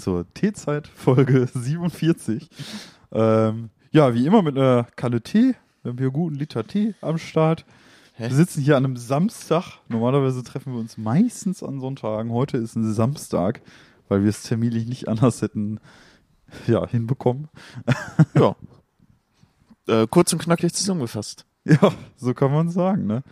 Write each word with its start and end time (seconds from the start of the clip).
zur 0.00 0.32
Teezeit 0.34 0.88
Folge 0.88 1.46
47. 1.54 2.48
Ähm, 3.12 3.70
ja, 3.92 4.14
wie 4.14 4.26
immer 4.26 4.42
mit 4.42 4.56
einer 4.56 4.86
Kanne 4.96 5.20
Tee. 5.20 5.54
Wir 5.82 5.90
haben 5.90 5.98
hier 5.98 6.10
guten 6.10 6.36
Liter 6.36 6.66
Tee 6.66 6.94
am 7.00 7.18
Start. 7.18 7.64
Wir 8.16 8.34
sitzen 8.34 8.60
hier 8.60 8.76
an 8.76 8.84
einem 8.84 8.96
Samstag. 8.96 9.78
Normalerweise 9.88 10.42
treffen 10.42 10.74
wir 10.74 10.80
uns 10.80 10.98
meistens 10.98 11.62
an 11.62 11.80
Sonntagen. 11.80 12.32
Heute 12.32 12.58
ist 12.58 12.76
ein 12.76 12.92
Samstag, 12.92 13.62
weil 14.08 14.22
wir 14.22 14.28
es 14.28 14.42
terminlich 14.42 14.86
nicht 14.86 15.08
anders 15.08 15.40
hätten 15.40 15.80
ja, 16.66 16.86
hinbekommen. 16.86 17.48
Ja. 18.34 18.56
äh, 19.86 20.06
kurz 20.08 20.32
und 20.32 20.40
knackig 20.42 20.74
zusammengefasst. 20.74 21.46
Ja, 21.64 21.92
so 22.16 22.34
kann 22.34 22.52
man 22.52 22.70
sagen, 22.70 23.06
ne? 23.06 23.22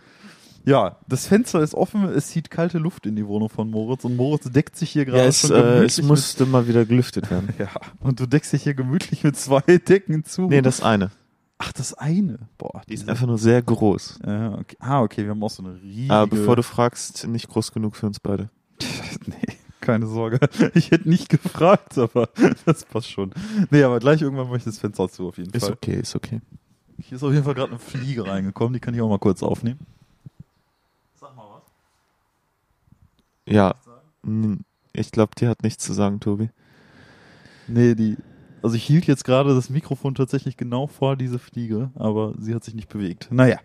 Ja, 0.65 0.97
das 1.07 1.25
Fenster 1.27 1.61
ist 1.61 1.73
offen, 1.73 2.03
es 2.05 2.27
zieht 2.27 2.49
kalte 2.51 2.77
Luft 2.77 3.05
in 3.05 3.15
die 3.15 3.25
Wohnung 3.25 3.49
von 3.49 3.69
Moritz 3.69 4.03
und 4.03 4.15
Moritz 4.15 4.49
deckt 4.51 4.75
sich 4.75 4.91
hier 4.91 5.05
gerade 5.05 5.19
Ja, 5.23 5.25
es, 5.25 5.41
schon 5.41 5.51
äh, 5.51 5.61
gemütlich 5.61 5.99
es 5.99 6.01
musste 6.03 6.45
mal 6.45 6.67
wieder 6.67 6.85
gelüftet 6.85 7.29
werden. 7.31 7.49
Ja, 7.59 7.69
und 7.99 8.19
du 8.19 8.25
deckst 8.25 8.53
dich 8.53 8.63
hier 8.63 8.73
gemütlich 8.73 9.23
mit 9.23 9.35
zwei 9.37 9.61
Decken 9.87 10.23
zu. 10.23 10.43
Nee, 10.43 10.61
das 10.61 10.81
eine. 10.81 11.11
Ach, 11.57 11.73
das 11.73 11.93
eine. 11.93 12.39
Boah, 12.57 12.81
Die 12.87 12.93
ist 12.93 13.09
einfach 13.09 13.27
nur 13.27 13.37
sehr 13.37 13.61
groß. 13.61 14.19
Ja, 14.25 14.53
okay. 14.53 14.77
Ah, 14.79 15.01
okay, 15.01 15.23
wir 15.23 15.31
haben 15.31 15.43
auch 15.43 15.49
so 15.49 15.63
eine 15.63 15.75
riesige. 15.81 16.13
Aber 16.13 16.27
bevor 16.27 16.55
du 16.55 16.63
fragst, 16.63 17.27
nicht 17.27 17.49
groß 17.49 17.73
genug 17.73 17.97
für 17.97 18.05
uns 18.07 18.19
beide. 18.19 18.49
nee, 19.25 19.55
keine 19.81 20.07
Sorge. 20.07 20.39
Ich 20.73 20.91
hätte 20.91 21.09
nicht 21.09 21.27
gefragt, 21.27 21.97
aber 21.97 22.29
das 22.65 22.85
passt 22.85 23.09
schon. 23.11 23.33
Nee, 23.71 23.83
aber 23.83 23.99
gleich 23.99 24.21
irgendwann 24.21 24.47
mache 24.47 24.57
ich 24.57 24.63
das 24.63 24.79
Fenster 24.79 25.09
zu, 25.09 25.27
auf 25.27 25.37
jeden 25.37 25.51
Ist 25.51 25.65
Fall. 25.65 25.73
okay, 25.73 25.99
ist 25.99 26.15
okay. 26.15 26.39
Hier 27.01 27.17
ist 27.17 27.23
auf 27.23 27.33
jeden 27.33 27.43
Fall 27.43 27.55
gerade 27.55 27.71
eine 27.71 27.79
Fliege 27.79 28.25
reingekommen, 28.25 28.73
die 28.73 28.79
kann 28.79 28.93
ich 28.93 29.01
auch 29.01 29.09
mal 29.09 29.19
kurz 29.19 29.43
aufnehmen. 29.43 29.79
Ja, 33.49 33.75
ich 34.93 35.11
glaube, 35.11 35.31
die 35.37 35.47
hat 35.47 35.63
nichts 35.63 35.83
zu 35.83 35.93
sagen, 35.93 36.19
Tobi. 36.19 36.49
Nee, 37.67 37.95
die. 37.95 38.17
Also 38.61 38.75
ich 38.75 38.83
hielt 38.83 39.05
jetzt 39.05 39.23
gerade 39.23 39.55
das 39.55 39.69
Mikrofon 39.69 40.15
tatsächlich 40.15 40.57
genau 40.57 40.87
vor 40.87 41.15
diese 41.15 41.39
Fliege, 41.39 41.91
aber 41.95 42.33
sie 42.37 42.53
hat 42.53 42.63
sich 42.63 42.73
nicht 42.73 42.89
bewegt. 42.89 43.29
Naja. 43.31 43.57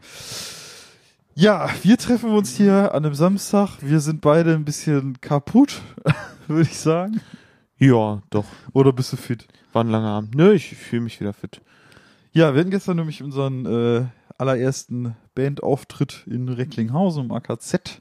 Ja, 1.35 1.69
wir 1.83 1.99
treffen 1.99 2.31
uns 2.31 2.57
hier 2.57 2.95
an 2.95 3.05
einem 3.05 3.15
Samstag. 3.15 3.79
Wir 3.81 3.99
sind 3.99 4.21
beide 4.21 4.55
ein 4.55 4.65
bisschen 4.65 5.21
kaputt, 5.21 5.83
würde 6.47 6.63
ich 6.63 6.79
sagen. 6.79 7.21
Ja, 7.77 8.23
doch. 8.31 8.45
Oder 8.73 8.93
bist 8.93 9.13
du 9.13 9.17
fit? 9.17 9.49
War 9.73 9.83
ein 9.83 9.91
langer 9.91 10.11
Abend. 10.11 10.37
Nö, 10.37 10.53
ich 10.53 10.77
fühle 10.77 11.03
mich 11.03 11.19
wieder 11.19 11.33
fit. 11.33 11.61
Ja, 12.31 12.55
wir 12.55 12.61
hatten 12.61 12.71
gestern 12.71 12.99
nämlich 12.99 13.21
unseren 13.21 13.67
äh, 13.67 14.07
allerersten 14.39 15.17
Bandauftritt 15.35 16.25
in 16.29 16.49
Recklinghausen 16.49 17.25
im 17.25 17.33
AKZ. 17.33 18.01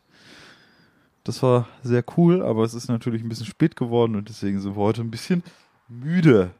Das 1.24 1.42
war 1.42 1.68
sehr 1.84 2.04
cool, 2.18 2.42
aber 2.42 2.64
es 2.64 2.74
ist 2.74 2.90
natürlich 2.90 3.24
ein 3.24 3.30
bisschen 3.30 3.46
spät 3.46 3.76
geworden 3.76 4.16
und 4.16 4.28
deswegen 4.30 4.60
sind 4.60 4.76
wir 4.76 4.84
heute 4.84 5.02
ein 5.02 5.12
bisschen 5.12 5.44
müde. 5.88 6.52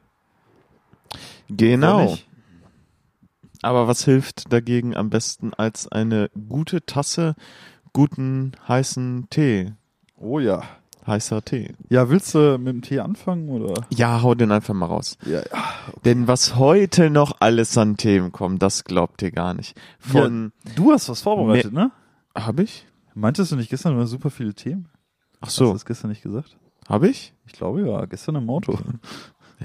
Genau. 1.48 2.16
Aber 3.62 3.88
was 3.88 4.04
hilft 4.04 4.52
dagegen 4.52 4.96
am 4.96 5.10
besten 5.10 5.54
als 5.54 5.90
eine 5.90 6.30
gute 6.48 6.84
Tasse 6.84 7.34
guten 7.92 8.52
heißen 8.66 9.28
Tee? 9.30 9.72
Oh 10.18 10.38
ja. 10.38 10.62
Heißer 11.06 11.44
Tee. 11.44 11.72
Ja, 11.90 12.08
willst 12.08 12.34
du 12.34 12.56
mit 12.58 12.68
dem 12.68 12.82
Tee 12.82 13.00
anfangen 13.00 13.50
oder? 13.50 13.86
Ja, 13.90 14.22
hau 14.22 14.34
den 14.34 14.50
einfach 14.50 14.72
mal 14.72 14.86
raus. 14.86 15.18
Ja, 15.26 15.40
ja. 15.40 15.64
Denn 16.06 16.26
was 16.26 16.56
heute 16.56 17.10
noch 17.10 17.36
alles 17.40 17.76
an 17.76 17.98
Themen 17.98 18.32
kommt, 18.32 18.62
das 18.62 18.84
glaubt 18.84 19.20
ihr 19.20 19.30
gar 19.30 19.52
nicht. 19.52 19.78
Von, 19.98 20.52
Du 20.76 20.92
hast 20.92 21.10
was 21.10 21.20
vorbereitet, 21.20 21.72
ne? 21.72 21.90
hab 22.34 22.58
ich? 22.58 22.86
Meintest 23.14 23.52
du 23.52 23.56
nicht 23.56 23.70
gestern, 23.70 23.96
hast 23.98 24.10
super 24.10 24.30
viele 24.30 24.54
Themen? 24.54 24.88
Ach 25.40 25.46
Hast 25.46 25.60
du 25.60 25.66
so, 25.66 25.72
das 25.72 25.84
gestern 25.84 26.10
nicht 26.10 26.22
gesagt? 26.22 26.56
hab 26.88 27.02
ich? 27.02 27.32
Ich 27.46 27.52
glaube 27.52 27.82
ja, 27.86 28.04
gestern 28.06 28.36
im 28.36 28.48
Auto. 28.50 28.78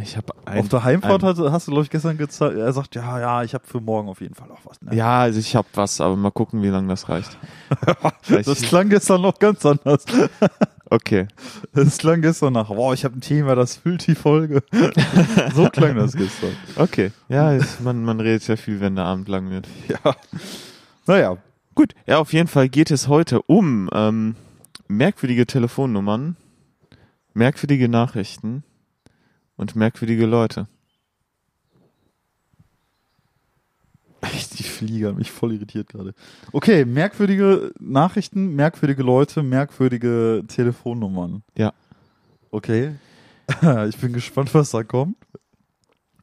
Ich 0.02 0.16
habe 0.16 0.28
auf 0.46 0.70
der 0.70 0.84
Heimfahrt 0.84 1.24
ein- 1.24 1.28
hast, 1.30 1.40
hast 1.40 1.68
du, 1.68 1.72
glaube 1.72 1.84
ich, 1.84 1.90
gestern 1.90 2.16
gezeigt, 2.18 2.56
er 2.56 2.72
sagt, 2.72 2.94
ja, 2.96 3.20
ja, 3.20 3.44
ich 3.44 3.56
habe 3.56 3.66
für 3.66 3.82
morgen 3.82 4.08
auf 4.08 4.22
jeden 4.22 4.36
Fall 4.36 4.50
auch 4.52 4.60
was. 4.64 4.80
Ne? 4.82 4.96
Ja, 4.96 5.22
also 5.22 5.40
ich 5.40 5.56
hab 5.56 5.66
was, 5.74 6.00
aber 6.00 6.16
mal 6.16 6.30
gucken, 6.32 6.62
wie 6.62 6.68
lange 6.70 6.88
das 6.88 7.10
reicht. 7.10 7.38
das 8.30 8.62
klang 8.62 8.90
gestern 8.90 9.22
noch 9.22 9.40
ganz 9.40 9.66
anders. 9.66 10.06
Okay. 10.92 11.28
Das 11.74 12.00
klang 12.00 12.22
gestern 12.24 12.54
nach, 12.54 12.70
wow, 12.70 12.96
ich 12.96 13.06
habe 13.06 13.16
ein 13.16 13.22
Thema, 13.22 13.54
das 13.54 13.76
füllt 13.78 14.08
die 14.08 14.16
Folge. 14.16 14.64
so 15.54 15.70
klang 15.70 15.96
das 15.96 16.14
gestern. 16.14 16.56
Okay. 16.78 17.12
Ja, 17.28 17.54
es, 17.54 17.80
man, 17.80 18.04
man 18.04 18.20
redet 18.20 18.48
ja 18.48 18.56
viel, 18.56 18.80
wenn 18.80 18.96
der 18.96 19.06
Abend 19.06 19.28
lang 19.28 19.52
wird. 19.52 19.68
Ja. 19.88 20.16
Naja, 21.06 21.38
Gut, 21.80 21.94
ja, 22.06 22.20
auf 22.20 22.34
jeden 22.34 22.50
Fall 22.50 22.68
geht 22.68 22.92
es 22.92 23.08
heute 23.08 23.42
um 23.44 23.90
ähm, 23.94 24.36
merkwürdige 24.90 25.46
Telefonnummern, 25.46 26.36
merkwürdige 27.34 27.88
Nachrichten 27.88 28.66
und 29.56 29.78
merkwürdige 29.78 30.26
Leute. 30.26 30.68
die 34.58 34.64
Fliege 34.64 35.08
hat 35.08 35.16
mich 35.16 35.32
voll 35.32 35.54
irritiert 35.54 35.88
gerade. 35.88 36.14
Okay, 36.52 36.84
merkwürdige 36.84 37.72
Nachrichten, 37.80 38.58
merkwürdige 38.58 39.04
Leute, 39.04 39.42
merkwürdige 39.42 40.44
Telefonnummern. 40.50 41.44
Ja. 41.58 41.72
Okay. 42.52 42.96
Ich 43.88 43.98
bin 43.98 44.12
gespannt, 44.12 44.54
was 44.54 44.72
da 44.72 44.84
kommt. 44.84 45.16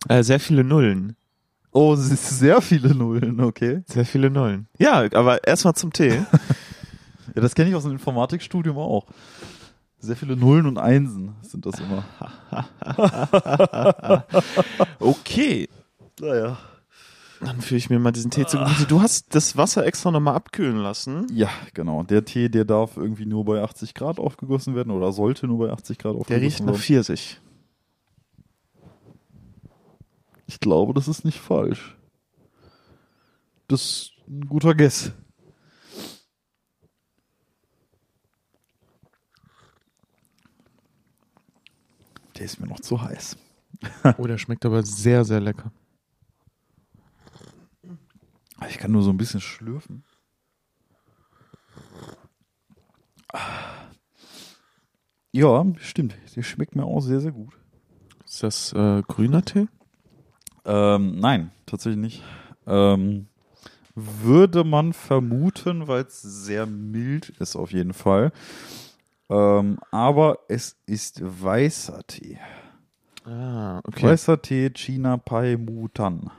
Äh, 0.06 0.22
sehr 0.22 0.38
viele 0.38 0.64
Nullen. 0.64 1.16
Oh, 1.76 1.94
sehr 1.98 2.62
viele 2.62 2.94
Nullen, 2.94 3.38
okay. 3.40 3.82
Sehr 3.86 4.06
viele 4.06 4.30
Nullen. 4.30 4.66
Ja, 4.78 5.04
aber 5.12 5.46
erstmal 5.46 5.74
zum 5.74 5.92
Tee. 5.92 6.22
Ja, 7.34 7.42
das 7.42 7.54
kenne 7.54 7.68
ich 7.68 7.74
aus 7.76 7.82
dem 7.82 7.92
Informatikstudium 7.92 8.78
auch. 8.78 9.04
Sehr 9.98 10.16
viele 10.16 10.36
Nullen 10.36 10.64
und 10.64 10.78
Einsen 10.78 11.34
sind 11.42 11.66
das 11.66 11.74
immer. 11.80 12.02
Okay. 14.98 15.68
Naja. 16.18 16.56
Dann 17.42 17.60
führe 17.60 17.76
ich 17.76 17.90
mir 17.90 17.98
mal 17.98 18.12
diesen 18.12 18.30
Tee 18.30 18.46
zu 18.46 18.56
Gemüte. 18.56 18.86
Du 18.86 19.02
hast 19.02 19.34
das 19.34 19.54
Wasser 19.58 19.84
extra 19.84 20.10
nochmal 20.10 20.34
abkühlen 20.34 20.78
lassen. 20.78 21.26
Ja, 21.30 21.50
genau. 21.74 22.04
Der 22.04 22.24
Tee, 22.24 22.48
der 22.48 22.64
darf 22.64 22.96
irgendwie 22.96 23.26
nur 23.26 23.44
bei 23.44 23.62
80 23.62 23.92
Grad 23.92 24.18
aufgegossen 24.18 24.74
werden 24.74 24.90
oder 24.90 25.12
sollte 25.12 25.46
nur 25.46 25.58
bei 25.58 25.70
80 25.70 25.98
Grad 25.98 26.14
aufgegossen 26.14 26.30
Der 26.32 26.40
riecht 26.40 26.60
nach 26.60 26.68
werden. 26.68 26.80
Pfirsich. 26.80 27.38
Ich 30.46 30.60
glaube, 30.60 30.94
das 30.94 31.08
ist 31.08 31.24
nicht 31.24 31.40
falsch. 31.40 31.96
Das 33.68 33.82
ist 33.82 34.12
ein 34.28 34.46
guter 34.46 34.74
Guess. 34.74 35.12
Der 42.36 42.44
ist 42.44 42.60
mir 42.60 42.66
noch 42.66 42.80
zu 42.80 43.00
heiß. 43.00 43.36
Oh, 44.18 44.26
der 44.26 44.38
schmeckt 44.38 44.64
aber 44.64 44.82
sehr, 44.82 45.24
sehr 45.24 45.40
lecker. 45.40 45.72
Ich 48.68 48.78
kann 48.78 48.92
nur 48.92 49.02
so 49.02 49.10
ein 49.10 49.16
bisschen 49.16 49.40
schlürfen. 49.40 50.04
Ja, 55.32 55.66
stimmt. 55.78 56.16
Der 56.34 56.42
schmeckt 56.42 56.76
mir 56.76 56.84
auch 56.84 57.00
sehr, 57.00 57.20
sehr 57.20 57.32
gut. 57.32 57.58
Ist 58.24 58.42
das 58.42 58.72
äh, 58.72 59.02
grüner 59.02 59.44
Tee? 59.44 59.68
Ähm, 60.66 61.18
nein, 61.20 61.52
tatsächlich 61.64 62.00
nicht. 62.00 62.22
Ähm, 62.66 63.28
würde 63.94 64.64
man 64.64 64.92
vermuten, 64.92 65.88
weil 65.88 66.02
es 66.02 66.20
sehr 66.20 66.66
mild 66.66 67.30
ist 67.30 67.56
auf 67.56 67.72
jeden 67.72 67.94
Fall. 67.94 68.32
Ähm, 69.30 69.78
aber 69.90 70.40
es 70.48 70.76
ist 70.86 71.20
weißer 71.22 72.06
Tee. 72.06 72.38
Ah, 73.24 73.80
okay. 73.84 74.06
Weißer 74.06 74.40
Tee 74.42 74.70
China 74.70 75.16
Pai 75.16 75.56
Mutan. 75.56 76.30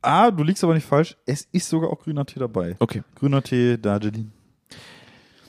Ah, 0.00 0.30
du 0.30 0.44
liegst 0.44 0.62
aber 0.64 0.74
nicht 0.74 0.86
falsch. 0.86 1.16
Es 1.26 1.48
ist 1.52 1.68
sogar 1.68 1.90
auch 1.90 2.00
grüner 2.00 2.24
Tee 2.24 2.38
dabei. 2.38 2.76
Okay. 2.78 3.02
Grüner 3.16 3.42
Tee 3.42 3.76
Darjeeling. 3.76 4.32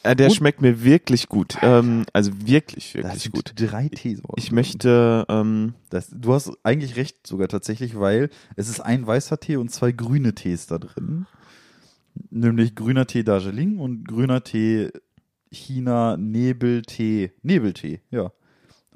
Äh, 0.08 0.16
der 0.16 0.28
Und- 0.28 0.34
schmeckt 0.36 0.62
mir 0.62 0.84
wirklich 0.84 1.28
gut. 1.28 1.58
Ähm, 1.62 2.06
also 2.14 2.32
wirklich, 2.46 2.94
Das 2.94 3.26
wirklich 3.26 3.32
gut. 3.32 3.54
drei 3.56 3.90
Teesorten. 3.90 4.34
Ich 4.38 4.52
möchte, 4.52 5.26
ähm, 5.30 5.74
Das, 5.90 6.10
du 6.12 6.34
hast 6.34 6.52
eigentlich 6.64 6.96
recht 6.96 7.26
sogar 7.28 7.48
tatsächlich, 7.48 8.00
weil 8.00 8.30
es 8.56 8.70
ist 8.70 8.80
ein 8.80 9.06
weißer 9.06 9.40
Tee 9.40 9.58
und 9.58 9.70
zwei 9.72 9.92
grüne 9.92 10.34
Tees 10.34 10.68
da 10.68 10.78
drin. 10.78 11.26
Nämlich 12.30 12.74
grüner 12.76 13.06
Tee 13.06 13.24
Darjeeling 13.24 13.78
und 13.80 14.08
grüner 14.08 14.44
Tee 14.44 14.90
China 15.52 16.18
Nebeltee. 16.18 17.32
Nebeltee, 17.44 18.02
ja. 18.12 18.32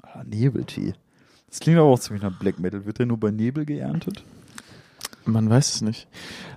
Ah, 0.02 0.24
Nebeltee. 0.24 0.94
Das 1.48 1.60
klingt 1.60 1.78
aber 1.78 1.88
auch 1.88 1.98
ziemlich 1.98 2.22
nach 2.22 2.38
Black 2.38 2.58
Metal. 2.58 2.84
Wird 2.84 2.98
der 2.98 3.06
nur 3.06 3.18
bei 3.18 3.30
Nebel 3.30 3.64
geerntet? 3.64 4.24
Man 5.24 5.48
weiß 5.48 5.74
es 5.74 5.80
nicht. 5.82 6.08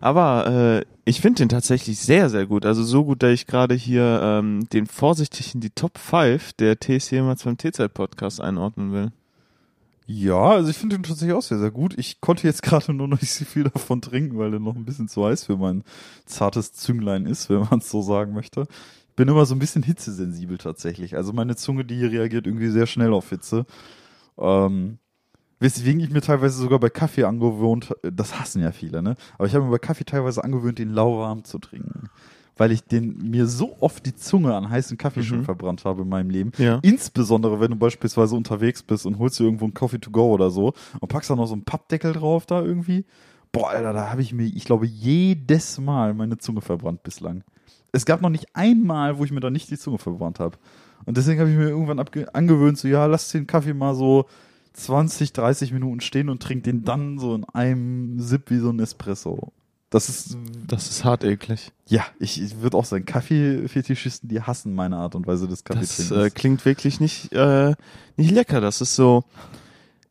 Aber 0.02 0.48
äh, 0.48 0.86
ich 1.06 1.22
finde 1.22 1.40
den 1.40 1.50
tatsächlich 1.50 2.00
sehr, 2.00 2.30
sehr 2.30 2.46
gut. 2.48 2.66
Also 2.66 2.84
so 2.84 3.06
gut, 3.06 3.24
dass 3.24 3.32
ich 3.32 3.48
gerade 3.48 3.76
hier 3.76 4.22
ähm, 4.24 4.68
den 4.74 4.88
vorsichtig 4.88 5.54
in 5.54 5.62
die 5.62 5.70
Top 5.70 5.98
5 5.98 6.54
der 6.54 6.80
Tees 6.80 7.10
jemals 7.12 7.44
beim 7.44 7.58
T-Zeit-Podcast 7.58 8.42
einordnen 8.42 8.92
will. 8.92 9.12
Ja, 10.08 10.52
also 10.52 10.70
ich 10.70 10.78
finde 10.78 10.98
den 10.98 11.04
tatsächlich 11.04 11.36
auch 11.36 11.42
sehr, 11.42 11.58
sehr 11.58 11.72
gut. 11.72 11.98
Ich 11.98 12.22
konnte 12.22 12.48
jetzt 12.48 12.62
gerade 12.64 12.94
nur 12.94 13.08
noch 13.08 13.22
nicht 13.22 13.34
so 13.34 13.46
viel 13.46 13.64
davon 13.64 14.02
trinken, 14.02 14.38
weil 14.38 14.52
der 14.52 14.60
noch 14.60 14.76
ein 14.76 14.86
bisschen 14.86 15.08
zu 15.08 15.26
heiß 15.26 15.46
für 15.46 15.58
mein 15.58 15.84
zartes 16.26 16.74
Zünglein 16.74 17.26
ist, 17.26 17.50
wenn 17.50 17.62
man 17.62 17.80
es 17.80 17.90
so 17.90 18.02
sagen 18.02 18.34
möchte. 18.34 18.68
bin 19.16 19.28
immer 19.28 19.46
so 19.46 19.56
ein 19.56 19.60
bisschen 19.60 19.84
hitzesensibel 19.84 20.58
tatsächlich. 20.58 21.16
Also 21.16 21.34
meine 21.34 21.56
Zunge, 21.56 21.86
die 21.86 22.06
reagiert 22.06 22.46
irgendwie 22.48 22.70
sehr 22.70 22.86
schnell 22.86 23.14
auf 23.14 23.30
Hitze. 23.30 23.66
Ähm, 24.38 25.00
weswegen 25.60 26.02
ich 26.02 26.10
mir 26.10 26.22
teilweise 26.22 26.58
sogar 26.58 26.80
bei 26.80 26.90
Kaffee 26.90 27.24
angewöhnt, 27.24 27.94
das 28.02 28.40
hassen 28.40 28.62
ja 28.62 28.72
viele, 28.72 29.02
ne? 29.02 29.16
Aber 29.38 29.48
ich 29.48 29.56
habe 29.56 29.66
mir 29.66 29.72
bei 29.72 29.80
Kaffee 29.80 30.04
teilweise 30.04 30.44
angewöhnt, 30.44 30.80
den 30.80 30.94
lauwarm 30.94 31.44
zu 31.44 31.60
trinken. 31.60 32.10
Weil 32.58 32.72
ich 32.72 32.86
den 32.86 33.18
mir 33.30 33.48
so 33.48 33.76
oft 33.82 34.06
die 34.06 34.16
Zunge 34.16 34.56
an 34.56 34.70
heißen 34.70 34.98
Kaffee 34.98 35.24
schon 35.24 35.44
verbrannt 35.44 35.84
habe 35.84 36.04
in 36.04 36.10
meinem 36.10 36.30
Leben. 36.30 36.54
Ja. 36.58 36.80
Insbesondere, 36.84 37.60
wenn 37.60 37.72
du 37.72 37.76
beispielsweise 37.76 38.34
unterwegs 38.34 38.82
bist 38.82 39.06
und 39.06 39.20
holst 39.20 39.40
dir 39.40 39.44
irgendwo 39.44 39.66
einen 39.66 39.74
Coffee 39.74 40.00
to 40.00 40.10
go 40.10 40.32
oder 40.32 40.50
so 40.50 40.74
und 41.02 41.10
packst 41.10 41.30
da 41.30 41.36
noch 41.36 41.48
so 41.48 41.54
einen 41.54 41.66
Pappdeckel 41.66 42.14
drauf 42.14 42.46
da 42.46 42.62
irgendwie. 42.62 43.04
Boah, 43.52 43.72
Alter, 43.72 43.92
da 43.92 44.10
habe 44.10 44.22
ich 44.22 44.34
mir, 44.34 44.46
ich 44.46 44.64
glaube, 44.64 44.86
jedes 44.86 45.80
Mal 45.80 46.14
meine 46.14 46.38
Zunge 46.38 46.62
verbrannt 46.62 47.04
bislang. 47.04 47.44
Es 47.92 48.06
gab 48.06 48.22
noch 48.22 48.30
nicht 48.30 48.48
einmal, 48.54 49.18
wo 49.18 49.26
ich 49.26 49.32
mir 49.32 49.42
da 49.42 49.50
nicht 49.50 49.70
die 49.70 49.78
Zunge 49.78 49.98
verbrannt 49.98 50.40
habe. 50.40 50.58
Und 51.06 51.18
deswegen 51.18 51.42
habe 51.42 51.50
ich 51.50 51.58
mir 51.58 51.70
irgendwann 51.70 52.00
angewöhnt, 52.34 52.78
so, 52.78 52.88
ja, 52.88 53.06
lass 53.06 53.32
den 53.32 53.48
Kaffee 53.48 53.74
mal 53.74 53.96
so 53.96 54.26
20, 54.76 55.34
30 55.34 55.72
Minuten 55.72 56.02
stehen 56.02 56.30
und 56.30 56.42
trink 56.44 56.64
den 56.66 56.84
dann 56.84 57.18
so 57.18 57.34
in 57.36 57.44
einem 57.46 58.20
Sip 58.20 58.50
wie 58.52 58.60
so 58.60 58.70
ein 58.70 58.80
Espresso. 58.80 59.52
Das 59.90 60.10
ist, 60.10 60.38
Das 60.68 60.90
ist 60.90 61.06
hart 61.06 61.24
eklig. 61.24 61.72
ja, 61.88 62.04
ich, 62.20 62.42
ich 62.42 62.60
würde 62.62 62.76
auch 62.78 62.84
sagen, 62.86 63.06
Kaffeefetischisten, 63.06 64.28
die 64.28 64.42
hassen 64.42 64.74
meine 64.76 64.98
Art 64.98 65.16
und 65.16 65.26
Weise 65.28 65.48
des 65.48 65.64
Das 65.64 65.78
Kaffeetrinkens. 65.78 66.12
äh, 66.12 66.30
klingt 66.32 66.66
wirklich 66.66 67.00
nicht, 67.00 67.32
äh, 67.34 67.74
nicht 68.18 68.32
lecker. 68.32 68.60
Das 68.60 68.82
ist 68.82 68.96
so, 68.96 69.24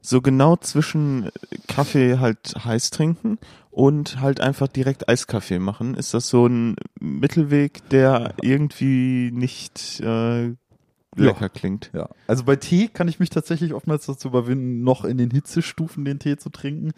so 0.00 0.22
genau 0.22 0.56
zwischen 0.56 1.30
Kaffee 1.66 2.18
halt 2.18 2.54
heiß 2.64 2.90
trinken 2.90 3.38
und 3.70 4.20
halt 4.20 4.40
einfach 4.40 4.68
direkt 4.68 5.08
Eiskaffee 5.08 5.58
machen. 5.58 5.94
Ist 5.94 6.14
das 6.14 6.28
so 6.28 6.46
ein 6.46 6.76
Mittelweg, 7.00 7.86
der 7.90 8.34
irgendwie 8.40 9.30
nicht 9.34 10.00
äh, 10.00 10.54
lecker 11.16 11.48
klingt? 11.48 11.90
Ja, 11.92 12.08
also 12.26 12.44
bei 12.44 12.56
Tee 12.56 12.88
kann 12.88 13.08
ich 13.08 13.20
mich 13.20 13.30
tatsächlich 13.30 13.74
oftmals 13.74 14.06
dazu 14.06 14.28
überwinden, 14.28 14.82
noch 14.82 15.04
in 15.04 15.18
den 15.18 15.30
Hitzestufen 15.30 16.04
den 16.04 16.18
Tee 16.18 16.36
zu 16.36 16.50
trinken, 16.50 16.92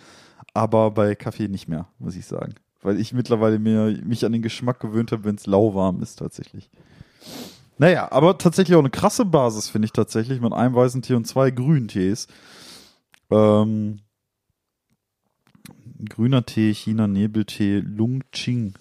aber 0.54 0.90
bei 0.90 1.14
Kaffee 1.14 1.48
nicht 1.48 1.68
mehr, 1.68 1.88
muss 1.98 2.16
ich 2.16 2.26
sagen. 2.26 2.54
Weil 2.82 3.00
ich 3.00 3.12
mittlerweile 3.12 3.58
mir, 3.58 3.98
mich 4.04 4.24
an 4.24 4.32
den 4.32 4.42
Geschmack 4.42 4.80
gewöhnt 4.80 5.12
habe, 5.12 5.24
wenn 5.24 5.36
es 5.36 5.46
lauwarm 5.46 6.02
ist 6.02 6.18
tatsächlich. 6.18 6.70
Naja, 7.78 8.10
aber 8.10 8.38
tatsächlich 8.38 8.74
auch 8.76 8.80
eine 8.80 8.90
krasse 8.90 9.24
Basis, 9.24 9.68
finde 9.68 9.86
ich 9.86 9.92
tatsächlich, 9.92 10.40
mit 10.40 10.52
einem 10.52 10.74
weißen 10.74 11.02
Tee 11.02 11.14
und 11.14 11.26
zwei 11.26 11.50
grünen 11.50 11.88
Tees. 11.88 12.26
Ähm, 13.30 14.00
grüner 16.08 16.46
Tee, 16.46 16.72
China 16.72 17.06
Nebeltee, 17.06 17.80
Lung 17.80 18.22
Ching. 18.32 18.74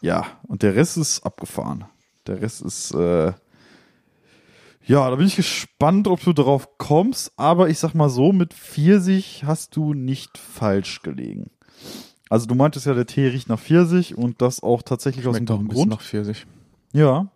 Ja, 0.00 0.26
und 0.42 0.62
der 0.62 0.76
Rest 0.76 0.98
ist 0.98 1.24
abgefahren. 1.24 1.86
Der 2.26 2.40
Rest 2.40 2.62
ist, 2.62 2.92
äh, 2.92 3.32
ja, 4.86 5.08
da 5.10 5.16
bin 5.16 5.26
ich 5.26 5.36
gespannt, 5.36 6.08
ob 6.08 6.22
du 6.22 6.32
drauf 6.32 6.76
kommst, 6.78 7.32
aber 7.36 7.68
ich 7.68 7.78
sag 7.78 7.94
mal 7.94 8.10
so, 8.10 8.32
mit 8.32 8.52
Pfirsich 8.52 9.44
hast 9.44 9.76
du 9.76 9.94
nicht 9.94 10.36
falsch 10.36 11.02
gelegen. 11.02 11.50
Also 12.28 12.46
du 12.46 12.54
meintest 12.54 12.86
ja, 12.86 12.94
der 12.94 13.06
Tee 13.06 13.28
riecht 13.28 13.48
nach 13.48 13.60
Pfirsich 13.60 14.16
und 14.16 14.42
das 14.42 14.62
auch 14.62 14.82
tatsächlich 14.82 15.26
aus 15.26 15.36
Schmeckt 15.36 15.50
auch 15.50 15.58
ein 15.58 15.68
guten 15.68 15.74
Grund. 15.74 15.90
nach 15.90 16.00
Pfirsich. 16.00 16.46
Ja. 16.92 17.30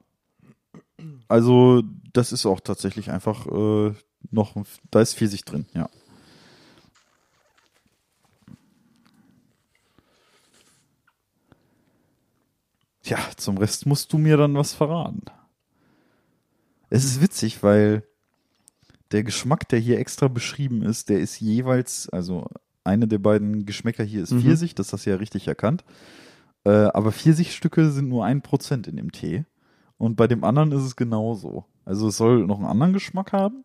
Also, 1.29 1.83
das 2.13 2.33
ist 2.33 2.47
auch 2.47 2.61
tatsächlich 2.61 3.11
einfach 3.11 3.47
äh, 3.47 3.93
noch, 4.31 4.55
da 4.91 5.01
ist 5.01 5.15
Pfirsich 5.15 5.45
drin, 5.45 5.67
ja. 5.75 5.89
Tja, 13.09 13.17
zum 13.39 13.57
Rest 13.57 13.87
musst 13.87 14.13
du 14.13 14.19
mir 14.19 14.37
dann 14.37 14.53
was 14.55 14.75
verraten. 14.75 15.23
Es 16.91 17.07
ist 17.07 17.23
witzig, 17.23 17.63
weil 17.63 18.03
der 19.13 19.23
Geschmack, 19.25 19.67
der 19.71 19.79
hier 19.79 19.99
extra 19.99 20.29
beschrieben 20.29 20.83
ist, 20.83 21.09
der 21.09 21.19
ist 21.19 21.41
jeweils, 21.41 22.11
also 22.11 22.49
eine 22.85 23.09
der 23.09 23.17
beiden 23.17 23.65
Geschmäcker 23.65 24.05
hier 24.05 24.23
ist 24.23 24.33
Mhm. 24.33 24.43
Pfirsich, 24.43 24.75
das 24.75 24.93
hast 24.93 25.07
du 25.07 25.11
ja 25.11 25.17
richtig 25.17 25.49
erkannt. 25.49 25.87
Äh, 26.65 26.71
aber 26.71 27.11
Pfirsichstücke 27.11 27.91
sind 27.93 28.11
nur 28.11 28.27
ein 28.27 28.43
Prozent 28.43 28.87
in 28.87 28.97
dem 28.97 29.11
Tee. 29.11 29.47
Und 29.97 30.17
bei 30.17 30.27
dem 30.27 30.45
anderen 30.45 30.71
ist 30.73 30.83
es 30.83 30.95
genauso. 30.95 31.65
Also 31.87 32.09
es 32.09 32.19
soll 32.19 32.45
noch 32.45 32.59
einen 32.59 32.69
anderen 32.69 32.93
Geschmack 32.93 33.33
haben. 33.33 33.65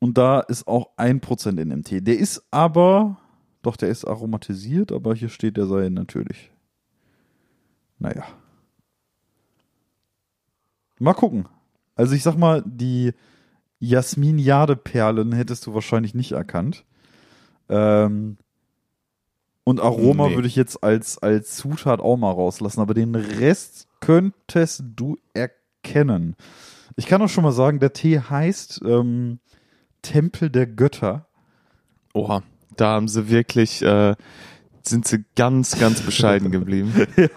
Und 0.00 0.18
da 0.18 0.40
ist 0.40 0.68
auch 0.68 0.90
ein 0.98 1.20
Prozent 1.22 1.58
in 1.58 1.70
dem 1.70 1.82
Tee. 1.82 2.02
Der 2.02 2.18
ist 2.18 2.42
aber, 2.50 3.16
doch, 3.62 3.78
der 3.78 3.88
ist 3.88 4.04
aromatisiert, 4.04 4.92
aber 4.92 5.14
hier 5.14 5.30
steht, 5.30 5.56
der 5.56 5.64
sei 5.66 5.88
natürlich. 5.88 6.50
Naja. 7.98 8.24
Mal 10.98 11.14
gucken. 11.14 11.48
Also 11.94 12.14
ich 12.14 12.22
sag 12.22 12.36
mal, 12.36 12.62
die 12.66 13.12
Jasmin-Jade-Perlen 13.80 15.32
hättest 15.32 15.66
du 15.66 15.74
wahrscheinlich 15.74 16.14
nicht 16.14 16.32
erkannt. 16.32 16.84
Ähm, 17.68 18.38
und 19.64 19.80
Aroma 19.80 20.28
Nee. 20.28 20.34
würde 20.36 20.48
ich 20.48 20.56
jetzt 20.56 20.82
als, 20.82 21.18
als 21.18 21.56
Zutat 21.56 22.00
auch 22.00 22.16
mal 22.16 22.30
rauslassen, 22.30 22.80
aber 22.80 22.94
den 22.94 23.14
Rest 23.14 23.88
könntest 24.00 24.84
du 24.94 25.16
erkennen. 25.34 26.36
Ich 26.96 27.06
kann 27.06 27.20
auch 27.20 27.28
schon 27.28 27.44
mal 27.44 27.52
sagen, 27.52 27.80
der 27.80 27.92
Tee 27.92 28.20
heißt 28.20 28.80
ähm, 28.84 29.40
Tempel 30.02 30.48
der 30.50 30.66
Götter. 30.66 31.26
Oha, 32.14 32.42
da 32.76 32.92
haben 32.94 33.08
sie 33.08 33.28
wirklich, 33.28 33.82
äh, 33.82 34.14
sind 34.88 35.06
sie 35.06 35.24
ganz, 35.34 35.78
ganz 35.78 36.00
bescheiden 36.02 36.50
geblieben. 36.50 36.92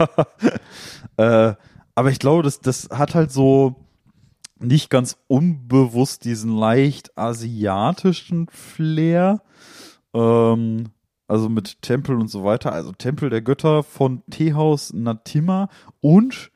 Äh, 1.18 1.56
aber 1.96 2.12
ich 2.12 2.20
glaube, 2.20 2.44
das, 2.44 2.62
das 2.62 2.88
hat 2.92 3.14
halt 3.14 3.30
so 3.30 3.76
nicht 4.58 4.90
ganz 4.90 5.18
unbewusst 5.28 6.24
diesen 6.24 6.56
leicht 6.56 7.18
asiatischen 7.18 8.48
Flair. 8.48 9.42
Ähm, 10.14 10.92
also 11.28 11.50
mit 11.50 11.82
Tempel 11.82 12.16
und 12.16 12.30
so 12.30 12.46
weiter. 12.46 12.72
Also 12.72 12.94
Tempel 12.94 13.30
der 13.30 13.42
Götter 13.42 13.84
von 13.84 14.24
Teehaus 14.32 14.94
Natima 14.94 15.68
und 16.00 16.52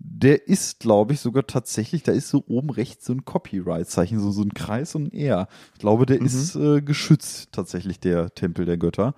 der 0.00 0.48
ist, 0.48 0.80
glaube 0.80 1.12
ich, 1.12 1.20
sogar 1.20 1.46
tatsächlich, 1.46 2.02
da 2.02 2.12
ist 2.12 2.28
so 2.30 2.42
oben 2.48 2.70
rechts 2.70 3.04
so 3.06 3.12
ein 3.12 3.24
Copyright-Zeichen, 3.24 4.18
so, 4.18 4.30
so 4.30 4.42
ein 4.42 4.54
Kreis 4.54 4.94
und 4.94 5.12
ein 5.12 5.16
R. 5.16 5.46
Ich 5.74 5.80
glaube, 5.80 6.04
der 6.06 6.20
Mhm. 6.20 6.26
ist 6.26 6.56
äh, 6.56 6.80
geschützt, 6.82 7.50
tatsächlich, 7.52 8.00
der 8.00 8.34
Tempel 8.34 8.64
der 8.64 8.76
Götter. 8.78 9.14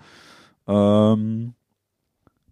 Ähm, 0.67 1.55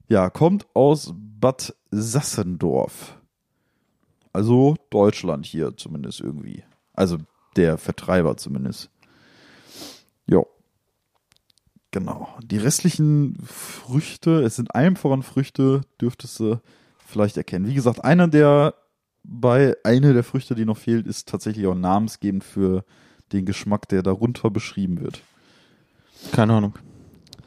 ja, 0.09 0.31
kommt 0.31 0.67
aus 0.75 1.13
Bad 1.15 1.75
Sassendorf. 1.91 3.17
Also 4.33 4.77
Deutschland 4.91 5.47
hier 5.47 5.77
zumindest 5.77 6.21
irgendwie. 6.21 6.65
Also 6.93 7.19
der 7.57 7.79
Vertreiber 7.79 8.37
zumindest. 8.37 8.91
Jo. 10.27 10.47
Genau. 11.91 12.29
Die 12.43 12.59
restlichen 12.59 13.37
Früchte, 13.45 14.43
es 14.43 14.57
sind 14.57 14.75
allem 14.75 14.95
voran 14.97 15.23
Früchte, 15.23 15.81
dürftest 16.01 16.39
du 16.39 16.61
vielleicht 17.05 17.37
erkennen. 17.37 17.67
Wie 17.67 17.75
gesagt, 17.75 18.05
einer 18.05 18.29
der 18.29 18.75
bei 19.23 19.77
eine 19.85 20.15
der 20.15 20.25
Früchte, 20.25 20.55
die 20.55 20.65
noch 20.65 20.79
fehlt, 20.79 21.07
ist 21.07 21.29
tatsächlich 21.29 21.67
auch 21.67 21.75
namensgebend 21.75 22.45
für 22.45 22.85
den 23.33 23.45
Geschmack, 23.45 23.89
der 23.89 24.03
darunter 24.03 24.51
beschrieben 24.51 25.01
wird. 25.01 25.21
Keine 26.33 26.55
Ahnung. 26.55 26.75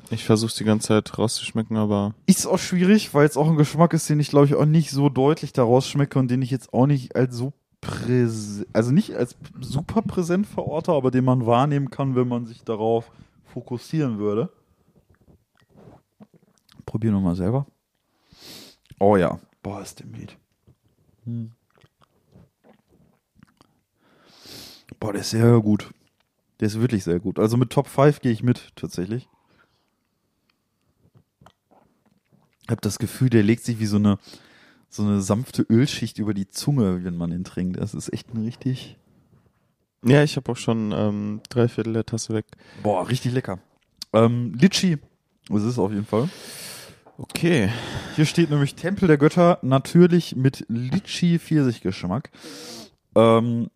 Ich 0.10 0.25
versuche 0.25 0.53
die 0.57 0.63
ganze 0.63 0.89
Zeit 0.89 1.17
rauszuschmecken, 1.17 1.77
aber 1.77 2.13
Ist 2.25 2.45
auch 2.45 2.60
schwierig, 2.60 3.13
weil 3.13 3.25
es 3.25 3.38
auch 3.38 3.48
ein 3.48 3.55
Geschmack 3.55 3.93
ist, 3.93 4.10
den 4.10 4.19
ich 4.19 4.29
glaube 4.29 4.45
ich 4.45 4.55
auch 4.55 4.65
nicht 4.65 4.91
so 4.91 5.10
deutlich 5.10 5.53
daraus 5.53 5.88
schmecke 5.88 6.19
und 6.19 6.29
den 6.29 6.41
ich 6.41 6.51
jetzt 6.51 6.74
auch 6.74 6.86
nicht 6.86 7.15
als 7.15 7.36
so 7.36 7.53
präsent, 7.81 8.67
also 8.74 8.91
nicht 8.91 9.15
als 9.15 9.36
super 9.60 10.01
präsent 10.01 10.48
verorte, 10.48 10.91
aber 10.91 11.12
den 11.12 11.25
man 11.25 11.45
wahrnehmen 11.45 11.89
kann, 11.89 12.15
wenn 12.15 12.27
man 12.27 12.45
sich 12.45 12.63
darauf 12.63 13.12
fokussieren 13.45 14.19
würde. 14.19 14.50
Probier 16.86 17.12
noch 17.12 17.22
mal 17.22 17.36
selber. 17.36 17.65
Oh 19.00 19.17
ja, 19.17 19.39
boah, 19.62 19.81
ist 19.81 20.00
der 20.00 20.07
Miet. 20.07 20.38
Hm. 21.25 21.51
Boah, 25.00 25.12
der 25.12 25.22
ist 25.22 25.31
sehr 25.31 25.60
gut. 25.60 25.89
Der 26.60 26.67
ist 26.67 26.79
wirklich 26.79 27.03
sehr 27.03 27.19
gut. 27.19 27.39
Also 27.39 27.57
mit 27.57 27.72
Top 27.72 27.88
5 27.88 28.22
gehe 28.22 28.31
ich 28.31 28.43
mit, 28.43 28.72
tatsächlich. 28.75 29.27
Habe 32.73 32.81
das 32.81 32.99
Gefühl, 32.99 33.29
der 33.29 33.43
legt 33.43 33.63
sich 33.63 33.79
wie 33.79 33.85
so 33.85 33.95
eine, 33.95 34.19
so 34.89 35.03
eine 35.03 35.21
sanfte 35.21 35.65
Ölschicht 35.69 36.17
über 36.19 36.33
die 36.33 36.49
Zunge, 36.49 37.05
wenn 37.05 37.15
man 37.15 37.29
den 37.29 37.45
trinkt. 37.45 37.79
Das 37.79 37.93
ist 37.93 38.11
echt 38.11 38.33
ein 38.33 38.43
richtig, 38.43 38.97
ja, 40.05 40.21
ich 40.23 40.35
habe 40.35 40.51
auch 40.51 40.57
schon 40.57 40.91
ähm, 40.91 41.41
drei 41.49 41.67
Viertel 41.67 41.93
der 41.93 42.05
Tasse 42.05 42.33
weg. 42.33 42.45
boah, 42.81 43.07
richtig 43.07 43.31
lecker. 43.31 43.59
Ähm, 44.11 44.53
Litschi, 44.59 44.97
das 45.47 45.63
ist 45.63 45.79
auf 45.79 45.91
jeden 45.91 46.05
Fall. 46.05 46.29
Okay. 47.17 47.69
Hier 48.15 48.25
steht 48.25 48.49
nämlich 48.49 48.75
Tempel 48.75 49.07
der 49.07 49.17
Götter, 49.17 49.59
natürlich 49.61 50.35
mit 50.35 50.65
Litschi-Pfirsichgeschmack. 50.67 52.31
Ähm, 53.15 53.69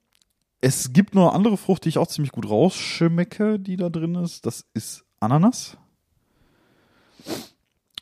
es 0.60 0.92
gibt 0.92 1.16
noch 1.16 1.30
eine 1.30 1.36
andere 1.36 1.56
Frucht, 1.56 1.86
die 1.86 1.90
ich 1.90 1.98
auch 1.98 2.08
ziemlich 2.08 2.32
gut 2.32 2.50
rausschmecke, 2.50 3.60
die 3.60 3.78
da 3.78 3.90
drin 3.90 4.16
ist. 4.16 4.46
Das 4.46 4.66
ist 4.74 5.06
Ananas. 5.20 5.78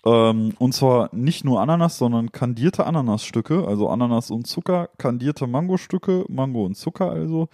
Ähm, 0.05 0.53
und 0.59 0.73
zwar 0.73 1.09
nicht 1.13 1.45
nur 1.45 1.61
Ananas, 1.61 1.97
sondern 1.97 2.31
kandierte 2.31 2.85
Ananasstücke, 2.85 3.65
also 3.67 3.89
Ananas 3.89 4.29
und 4.29 4.45
Zucker, 4.45 4.89
kandierte 4.99 5.47
Mangostücke, 5.47 6.25
Mango 6.29 6.65
und 6.65 6.75
Zucker 6.75 7.09
also, 7.09 7.49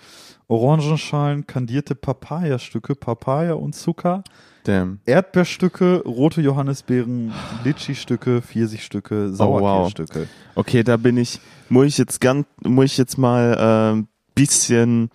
Orangenschalen, 0.47 1.47
kandierte 1.47 1.95
Papayastücke, 1.95 2.95
Papaya 2.95 3.53
und 3.53 3.73
Zucker, 3.73 4.23
Damn. 4.63 4.99
Erdbeerstücke, 5.05 6.03
rote 6.05 6.41
Johannisbeeren, 6.41 7.33
Litchi-Stücke, 7.63 8.41
Pfirsichstücke, 8.41 9.33
Sauerkirschstücke. 9.33 10.27
Okay, 10.53 10.83
da 10.83 10.97
bin 10.97 11.17
ich, 11.17 11.39
muss 11.69 11.87
ich 11.87 11.97
jetzt 11.97 12.21
ganz, 12.21 12.45
muss 12.63 12.85
ich 12.85 12.97
jetzt 12.97 13.17
mal 13.17 13.57
ein 13.57 13.97
ähm, 13.97 14.07
bisschen 14.35 15.09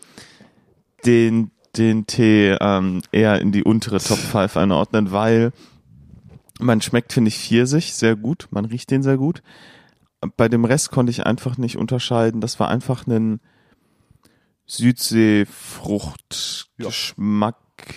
den, 1.05 1.53
den 1.77 2.07
Tee 2.07 2.57
ähm, 2.61 3.03
eher 3.13 3.41
in 3.41 3.53
die 3.53 3.63
untere 3.63 3.99
Top 3.99 4.19
5 4.19 4.57
einordnen, 4.57 5.13
weil 5.13 5.53
man 6.59 6.81
schmeckt, 6.81 7.13
finde 7.13 7.29
ich, 7.29 7.39
Pfirsich 7.39 7.95
sehr 7.95 8.17
gut, 8.17 8.49
man 8.51 8.65
riecht 8.65 8.91
den 8.91 9.03
sehr 9.03 9.17
gut. 9.17 9.43
Bei 10.37 10.49
dem 10.49 10.65
Rest 10.65 10.91
konnte 10.91 11.11
ich 11.11 11.27
einfach 11.27 11.59
nicht 11.59 11.77
unterscheiden. 11.77 12.41
Das 12.41 12.59
war 12.59 12.69
einfach 12.69 13.07
ein 13.07 13.41
Südseefruchtgeschmack, 14.67 17.57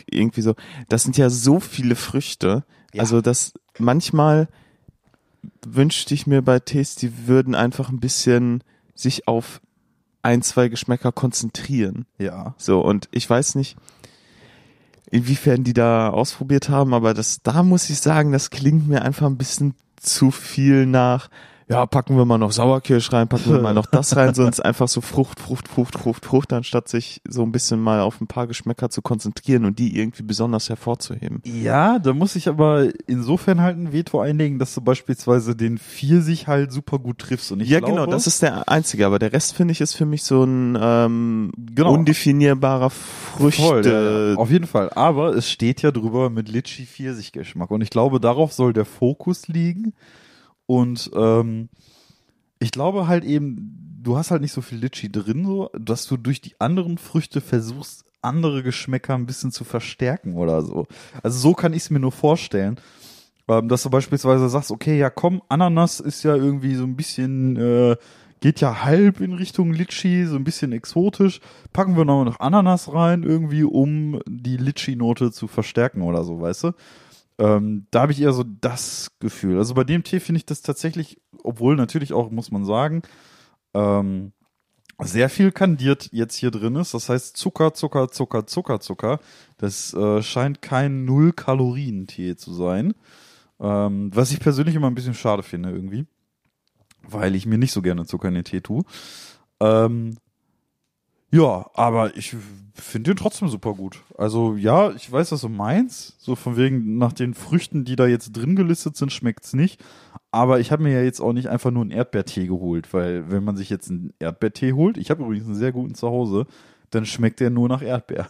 irgendwie 0.09 0.41
so. 0.41 0.55
Das 0.89 1.03
sind 1.03 1.17
ja 1.17 1.29
so 1.29 1.59
viele 1.59 1.95
Früchte. 1.95 2.65
Ja. 2.93 3.01
Also 3.01 3.21
das 3.21 3.53
manchmal 3.77 4.47
wünschte 5.65 6.13
ich 6.13 6.27
mir 6.27 6.41
bei 6.41 6.59
Tees, 6.59 6.95
die 6.95 7.27
würden 7.27 7.55
einfach 7.55 7.89
ein 7.89 7.99
bisschen 7.99 8.63
sich 8.93 9.27
auf 9.27 9.61
ein, 10.21 10.41
zwei 10.41 10.67
Geschmäcker 10.67 11.11
konzentrieren. 11.11 12.05
Ja. 12.17 12.55
So, 12.57 12.81
und 12.81 13.07
ich 13.11 13.29
weiß 13.29 13.55
nicht, 13.55 13.77
inwiefern 15.11 15.63
die 15.63 15.73
da 15.73 16.09
ausprobiert 16.09 16.69
haben, 16.69 16.93
aber 16.93 17.13
das, 17.13 17.41
da 17.41 17.63
muss 17.63 17.89
ich 17.89 17.99
sagen, 17.99 18.31
das 18.31 18.49
klingt 18.49 18.87
mir 18.87 19.01
einfach 19.01 19.27
ein 19.27 19.37
bisschen 19.37 19.75
zu 19.97 20.31
viel 20.31 20.85
nach, 20.85 21.29
ja, 21.69 21.85
packen 21.85 22.17
wir 22.17 22.25
mal 22.25 22.39
noch 22.39 22.51
Sauerkirsch 22.51 23.13
rein, 23.13 23.27
packen 23.27 23.51
wir 23.53 23.61
mal 23.61 23.75
noch 23.75 23.85
das 23.91 24.15
rein, 24.15 24.33
sonst 24.33 24.59
einfach 24.59 24.87
so 24.87 25.01
Frucht, 25.01 25.39
Frucht, 25.39 25.67
Frucht, 25.67 25.99
Frucht, 25.99 26.25
Frucht, 26.25 26.51
anstatt 26.51 26.87
sich 26.89 27.21
so 27.27 27.43
ein 27.43 27.51
bisschen 27.51 27.79
mal 27.79 28.01
auf 28.01 28.19
ein 28.21 28.27
paar 28.27 28.47
Geschmäcker 28.47 28.89
zu 28.89 29.03
konzentrieren 29.03 29.65
und 29.65 29.77
die 29.77 29.95
irgendwie 29.97 30.23
besonders 30.23 30.69
hervorzuheben. 30.69 31.43
Ja, 31.45 31.99
da 31.99 32.13
muss 32.13 32.35
ich 32.35 32.47
aber 32.47 32.87
insofern 33.05 33.61
halt 33.61 33.77
ein 33.77 33.93
Veto 33.93 34.19
einlegen, 34.19 34.57
dass 34.57 34.73
du 34.73 34.81
beispielsweise 34.81 35.55
den 35.55 35.77
Pfirsich 35.77 36.47
halt 36.47 36.71
super 36.71 36.97
gut 36.97 37.19
triffst. 37.19 37.51
Und 37.51 37.59
ich 37.59 37.69
ja, 37.69 37.79
glaube, 37.79 37.93
genau, 37.93 38.05
das 38.07 38.25
ist 38.25 38.41
der 38.41 38.67
einzige, 38.67 39.05
aber 39.05 39.19
der 39.19 39.31
Rest 39.31 39.55
finde 39.55 39.71
ich 39.73 39.81
ist 39.81 39.93
für 39.93 40.05
mich 40.05 40.23
so 40.23 40.43
ein 40.43 40.75
ähm, 40.81 41.51
Genau. 41.75 41.93
undefinierbarer 41.93 42.89
Früchte. 42.89 43.61
Voll, 43.61 43.85
ja, 43.85 44.29
ja. 44.31 44.35
Auf 44.37 44.49
jeden 44.49 44.65
Fall. 44.65 44.89
Aber 44.95 45.35
es 45.35 45.49
steht 45.49 45.83
ja 45.83 45.91
drüber 45.91 46.31
mit 46.31 46.49
Litchi 46.49 46.87
Pfirsich-Geschmack. 46.87 47.69
Und 47.69 47.81
ich 47.81 47.91
glaube, 47.91 48.19
darauf 48.19 48.53
soll 48.53 48.73
der 48.73 48.85
Fokus 48.85 49.47
liegen. 49.47 49.93
Und 50.69 51.09
ähm, 51.15 51.67
ich 52.59 52.69
glaube 52.69 53.07
halt 53.07 53.23
eben, 53.23 53.97
du 54.03 54.17
hast 54.17 54.29
halt 54.29 54.43
nicht 54.43 54.51
so 54.51 54.61
viel 54.61 54.77
Litchi 54.77 55.11
drin, 55.11 55.43
so, 55.43 55.71
dass 55.73 56.05
du 56.05 56.15
durch 56.15 56.41
die 56.41 56.53
anderen 56.59 56.99
Früchte 56.99 57.41
versuchst, 57.41 58.05
andere 58.21 58.61
Geschmäcker 58.61 59.15
ein 59.15 59.25
bisschen 59.25 59.51
zu 59.51 59.63
verstärken 59.63 60.35
oder 60.35 60.61
so. 60.61 60.85
Also 61.23 61.39
so 61.39 61.53
kann 61.55 61.73
ich 61.73 61.79
es 61.83 61.89
mir 61.89 61.99
nur 61.99 62.11
vorstellen. 62.11 62.79
Ähm, 63.47 63.67
dass 63.67 63.81
du 63.81 63.89
beispielsweise 63.89 64.47
sagst, 64.47 64.69
okay, 64.69 64.99
ja 64.99 65.09
komm, 65.09 65.41
Ananas 65.49 65.99
ist 65.99 66.21
ja 66.21 66.35
irgendwie 66.35 66.75
so 66.75 66.83
ein 66.83 66.95
bisschen, 66.95 67.55
äh, 67.55 67.95
geht 68.39 68.61
ja 68.61 68.83
halb 68.83 69.21
in 69.21 69.33
Richtung 69.33 69.73
Litschi, 69.73 70.27
so 70.27 70.35
ein 70.35 70.43
bisschen 70.43 70.71
exotisch. 70.71 71.41
Packen 71.73 71.97
wir 71.97 72.05
noch 72.05 72.25
noch 72.25 72.39
Ananas 72.39 72.93
rein, 72.93 73.23
irgendwie, 73.23 73.63
um 73.63 74.19
die 74.27 74.57
Litschi-Note 74.57 75.31
zu 75.31 75.47
verstärken 75.47 76.03
oder 76.03 76.23
so, 76.23 76.39
weißt 76.39 76.65
du? 76.65 76.71
Ähm, 77.39 77.87
da 77.89 78.01
habe 78.01 78.11
ich 78.11 78.21
eher 78.21 78.33
so 78.33 78.43
das 78.43 79.11
Gefühl. 79.19 79.57
Also 79.57 79.73
bei 79.73 79.85
dem 79.85 80.03
Tee 80.03 80.19
finde 80.19 80.37
ich 80.37 80.45
das 80.45 80.61
tatsächlich, 80.61 81.21
obwohl 81.41 81.77
natürlich 81.77 82.11
auch, 82.11 82.29
muss 82.31 82.51
man 82.51 82.65
sagen, 82.65 83.01
ähm, 83.73 84.33
sehr 85.01 85.29
viel 85.29 85.53
kandiert 85.53 86.09
jetzt 86.11 86.35
hier 86.35 86.51
drin 86.51 86.75
ist. 86.75 86.93
Das 86.93 87.07
heißt 87.07 87.37
Zucker, 87.37 87.73
Zucker, 87.73 88.09
Zucker, 88.09 88.45
Zucker, 88.45 88.81
Zucker. 88.81 89.19
Das 89.57 89.93
äh, 89.93 90.21
scheint 90.21 90.61
kein 90.61 91.05
Null-Kalorien-Tee 91.05 92.35
zu 92.35 92.53
sein. 92.53 92.93
Ähm, 93.61 94.11
was 94.13 94.31
ich 94.31 94.41
persönlich 94.41 94.75
immer 94.75 94.87
ein 94.87 94.95
bisschen 94.95 95.13
schade 95.13 95.41
finde 95.41 95.71
irgendwie. 95.71 96.05
Weil 97.03 97.35
ich 97.35 97.45
mir 97.45 97.57
nicht 97.57 97.71
so 97.71 97.81
gerne 97.81 98.05
Zucker 98.05 98.27
in 98.27 98.33
den 98.33 98.43
Tee 98.43 98.59
tue. 98.59 98.83
Ähm, 99.61 100.17
ja, 101.31 101.69
aber 101.73 102.15
ich 102.17 102.35
finde 102.73 103.11
den 103.11 103.17
trotzdem 103.17 103.49
super 103.49 103.73
gut. 103.73 104.03
Also 104.17 104.55
ja, 104.55 104.91
ich 104.91 105.11
weiß, 105.11 105.31
was 105.31 105.41
du 105.41 105.49
meinst. 105.49 106.19
So 106.19 106.35
von 106.35 106.57
wegen 106.57 106.97
nach 106.97 107.13
den 107.13 107.33
Früchten, 107.33 107.85
die 107.85 107.95
da 107.95 108.07
jetzt 108.07 108.31
drin 108.31 108.55
gelistet 108.55 108.95
sind, 108.95 109.11
schmeckt's 109.11 109.53
nicht. 109.53 109.83
Aber 110.31 110.59
ich 110.59 110.71
habe 110.71 110.83
mir 110.83 110.93
ja 110.93 111.01
jetzt 111.01 111.19
auch 111.19 111.33
nicht 111.33 111.47
einfach 111.47 111.71
nur 111.71 111.81
einen 111.81 111.91
Erdbeertee 111.91 112.47
geholt, 112.47 112.93
weil 112.93 113.29
wenn 113.31 113.43
man 113.43 113.57
sich 113.57 113.69
jetzt 113.69 113.89
einen 113.89 114.13
Erdbeertee 114.19 114.73
holt, 114.73 114.97
ich 114.97 115.09
habe 115.09 115.23
übrigens 115.23 115.45
einen 115.45 115.55
sehr 115.55 115.71
guten 115.71 115.95
zu 115.95 116.09
Hause, 116.09 116.45
dann 116.91 117.05
schmeckt 117.05 117.39
der 117.39 117.49
nur 117.49 117.67
nach 117.67 117.81
Erdbeer. 117.81 118.27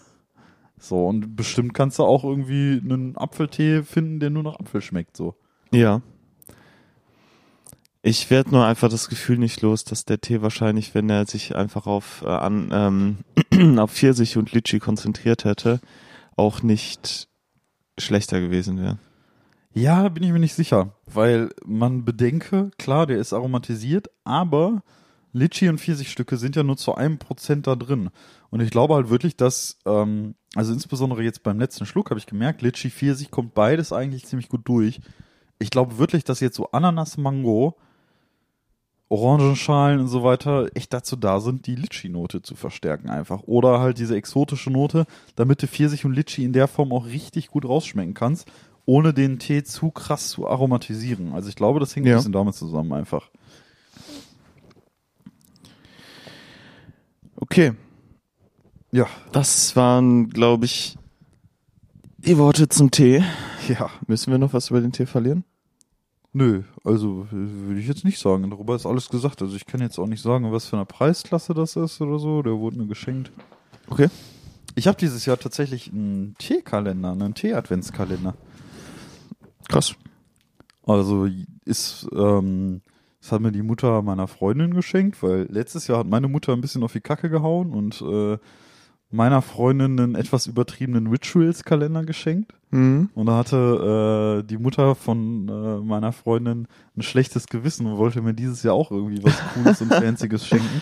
So, 0.78 1.08
und 1.08 1.36
bestimmt 1.36 1.74
kannst 1.74 2.00
du 2.00 2.04
auch 2.04 2.24
irgendwie 2.24 2.82
einen 2.84 3.18
Apfeltee 3.18 3.84
finden, 3.84 4.20
der 4.20 4.30
nur 4.30 4.44
nach 4.44 4.60
Apfel 4.60 4.82
schmeckt, 4.82 5.18
so. 5.18 5.36
Ja. 5.72 6.02
Ich 8.10 8.32
werde 8.32 8.50
nur 8.50 8.66
einfach 8.66 8.90
das 8.90 9.08
Gefühl 9.08 9.38
nicht 9.38 9.62
los, 9.62 9.84
dass 9.84 10.04
der 10.04 10.20
Tee 10.20 10.42
wahrscheinlich, 10.42 10.96
wenn 10.96 11.12
er 11.12 11.28
sich 11.28 11.56
einfach 11.56 11.86
auf, 11.86 12.24
äh, 12.26 12.30
an, 12.30 12.70
ähm, 13.54 13.78
auf 13.80 13.92
Pfirsich 13.92 14.36
und 14.36 14.52
Litschi 14.52 14.80
konzentriert 14.80 15.46
hätte, 15.46 15.80
auch 16.36 16.64
nicht 16.64 17.28
schlechter 18.00 18.42
gewesen 18.42 18.80
wäre. 18.80 18.98
Ja, 19.76 20.10
bin 20.10 20.24
ich 20.24 20.32
mir 20.32 20.40
nicht 20.40 20.56
sicher, 20.56 20.96
weil 21.06 21.52
man 21.64 22.04
bedenke, 22.04 22.72
klar, 22.80 23.06
der 23.06 23.20
ist 23.20 23.32
aromatisiert, 23.32 24.10
aber 24.24 24.82
Litschi 25.32 25.70
und 25.70 25.80
Pfirsichstücke 25.80 26.38
sind 26.38 26.56
ja 26.56 26.64
nur 26.64 26.78
zu 26.78 26.96
einem 26.96 27.20
Prozent 27.20 27.68
da 27.68 27.76
drin. 27.76 28.10
Und 28.50 28.60
ich 28.62 28.72
glaube 28.72 28.96
halt 28.96 29.12
wirklich, 29.12 29.38
dass, 29.38 29.78
ähm, 29.86 30.34
also 30.56 30.74
insbesondere 30.74 31.22
jetzt 31.22 31.44
beim 31.44 31.60
letzten 31.60 31.86
Schluck 31.86 32.10
habe 32.10 32.20
ich 32.20 32.26
gemerkt, 32.26 32.64
Litschi, 32.64 32.90
Pfirsich 32.90 33.30
kommt 33.30 33.54
beides 33.54 33.94
eigentlich 33.94 34.26
ziemlich 34.26 34.50
gut 34.50 34.62
durch. 34.68 35.00
Ich 35.60 35.70
glaube 35.70 36.00
wirklich, 36.00 36.24
dass 36.24 36.40
jetzt 36.40 36.56
so 36.56 36.72
Ananas, 36.72 37.16
Mango, 37.18 37.78
Orangenschalen 39.10 40.00
und 40.00 40.08
so 40.08 40.24
weiter 40.24 40.68
echt 40.76 40.94
dazu 40.94 41.16
da 41.16 41.40
sind, 41.40 41.66
die 41.66 41.76
Litschi-Note 41.76 42.42
zu 42.44 42.56
verstärken 42.56 43.10
einfach. 43.10 43.42
Oder 43.44 43.80
halt 43.80 43.98
diese 43.98 44.16
exotische 44.16 44.70
Note, 44.70 45.06
damit 45.36 45.62
du 45.64 45.68
Pfirsich 45.68 46.06
und 46.06 46.14
Litschi 46.14 46.44
in 46.46 46.54
der 46.54 46.68
Form 46.68 46.92
auch 46.94 47.06
richtig 47.08 47.48
gut 47.48 47.66
rausschmecken 47.66 48.14
kannst, 48.14 48.48
ohne 48.86 49.14
den 49.14 49.40
Tee 49.40 49.64
zu 49.64 49.90
krass 49.92 50.30
zu 50.30 50.48
aromatisieren. 50.48 51.34
Also 51.34 51.50
ich 51.50 51.56
glaube, 51.56 51.80
das 51.80 51.96
hängt 51.96 52.06
Ja. 52.06 52.14
ein 52.16 52.18
bisschen 52.20 52.32
damit 52.34 52.54
zusammen 52.56 52.94
einfach. 52.94 53.30
Okay, 57.36 57.74
Ja, 58.92 59.06
das 59.32 59.76
waren, 59.76 60.30
glaube 60.30 60.66
ich, 60.66 60.98
die 62.18 62.38
Worte 62.38 62.68
zum 62.70 62.92
Tee. 62.92 63.24
ja. 63.68 63.90
Müssen 64.08 64.32
wir 64.32 64.38
noch 64.40 64.54
was 64.54 64.70
über 64.72 64.82
den 64.82 64.92
Tee 64.92 65.06
verlieren? 65.06 65.44
Nö, 66.32 66.62
also 66.84 67.28
würde 67.32 67.80
ich 67.80 67.88
jetzt 67.88 68.06
nicht 68.06 68.20
sagen. 68.20 68.50
Darüber 68.50 68.76
ist 68.76 68.86
alles 68.86 69.10
gesagt. 69.10 69.42
Also 69.42 69.56
ich 69.56 69.66
kann 69.66 69.82
jetzt 69.82 69.98
auch 69.98 70.06
nicht 70.06 70.22
sagen, 70.22 70.52
was 70.52 70.68
für 70.68 70.76
eine 70.76 70.86
Preisklasse 70.86 71.54
das 71.54 71.76
ist 71.76 72.00
oder 72.02 72.20
so. 72.20 72.44
Der 72.44 72.58
wurde 72.58 72.78
mir 72.78 72.88
geschenkt. 72.88 73.32
Okay. 73.88 74.10
Ich 74.76 74.88
habe 74.88 74.98
dieses 74.98 75.26
Jahr 75.26 75.40
tatsächlich 75.40 75.92
einen 75.92 76.36
Teekalender, 76.38 77.12
einen 77.12 77.34
Tee-Adventskalender. 77.34 78.36
Krass. 79.68 79.96
Also 80.86 81.28
ist, 81.66 82.08
ähm, 82.14 82.82
das 83.22 83.32
hat 83.32 83.42
mir 83.42 83.52
die 83.52 83.64
Mutter 83.64 84.02
meiner 84.02 84.28
Freundin 84.28 84.74
geschenkt, 84.74 85.22
weil 85.24 85.48
letztes 85.50 85.88
Jahr 85.88 86.00
hat 86.00 86.08
meine 86.08 86.28
Mutter 86.28 86.54
ein 86.54 86.62
bisschen 86.62 86.84
auf 86.84 86.94
die 86.94 87.02
Kacke 87.02 87.30
gehauen 87.30 87.74
und 87.74 88.02
äh, 88.02 88.38
meiner 89.12 89.42
Freundin 89.42 90.00
einen 90.00 90.16
etwas 90.16 90.46
übertriebenen 90.48 91.08
Rituals-Kalender 91.08 92.04
geschenkt. 92.06 92.54
Mhm. 92.72 93.10
Und 93.16 93.26
da 93.26 93.38
hatte 93.38 94.42
äh, 94.44 94.48
die 94.48 94.58
Mutter 94.58 94.94
von 94.96 95.48
äh, 95.50 95.78
meiner 95.84 96.12
Freundin 96.12 96.68
ein 96.96 97.02
schlechtes 97.02 97.48
Gewissen 97.48 97.88
und 97.88 97.98
wollte 97.98 98.22
mir 98.22 98.34
dieses 98.36 98.62
Jahr 98.64 98.76
auch 98.76 98.92
irgendwie 98.92 99.24
was 99.24 99.42
Cooles 99.54 99.82
und 99.82 99.92
Fancyes 99.94 100.46
schenken. 100.46 100.82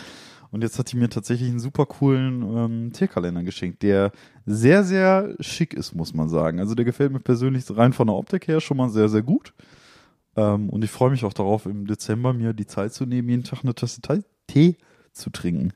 Und 0.52 0.62
jetzt 0.64 0.80
hat 0.80 0.92
die 0.92 0.98
mir 0.98 1.10
tatsächlich 1.10 1.50
einen 1.50 1.60
super 1.60 1.86
coolen 1.86 2.42
ähm, 2.42 2.92
Tierkalender 2.94 3.44
geschenkt, 3.44 3.84
der 3.84 4.12
sehr, 4.46 4.84
sehr 4.84 5.36
schick 5.40 5.74
ist, 5.74 5.94
muss 5.94 6.14
man 6.14 6.30
sagen. 6.30 6.60
Also 6.60 6.74
der 6.76 6.86
gefällt 6.86 7.12
mir 7.12 7.20
persönlich 7.20 7.66
rein 7.76 7.92
von 7.94 8.08
der 8.08 8.16
Optik 8.16 8.48
her 8.48 8.60
schon 8.62 8.78
mal 8.78 8.90
sehr, 8.90 9.10
sehr 9.10 9.24
gut. 9.24 9.54
Ähm, 10.36 10.70
und 10.70 10.84
ich 10.84 10.92
freue 10.92 11.12
mich 11.12 11.24
auch 11.26 11.34
darauf, 11.34 11.66
im 11.66 11.86
Dezember 11.88 12.34
mir 12.34 12.54
die 12.54 12.66
Zeit 12.68 12.94
zu 12.94 13.06
nehmen, 13.06 13.30
jeden 13.30 13.44
Tag 13.44 13.64
eine 13.64 13.76
Tasse 13.76 14.02
Tee- 14.02 14.24
Tee 14.48 14.78
zu 15.12 15.30
trinken. 15.30 15.74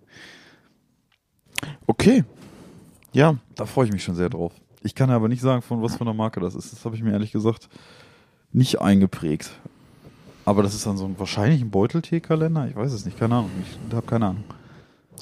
Okay. 1.87 2.23
Ja, 3.13 3.35
Da 3.55 3.65
freue 3.65 3.85
ich 3.87 3.91
mich 3.91 4.03
schon 4.03 4.15
sehr 4.15 4.29
drauf. 4.29 4.53
Ich 4.83 4.95
kann 4.95 5.09
aber 5.11 5.27
nicht 5.27 5.41
sagen, 5.41 5.61
von 5.61 5.81
was 5.81 5.95
für 5.95 6.01
einer 6.01 6.13
Marke 6.13 6.39
das 6.39 6.55
ist. 6.55 6.71
Das 6.73 6.85
habe 6.85 6.95
ich 6.95 7.03
mir 7.03 7.11
ehrlich 7.11 7.31
gesagt 7.31 7.69
nicht 8.51 8.81
eingeprägt. 8.81 9.51
Aber 10.45 10.63
das 10.63 10.73
ist 10.73 10.85
dann 10.87 10.97
so 10.97 11.05
ein 11.05 11.19
wahrscheinlich 11.19 11.61
ein 11.61 11.69
Beuteltee-Kalender. 11.69 12.67
Ich 12.67 12.75
weiß 12.75 12.91
es 12.93 13.05
nicht, 13.05 13.17
keine 13.19 13.35
Ahnung. 13.35 13.51
Ich 13.89 13.95
habe 13.95 14.07
keine 14.07 14.27
Ahnung. 14.27 14.43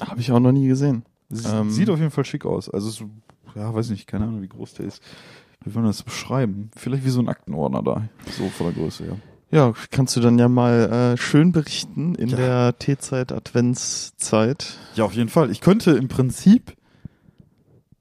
habe 0.00 0.20
ich 0.20 0.32
auch 0.32 0.40
noch 0.40 0.52
nie 0.52 0.66
gesehen. 0.66 1.04
Ähm. 1.46 1.70
Sieht 1.70 1.90
auf 1.90 1.98
jeden 1.98 2.10
Fall 2.10 2.24
schick 2.24 2.46
aus. 2.46 2.70
Also 2.70 2.88
es, 2.88 3.04
ja, 3.54 3.72
weiß 3.74 3.90
nicht, 3.90 4.06
keine 4.06 4.24
Ahnung, 4.24 4.40
wie 4.42 4.48
groß 4.48 4.74
der 4.74 4.86
ist. 4.86 5.02
Wie 5.62 5.74
wollen 5.74 5.84
wir 5.84 5.90
das 5.90 6.02
beschreiben? 6.02 6.70
Vielleicht 6.74 7.04
wie 7.04 7.10
so 7.10 7.20
ein 7.20 7.28
Aktenordner 7.28 7.82
da. 7.82 8.02
So 8.38 8.48
von 8.48 8.66
der 8.72 8.74
Größe 8.82 9.04
her. 9.04 9.16
Ja, 9.50 9.74
kannst 9.90 10.16
du 10.16 10.20
dann 10.20 10.38
ja 10.38 10.48
mal 10.48 11.12
äh, 11.14 11.16
schön 11.18 11.52
berichten 11.52 12.14
in 12.14 12.28
Ja. 12.30 12.36
der 12.36 12.78
Teezeit 12.78 13.30
Adventszeit. 13.32 14.78
Ja, 14.94 15.04
auf 15.04 15.12
jeden 15.12 15.28
Fall. 15.28 15.50
Ich 15.50 15.60
könnte 15.60 15.90
im 15.92 16.08
Prinzip 16.08 16.72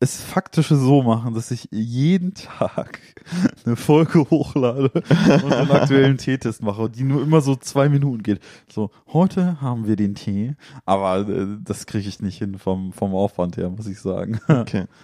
es 0.01 0.21
faktisch 0.21 0.69
so 0.69 1.03
machen, 1.03 1.33
dass 1.33 1.51
ich 1.51 1.67
jeden 1.71 2.33
Tag 2.33 2.99
eine 3.65 3.75
Folge 3.75 4.19
hochlade 4.29 4.91
und 4.93 5.53
einen 5.53 5.71
aktuellen 5.71 6.17
Teetest 6.19 6.63
mache, 6.63 6.89
die 6.89 7.03
nur 7.03 7.21
immer 7.21 7.41
so 7.41 7.55
zwei 7.55 7.89
Minuten 7.89 8.23
geht. 8.23 8.39
So, 8.71 8.91
heute 9.11 9.59
haben 9.61 9.87
wir 9.87 9.95
den 9.97 10.15
Tee, 10.15 10.55
aber 10.85 11.27
äh, 11.27 11.47
das 11.63 11.85
kriege 11.85 12.07
ich 12.07 12.21
nicht 12.21 12.37
hin 12.37 12.57
vom, 12.57 12.93
vom 12.93 13.13
Aufwand 13.13 13.57
her, 13.57 13.69
muss 13.69 13.87
ich 13.87 13.99
sagen. 13.99 14.39
Okay. 14.47 14.85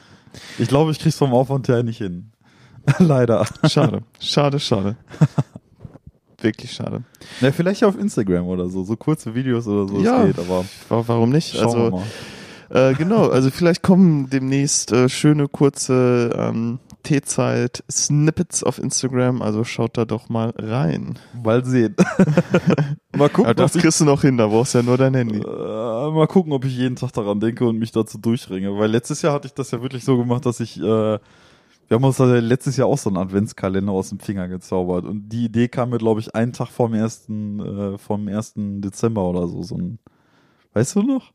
Ich 0.60 0.68
glaube, 0.68 0.92
ich 0.92 0.98
kriege 1.00 1.12
es 1.12 1.18
vom 1.18 1.34
Aufwand 1.34 1.70
her 1.70 1.82
nicht 1.82 2.00
hin. 2.00 2.32
Leider. 3.00 3.46
Schade. 3.70 4.02
schade, 4.20 4.60
schade. 4.60 4.98
Wirklich 6.42 6.74
schade. 6.74 7.04
Na, 7.40 7.54
vielleicht 7.54 7.86
auf 7.86 7.98
Instagram 7.98 8.46
oder 8.48 8.68
so, 8.70 8.84
so 8.84 8.98
kurze 8.98 9.34
Videos 9.34 9.66
oder 9.66 9.88
so, 9.88 10.02
Ja. 10.02 10.24
es 10.26 10.36
geht, 10.36 10.40
aber 10.46 10.66
Wa- 10.90 11.04
Warum 11.08 11.30
nicht? 11.30 11.58
also. 11.58 12.04
Äh, 12.76 12.94
genau, 12.96 13.30
also 13.30 13.50
vielleicht 13.52 13.84
kommen 13.84 14.30
demnächst 14.30 14.92
äh, 14.92 15.08
schöne 15.08 15.48
kurze 15.48 16.30
ähm, 16.38 16.80
Teezeit 17.04 17.86
Snippets 17.90 18.66
auf 18.66 18.80
Instagram, 18.80 19.42
also 19.42 19.64
schaut 19.64 19.98
da 19.98 20.04
doch 20.04 20.28
mal 20.28 20.50
rein. 20.58 21.18
Mal 21.42 21.64
sehen. 21.64 21.96
mal 23.16 23.30
gucken, 23.30 23.46
Aber 23.46 23.54
das 23.54 23.74
kriegst 23.74 24.02
du 24.02 24.04
noch 24.04 24.24
hin, 24.24 24.36
da 24.36 24.48
brauchst 24.48 24.74
du 24.74 24.80
ja 24.80 24.84
nur 24.84 24.98
dein 24.98 25.14
Handy. 25.14 25.38
äh, 25.38 26.12
mal 26.12 26.28
gucken, 26.28 26.52
ob 26.52 26.66
ich 26.66 26.76
jeden 26.76 26.98
Tag 26.98 27.14
daran 27.14 27.40
denke 27.40 27.66
und 27.66 27.80
mich 27.80 27.94
dazu 27.94 28.18
durchringe. 28.18 28.78
Weil 28.78 28.92
letztes 28.92 29.22
Jahr 29.22 29.32
hatte 29.32 29.48
ich 29.48 29.54
das 29.54 29.72
ja 29.72 29.82
wirklich 29.82 30.04
so 30.04 30.18
gemacht, 30.18 30.46
dass 30.46 30.60
ich, 30.60 30.78
äh, 30.78 30.82
wir 30.82 31.20
haben 31.92 32.04
uns 32.04 32.18
da 32.18 32.26
letztes 32.26 32.76
Jahr 32.76 32.90
auch 32.90 32.98
so 32.98 33.10
einen 33.10 33.20
Adventskalender 33.20 33.94
aus 33.94 34.10
dem 34.10 34.20
Finger 34.20 34.50
gezaubert. 34.50 35.06
Und 35.06 35.30
die 35.30 35.46
Idee 35.46 35.70
kam 35.70 35.92
mir, 35.92 35.98
glaube 35.98 36.20
ich, 36.20 36.36
einen 36.36 36.52
Tag 36.52 36.68
vorm 36.68 36.94
ersten, 36.94 37.62
äh, 37.62 37.98
vom 37.98 38.28
ersten 38.28 38.82
Dezember 38.82 39.24
oder 39.30 39.48
so. 39.48 39.64
So 39.64 39.78
ein, 39.78 39.98
weißt 40.74 40.98
du 40.98 41.04
noch? 41.04 41.32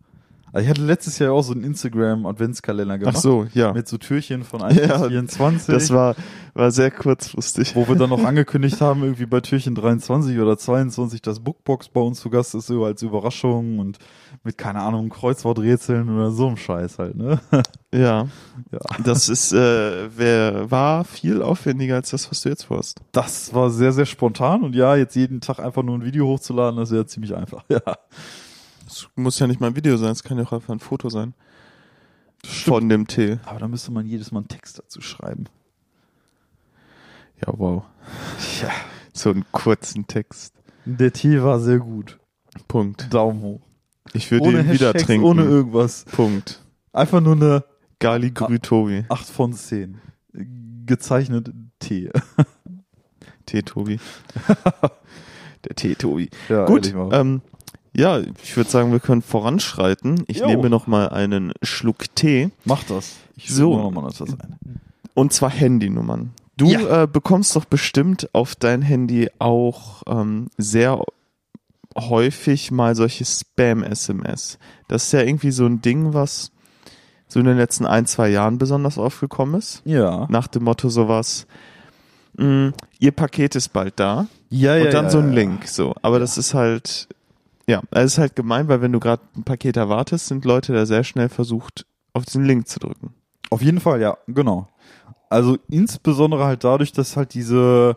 Also 0.52 0.64
ich 0.64 0.71
hatte 0.71 0.83
letztes 0.83 1.19
Jahr 1.19 1.33
auch 1.33 1.42
so 1.42 1.52
einen 1.52 1.64
Instagram-Adventskalender 1.64 2.99
gemacht. 2.99 3.14
Ach 3.16 3.21
so, 3.21 3.47
ja. 3.54 3.73
Mit 3.73 3.88
so 3.88 3.99
Türchen 3.99 4.42
von 4.45 4.62
1 4.62 4.76
Ja, 4.80 4.99
bis 4.99 5.09
24. 5.09 5.75
Das 5.75 5.90
war, 5.90 6.16
war 6.54 6.71
sehr 6.71 6.90
kurzfristig. 6.90 7.76
wo 7.76 7.87
wir 7.88 7.95
dann 7.97 8.11
noch 8.11 8.25
angekündigt 8.25 8.80
haben, 8.80 9.02
irgendwie 9.02 9.26
bei 9.26 9.40
Türchen 9.40 9.75
23 9.75 10.38
oder 10.38 10.59
22, 10.59 11.23
dass 11.23 11.40
Bookbox 11.40 11.88
bei 11.88 12.00
uns 12.00 12.21
zu 12.21 12.30
Gast 12.30 12.54
ist, 12.54 12.66
so 12.66 12.85
als 12.85 13.02
Überraschung 13.02 13.78
und 13.78 13.99
mit, 14.42 14.57
keine 14.59 14.80
Ahnung, 14.80 15.09
Kreuzworträtseln 15.11 16.09
oder 16.09 16.30
so 16.30 16.47
einem 16.49 16.57
Scheiß 16.57 16.99
halt, 16.99 17.16
ne? 17.16 17.40
Ja, 17.92 18.28
Ja. 18.71 18.78
das 19.02 19.28
ist, 19.28 19.52
äh, 19.52 20.09
wer, 20.16 20.71
war 20.71 21.04
viel 21.04 21.42
aufwendiger 21.42 21.97
als 21.97 22.11
das, 22.11 22.30
was 22.30 22.40
du 22.42 22.49
jetzt 22.49 22.62
vorhast. 22.64 23.00
Das 23.11 23.52
war 23.52 23.69
sehr, 23.71 23.92
sehr 23.92 24.07
spontan 24.07 24.62
und 24.62 24.76
ja, 24.76 24.95
jetzt 24.95 25.16
jeden 25.16 25.40
Tag 25.40 25.59
einfach 25.59 25.83
nur 25.83 25.99
ein 25.99 26.04
Video 26.04 26.28
hochzuladen, 26.28 26.78
das 26.78 26.92
ja 26.92 27.04
ziemlich 27.04 27.35
einfach, 27.35 27.64
ja. 27.69 27.80
Es 29.00 29.09
muss 29.16 29.38
ja 29.38 29.47
nicht 29.47 29.61
mal 29.61 29.69
ein 29.69 29.76
Video 29.76 29.97
sein, 29.97 30.11
es 30.11 30.23
kann 30.23 30.38
ja 30.38 30.45
auch 30.45 30.52
einfach 30.52 30.75
ein 30.75 30.80
Foto 30.80 31.09
sein. 31.09 31.35
Von 32.45 32.88
dem 32.88 33.07
Tee. 33.07 33.38
Aber 33.45 33.59
da 33.59 33.69
müsste 33.69 33.92
man 33.92 34.07
jedes 34.07 34.33
Mal 34.33 34.40
einen 34.40 34.49
Text 34.49 34.78
dazu 34.78 35.00
schreiben. 35.00 35.45
Ja, 37.45 37.52
wow. 37.57 37.85
Ja. 38.62 38.71
So 39.13 39.30
einen 39.30 39.45
kurzen 39.52 40.06
Text. 40.06 40.54
Der 40.84 41.13
Tee 41.13 41.43
war 41.43 41.60
sehr 41.60 41.78
gut. 41.78 42.19
Punkt. 42.69 43.13
Daumen 43.13 43.43
hoch. 43.43 43.60
Ich 44.13 44.30
würde 44.30 44.50
ihn 44.50 44.71
wieder 44.71 44.89
Hashtags, 44.89 45.04
trinken. 45.04 45.26
ohne 45.26 45.43
irgendwas. 45.45 46.04
Punkt. 46.04 46.65
Einfach 46.93 47.21
nur 47.21 47.36
eine 47.36 47.65
Gali 47.99 48.30
Grütobi. 48.30 49.04
8 49.08 49.28
von 49.28 49.52
10. 49.52 50.00
Gezeichnet 50.86 51.52
Tee. 51.78 52.10
Tee 53.47 53.63
Tobi. 53.63 54.00
Der 55.65 55.76
Tee 55.76 55.95
Tobi. 55.95 56.30
Ja, 56.49 56.65
Gut, 56.65 56.93
ähm, 57.13 57.43
ja, 57.97 58.21
ich 58.43 58.57
würde 58.57 58.71
sagen, 58.71 58.93
wir 58.93 59.00
können 59.00 59.23
voranschreiten. 59.23 60.25
Ich 60.29 60.39
Jo. 60.39 60.47
nehme 60.47 60.71
noch 60.71 60.87
mal 60.87 61.09
einen 61.09 61.53
Schluck 61.63 62.15
Tee 62.15 62.50
Mach 62.65 62.85
das. 62.85 63.17
Ich 63.37 63.53
so. 63.53 63.76
noch 63.76 63.91
mal 63.91 64.09
etwas 64.09 64.31
ein. 64.31 64.81
und 65.15 65.33
zwar 65.33 65.50
Handynummern. 65.50 66.31
Du 66.57 66.67
Ja. 66.67 67.05
äh, 67.05 67.07
bekommst 67.07 67.57
doch 67.57 67.65
bestimmt 67.65 68.29
auf 68.35 68.55
dein 68.55 68.83
Handy 68.83 69.29
auch 69.39 70.03
ähm, 70.07 70.49
sehr 70.59 71.03
häufig 71.99 72.71
mal 72.71 72.95
solche 72.95 73.25
Spam-SMS. 73.25 74.59
Das 74.89 75.05
ist 75.05 75.13
ja 75.13 75.23
irgendwie 75.23 75.50
so 75.50 75.67
ein 75.67 75.81
Ding, 75.83 76.13
was 76.15 76.53
so 77.29 77.41
in 77.41 77.47
den 77.47 77.57
letzten 77.57 77.87
ein, 77.87 78.07
zwei 78.07 78.29
Jahren 78.29 78.59
besonders 78.59 78.99
aufgekommen 78.99 79.55
ist. 79.57 79.83
Ja. 79.85 80.26
Nach 80.31 80.47
dem 80.49 80.65
Motto 80.65 80.89
sowas, 80.89 81.47
mh, 82.37 82.73
ihr 82.99 83.13
Paket 83.13 83.55
ist 83.57 83.71
bald 83.73 83.95
da. 83.99 84.26
Ja, 84.50 84.75
und 84.83 84.93
dann 84.93 85.11
so 85.11 85.19
ein 85.19 85.33
Link, 85.33 85.67
so. 85.69 85.95
Aber 86.03 86.19
das 86.19 86.37
ist 86.39 86.55
halt, 86.55 87.09
ja, 87.71 87.83
es 87.93 88.13
ist 88.13 88.19
halt 88.19 88.35
gemein, 88.35 88.69
weil 88.69 88.83
wenn 88.83 88.93
du 88.93 88.99
gerade 88.99 89.23
ein 89.37 89.45
Paket 89.45 89.76
erwartest, 89.76 90.26
sind 90.26 90.45
Leute 90.45 90.73
da 90.73 90.87
sehr 90.87 91.04
schnell 91.04 91.28
versucht, 91.28 91.87
auf 92.13 92.25
diesen 92.25 92.45
Link 92.45 92.67
zu 92.67 92.80
drücken. 92.80 93.15
Auf 93.49 93.63
jeden 93.63 93.80
Fall, 93.80 94.00
ja, 94.00 94.19
genau. 94.26 94.69
Also 95.28 95.56
insbesondere 95.69 96.45
halt 96.45 96.65
dadurch, 96.65 96.93
dass 96.93 97.17
halt 97.17 97.33
diese, 97.35 97.97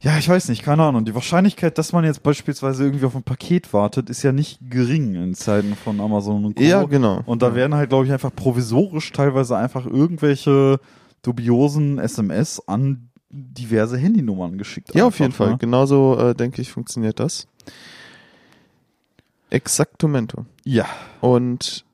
ja, 0.00 0.16
ich 0.18 0.28
weiß 0.28 0.48
nicht, 0.48 0.62
keine 0.62 0.84
Ahnung, 0.84 1.04
die 1.04 1.14
Wahrscheinlichkeit, 1.14 1.78
dass 1.78 1.92
man 1.92 2.04
jetzt 2.04 2.22
beispielsweise 2.22 2.84
irgendwie 2.84 3.04
auf 3.04 3.16
ein 3.16 3.24
Paket 3.24 3.72
wartet, 3.72 4.08
ist 4.08 4.22
ja 4.22 4.30
nicht 4.30 4.60
gering 4.62 5.16
in 5.16 5.34
Zeiten 5.34 5.74
von 5.74 6.00
Amazon 6.00 6.44
und 6.44 6.54
Co. 6.54 6.62
Ja, 6.62 6.84
genau. 6.84 7.22
Und 7.26 7.42
da 7.42 7.56
werden 7.56 7.74
halt, 7.74 7.88
glaube 7.88 8.06
ich, 8.06 8.12
einfach 8.12 8.34
provisorisch 8.34 9.10
teilweise 9.10 9.56
einfach 9.56 9.84
irgendwelche 9.84 10.78
dubiosen 11.22 11.98
SMS 11.98 12.62
an 12.68 13.10
diverse 13.30 13.96
Handynummern 13.96 14.58
geschickt. 14.58 14.94
Ja, 14.94 15.06
auf 15.06 15.14
einfach, 15.14 15.20
jeden 15.20 15.32
Fall. 15.32 15.50
ne? 15.50 15.58
Genauso, 15.58 16.16
äh, 16.18 16.34
denke 16.36 16.62
ich, 16.62 16.70
funktioniert 16.70 17.18
das. 17.18 17.48
Exactumento. 19.50 20.46
Ja. 20.64 20.86
Und 21.20 21.84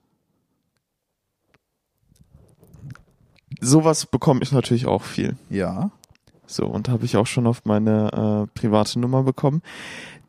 sowas 3.61 4.07
bekomme 4.07 4.41
ich 4.43 4.53
natürlich 4.53 4.87
auch 4.87 5.03
viel. 5.03 5.37
Ja. 5.51 5.91
So, 6.47 6.67
und 6.67 6.89
habe 6.89 7.05
ich 7.05 7.17
auch 7.17 7.27
schon 7.27 7.47
auf 7.47 7.65
meine 7.65 8.47
äh, 8.47 8.59
private 8.59 9.01
Nummer 9.01 9.25
bekommen. 9.25 9.63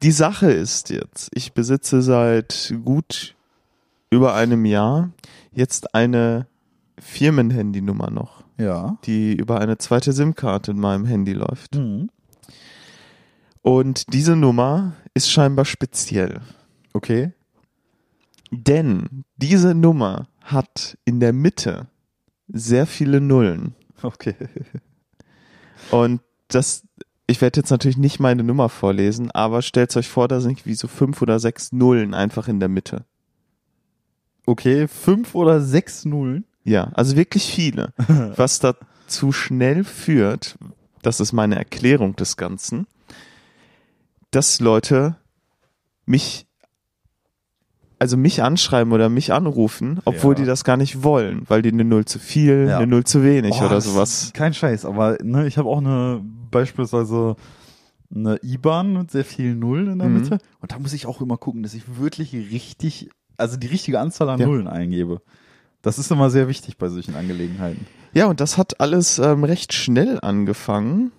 Die 0.01 0.11
Sache 0.11 0.51
ist 0.51 0.89
jetzt, 0.89 1.29
ich 1.33 1.53
besitze 1.53 2.01
seit 2.01 2.73
gut 2.83 3.35
über 4.09 4.33
einem 4.33 4.65
Jahr 4.65 5.09
jetzt 5.51 5.93
eine 5.93 6.47
Firmenhandynummer 6.99 8.09
noch, 8.09 8.43
Ja. 8.57 8.97
die 9.03 9.33
über 9.35 9.59
eine 9.59 9.77
zweite 9.77 10.13
SIM-Karte 10.13 10.71
in 10.71 10.79
meinem 10.79 11.05
Handy 11.05 11.33
läuft. 11.33 11.75
Mhm. 11.75 12.09
Und 13.61 14.13
diese 14.13 14.35
Nummer 14.35 14.93
ist 15.13 15.29
scheinbar 15.29 15.65
speziell. 15.65 16.41
Okay. 16.97 17.31
Denn 18.49 19.23
diese 19.35 19.75
Nummer 19.75 20.29
hat 20.41 20.97
in 21.05 21.19
der 21.19 21.31
Mitte 21.31 21.89
sehr 22.47 22.87
viele 22.87 23.21
Nullen. 23.21 23.75
Okay. 24.01 24.33
Und 25.91 26.21
das, 26.47 26.87
ich 27.27 27.39
werde 27.39 27.59
jetzt 27.59 27.69
natürlich 27.69 27.97
nicht 27.97 28.19
meine 28.19 28.43
Nummer 28.43 28.67
vorlesen, 28.69 29.29
aber 29.29 29.61
stellt 29.61 29.95
euch 29.95 30.07
vor, 30.07 30.27
da 30.27 30.39
sind 30.39 30.65
wie 30.65 30.73
so 30.73 30.87
fünf 30.87 31.21
oder 31.21 31.39
sechs 31.39 31.71
Nullen 31.71 32.15
einfach 32.15 32.47
in 32.47 32.59
der 32.59 32.69
Mitte. 32.69 33.05
Okay, 34.47 34.87
fünf 34.87 35.35
oder 35.35 35.61
sechs 35.61 36.03
Nullen. 36.03 36.45
Ja, 36.63 36.85
also 36.95 37.15
wirklich 37.15 37.45
viele. 37.45 37.93
Was 38.35 38.57
dazu 38.57 39.31
schnell 39.31 39.83
führt, 39.83 40.57
das 41.03 41.19
ist 41.19 41.31
meine 41.31 41.57
Erklärung 41.57 42.15
des 42.15 42.37
Ganzen, 42.37 42.87
dass 44.31 44.59
Leute 44.59 45.17
mich, 46.07 46.46
also 47.99 48.15
mich 48.17 48.43
anschreiben 48.43 48.93
oder 48.93 49.09
mich 49.09 49.33
anrufen, 49.33 49.99
obwohl 50.05 50.35
Ja. 50.35 50.41
die 50.41 50.45
das 50.45 50.63
gar 50.63 50.77
nicht 50.77 51.03
wollen, 51.03 51.43
weil 51.47 51.61
die 51.61 51.71
eine 51.71 51.83
Null 51.83 52.05
zu 52.05 52.19
viel, 52.19 52.67
Ja. 52.69 52.77
eine 52.77 52.87
Null 52.87 53.03
zu 53.05 53.23
wenig 53.23 53.55
Oh, 53.61 53.65
oder 53.65 53.81
sowas. 53.81 54.31
Kein 54.33 54.53
Scheiß, 54.53 54.85
aber 54.85 55.17
ne, 55.23 55.47
ich 55.47 55.57
habe 55.57 55.67
auch 55.69 55.79
eine 55.79 56.21
beispielsweise 56.51 57.35
eine 58.13 58.39
IBAN 58.43 58.93
mit 58.93 59.11
sehr 59.11 59.25
vielen 59.25 59.59
Nullen 59.59 59.91
in 59.93 59.99
der 59.99 60.07
Mhm. 60.09 60.13
Mitte 60.21 60.37
und 60.61 60.71
da 60.71 60.79
muss 60.79 60.93
ich 60.93 61.05
auch 61.07 61.21
immer 61.21 61.37
gucken, 61.37 61.63
dass 61.63 61.73
ich 61.73 61.97
wirklich 61.99 62.33
richtig, 62.33 63.09
also 63.35 63.57
die 63.57 63.67
richtige 63.67 63.99
Anzahl 63.99 64.29
an 64.29 64.39
Ja. 64.39 64.45
Nullen 64.45 64.67
eingebe. 64.67 65.21
Das 65.81 65.97
ist 65.99 66.11
immer 66.11 66.29
sehr 66.29 66.47
wichtig 66.47 66.77
bei 66.77 66.89
solchen 66.89 67.15
Angelegenheiten. 67.15 67.85
Ja, 68.13 68.27
und 68.27 68.39
das 68.39 68.57
hat 68.57 68.79
alles 68.79 69.19
ähm, 69.19 69.43
recht 69.43 69.73
schnell 69.73 70.19
angefangen, 70.21 71.11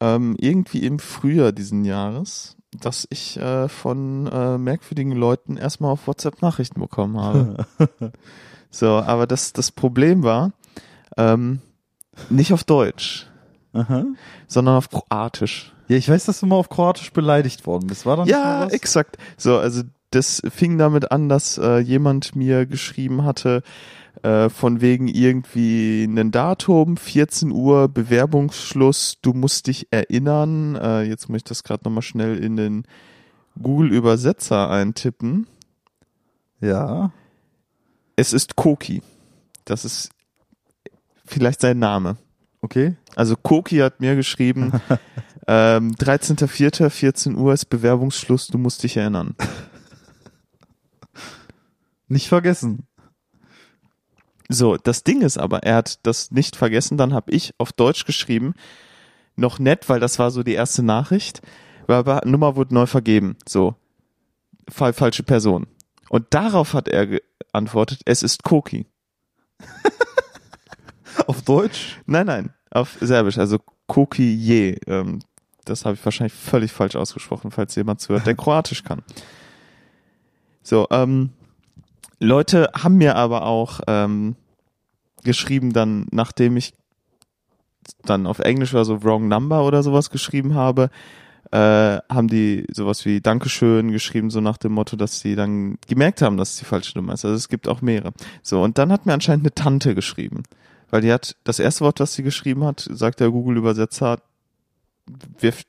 ähm, 0.00 0.36
irgendwie 0.38 0.84
im 0.86 0.98
Frühjahr 0.98 1.52
diesen 1.52 1.84
Jahres, 1.84 2.56
dass 2.80 3.06
ich 3.10 3.36
äh, 3.38 3.68
von 3.68 4.26
äh, 4.26 4.58
merkwürdigen 4.58 5.12
Leuten 5.12 5.56
erstmal 5.56 5.92
auf 5.92 6.06
WhatsApp 6.06 6.42
Nachrichten 6.42 6.80
bekommen 6.80 7.20
habe. 7.20 7.66
so, 8.70 8.96
aber 8.96 9.26
das, 9.26 9.52
das 9.52 9.70
Problem 9.70 10.22
war, 10.22 10.52
ähm, 11.16 11.60
nicht 12.30 12.52
auf 12.52 12.64
Deutsch, 12.64 13.26
Aha. 13.72 14.04
sondern 14.46 14.76
auf 14.76 14.90
Kroatisch. 14.90 15.74
Ja, 15.88 15.96
ich 15.96 16.08
weiß, 16.08 16.26
dass 16.26 16.40
du 16.40 16.46
mal 16.46 16.56
auf 16.56 16.68
Kroatisch 16.68 17.12
beleidigt 17.12 17.66
worden 17.66 17.86
bist. 17.86 18.06
War 18.06 18.16
da 18.16 18.24
nicht 18.24 18.32
mal 18.32 18.40
Ja, 18.40 18.66
exakt. 18.68 19.16
So, 19.36 19.58
also 19.58 19.82
das 20.10 20.42
fing 20.50 20.78
damit 20.78 21.10
an, 21.12 21.28
dass 21.28 21.58
äh, 21.58 21.78
jemand 21.78 22.34
mir 22.34 22.66
geschrieben 22.66 23.24
hatte, 23.24 23.62
äh, 24.22 24.48
von 24.48 24.80
wegen 24.80 25.08
irgendwie 25.08 26.04
ein 26.04 26.30
Datum, 26.30 26.96
14 26.96 27.50
Uhr, 27.50 27.88
Bewerbungsschluss, 27.88 29.18
du 29.22 29.32
musst 29.32 29.66
dich 29.66 29.88
erinnern. 29.90 30.76
Äh, 30.76 31.02
jetzt 31.02 31.28
muss 31.28 31.38
ich 31.38 31.44
das 31.44 31.62
gerade 31.62 31.84
nochmal 31.84 32.02
schnell 32.02 32.42
in 32.42 32.56
den 32.56 32.84
Google-Übersetzer 33.60 34.70
eintippen. 34.70 35.46
Ja. 36.60 37.12
Es 38.16 38.32
ist 38.32 38.56
Koki. 38.56 39.02
Das 39.64 39.84
ist 39.84 40.10
vielleicht 41.24 41.60
sein 41.60 41.78
Name. 41.78 42.16
Okay. 42.60 42.96
Also 43.14 43.36
Koki 43.36 43.76
hat 43.78 44.00
mir 44.00 44.16
geschrieben, 44.16 44.72
ähm, 45.46 45.92
13.04., 45.94 46.90
14 46.90 47.36
Uhr 47.36 47.52
ist 47.52 47.66
Bewerbungsschluss, 47.66 48.48
du 48.48 48.58
musst 48.58 48.82
dich 48.82 48.96
erinnern. 48.96 49.36
Nicht 52.08 52.28
vergessen. 52.28 52.87
So, 54.48 54.76
das 54.76 55.04
Ding 55.04 55.20
ist 55.20 55.38
aber, 55.38 55.62
er 55.62 55.76
hat 55.76 56.06
das 56.06 56.30
nicht 56.30 56.56
vergessen, 56.56 56.96
dann 56.96 57.12
habe 57.12 57.30
ich 57.32 57.54
auf 57.58 57.72
Deutsch 57.72 58.06
geschrieben, 58.06 58.54
noch 59.36 59.58
nett, 59.58 59.88
weil 59.88 60.00
das 60.00 60.18
war 60.18 60.30
so 60.30 60.42
die 60.42 60.54
erste 60.54 60.82
Nachricht, 60.82 61.42
aber 61.86 62.22
Nummer 62.24 62.56
wurde 62.56 62.74
neu 62.74 62.86
vergeben, 62.86 63.36
so, 63.46 63.74
Fall, 64.68 64.92
falsche 64.92 65.22
Person. 65.22 65.66
Und 66.08 66.26
darauf 66.30 66.74
hat 66.74 66.88
er 66.88 67.06
geantwortet, 67.06 68.00
es 68.06 68.22
ist 68.22 68.42
Koki. 68.42 68.86
Auf 71.26 71.42
Deutsch? 71.42 71.98
Nein, 72.06 72.26
nein, 72.26 72.54
auf 72.70 72.96
Serbisch, 73.00 73.38
also 73.38 73.58
Koki 73.86 74.34
je. 74.34 74.78
Ähm, 74.86 75.20
das 75.64 75.84
habe 75.84 75.94
ich 75.94 76.04
wahrscheinlich 76.04 76.32
völlig 76.32 76.72
falsch 76.72 76.96
ausgesprochen, 76.96 77.50
falls 77.50 77.74
jemand 77.74 78.00
zuhört, 78.00 78.26
der 78.26 78.34
Kroatisch 78.36 78.84
kann. 78.84 79.02
So, 80.62 80.86
ähm, 80.90 81.30
Leute 82.20 82.70
haben 82.74 82.96
mir 82.96 83.16
aber 83.16 83.46
auch 83.46 83.80
ähm, 83.86 84.36
geschrieben, 85.22 85.72
dann, 85.72 86.06
nachdem 86.10 86.56
ich 86.56 86.74
dann 88.04 88.26
auf 88.26 88.38
Englisch 88.38 88.74
oder 88.74 88.84
so 88.84 89.02
Wrong 89.02 89.28
Number 89.28 89.64
oder 89.64 89.82
sowas 89.82 90.10
geschrieben 90.10 90.54
habe, 90.54 90.90
äh, 91.50 91.98
haben 92.10 92.28
die 92.28 92.66
sowas 92.72 93.04
wie 93.06 93.20
Dankeschön 93.20 93.90
geschrieben, 93.90 94.30
so 94.30 94.40
nach 94.40 94.58
dem 94.58 94.72
Motto, 94.72 94.96
dass 94.96 95.20
sie 95.20 95.34
dann 95.34 95.78
gemerkt 95.86 96.20
haben, 96.20 96.36
dass 96.36 96.50
es 96.50 96.58
die 96.58 96.64
falsche 96.64 96.98
Nummer 96.98 97.14
ist. 97.14 97.24
Also 97.24 97.36
es 97.36 97.48
gibt 97.48 97.68
auch 97.68 97.80
mehrere. 97.80 98.12
So, 98.42 98.62
und 98.62 98.76
dann 98.78 98.92
hat 98.92 99.06
mir 99.06 99.14
anscheinend 99.14 99.44
eine 99.44 99.54
Tante 99.54 99.94
geschrieben. 99.94 100.42
Weil 100.90 101.02
die 101.02 101.12
hat, 101.12 101.36
das 101.44 101.58
erste 101.58 101.84
Wort, 101.84 102.00
was 102.00 102.14
sie 102.14 102.22
geschrieben 102.22 102.64
hat, 102.64 102.86
sagt 102.90 103.20
der 103.20 103.30
Google-Übersetzer, 103.30 104.20
wirft 105.38 105.66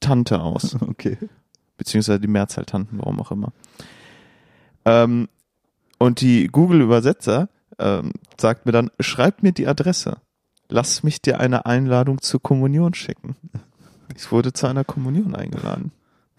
Tante 0.00 0.40
aus. 0.40 0.76
Okay. 0.88 1.18
Beziehungsweise 1.76 2.18
die 2.18 2.26
Mehrzahl 2.26 2.64
Tanten, 2.64 2.98
warum 2.98 3.20
auch 3.20 3.30
immer. 3.30 3.52
Ähm, 4.88 5.28
und 5.98 6.20
die 6.20 6.46
Google-Übersetzer 6.46 7.48
ähm, 7.78 8.12
sagt 8.40 8.66
mir 8.66 8.72
dann, 8.72 8.90
schreib 9.00 9.42
mir 9.42 9.52
die 9.52 9.66
Adresse. 9.66 10.18
Lass 10.68 11.02
mich 11.02 11.22
dir 11.22 11.40
eine 11.40 11.66
Einladung 11.66 12.20
zur 12.20 12.42
Kommunion 12.42 12.94
schicken. 12.94 13.36
Ich 14.14 14.30
wurde 14.30 14.52
zu 14.52 14.66
einer 14.66 14.84
Kommunion 14.84 15.34
eingeladen. 15.34 15.92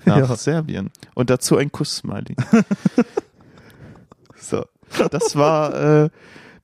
Nach 0.06 0.18
Ja. 0.18 0.36
Serbien. 0.36 0.92
Und 1.16 1.30
dazu 1.30 1.58
ein 1.58 1.72
Kuss-Smiley. 1.72 2.36
so. 4.36 4.64
Das 5.12 5.36
war, 5.36 6.04
äh, 6.06 6.10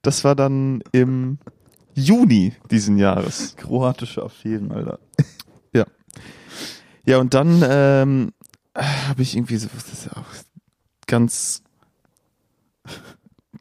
das 0.01 0.23
war 0.23 0.35
dann 0.35 0.81
im 0.91 1.37
Juni 1.93 2.53
diesen 2.71 2.97
Jahres. 2.97 3.55
Kroatische 3.57 4.23
Affären, 4.23 4.71
Alter. 4.71 4.99
Ja, 7.05 7.19
und 7.19 7.33
dann 7.35 7.63
ähm, 7.67 8.31
habe 8.73 9.21
ich 9.21 9.35
irgendwie 9.35 9.57
so 9.57 9.67
das 9.73 9.93
ist 9.93 10.05
ja 10.05 10.13
auch 10.13 10.25
ganz. 11.07 11.61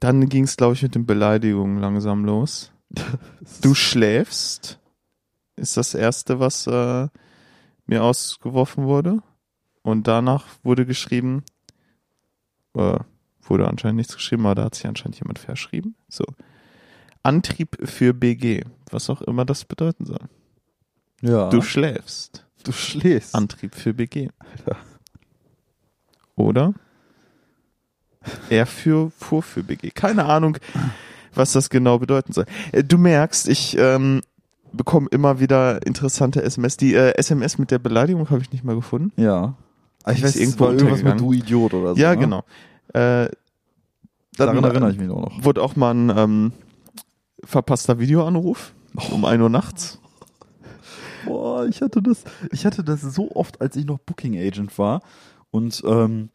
Dann 0.01 0.29
ging 0.29 0.45
es, 0.45 0.57
glaube 0.57 0.75
ich, 0.75 0.83
mit 0.83 0.95
den 0.95 1.07
Beleidigungen 1.07 1.79
langsam 1.79 2.25
los. 2.25 2.73
Du 3.61 3.75
schläfst, 3.75 4.79
ist 5.57 5.77
das 5.77 5.95
erste, 5.95 6.41
was 6.41 6.67
äh, 6.67 7.09
mir 7.87 8.03
ausgeworfen 8.03 8.85
wurde. 8.85 9.23
Und 9.83 10.07
danach 10.07 10.47
wurde 10.63 10.87
geschrieben, 10.87 11.45
äh, 12.75 12.99
wurde 13.43 13.69
anscheinend 13.69 13.99
nichts 13.99 14.15
geschrieben, 14.15 14.47
aber 14.47 14.55
da 14.55 14.65
hat 14.65 14.75
sich 14.75 14.87
anscheinend 14.87 15.19
jemand 15.19 15.39
verschrieben. 15.39 15.95
So. 16.09 16.25
Antrieb 17.23 17.77
für 17.83 18.15
BG, 18.15 18.65
was 18.91 19.11
auch 19.11 19.23
immer 19.23 19.45
das 19.45 19.65
bedeuten 19.65 20.07
soll. 20.07 20.29
Ja. 21.21 21.49
Du 21.49 21.63
schläfst. 21.63 22.47
du 22.65 22.73
schläfst. 22.73 23.35
Antrieb 23.35 23.75
für 23.75 23.95
BG. 23.95 24.29
Oder? 26.37 26.75
Er 28.51 28.67
für, 28.67 29.11
fuhr 29.19 29.43
für 29.43 29.63
BG. 29.63 29.91
Keine 29.91 30.25
Ahnung, 30.25 30.59
was 31.35 31.53
das 31.53 31.71
genau 31.71 31.99
bedeuten 31.99 32.33
soll. 32.33 32.47
Äh, 32.73 32.85
Du 32.85 32.99
merkst, 32.99 33.49
ich 33.49 33.77
ähm, 33.79 34.23
bekomme 34.73 35.09
immer 35.11 35.41
wieder 35.41 35.85
interessante 35.87 36.43
SMS. 36.43 36.77
Die 36.77 36.95
äh, 36.95 37.15
SMS 37.17 37.59
mit 37.59 37.71
der 37.71 37.79
Beleidigung 37.79 38.29
habe 38.31 38.43
ich 38.43 38.53
nicht 38.53 38.65
mal 38.65 38.75
gefunden. 38.75 39.13
Ja. 39.21 39.55
Ich 40.11 40.23
weiß, 40.23 40.37
irgendwo 40.37 40.67
irgendwas 40.67 41.03
mit 41.03 41.19
du 41.19 41.33
Idiot 41.33 41.73
oder 41.75 41.95
so. 41.95 42.01
ja, 42.01 42.11
ne? 42.15 42.19
genau. 42.19 42.45
Äh, 42.93 43.29
Daran 44.37 44.65
erinnere 44.65 44.91
ich 44.91 44.99
mich 44.99 45.09
auch 45.11 45.21
noch. 45.21 45.45
wurde 45.45 45.63
auch 45.63 45.77
mal 45.77 45.95
ein 45.95 46.13
ähm, 46.17 46.53
verpasster 47.45 47.99
Videoanruf 47.99 48.75
um 49.11 49.25
1 49.25 49.41
Uhr 49.43 49.49
nachts. 49.49 49.99
Boah, 51.25 51.67
ich 51.67 51.81
hatte 51.81 52.03
das, 52.03 52.25
ich 52.53 52.67
hatte 52.67 52.85
das 52.85 53.01
so 53.01 53.31
oft, 53.35 53.61
als 53.61 53.77
ich 53.77 53.87
noch 53.87 53.99
Booking 53.99 54.37
Agent 54.37 54.77
war. 54.79 55.03
Und 55.51 55.83
ähm, 55.87 56.31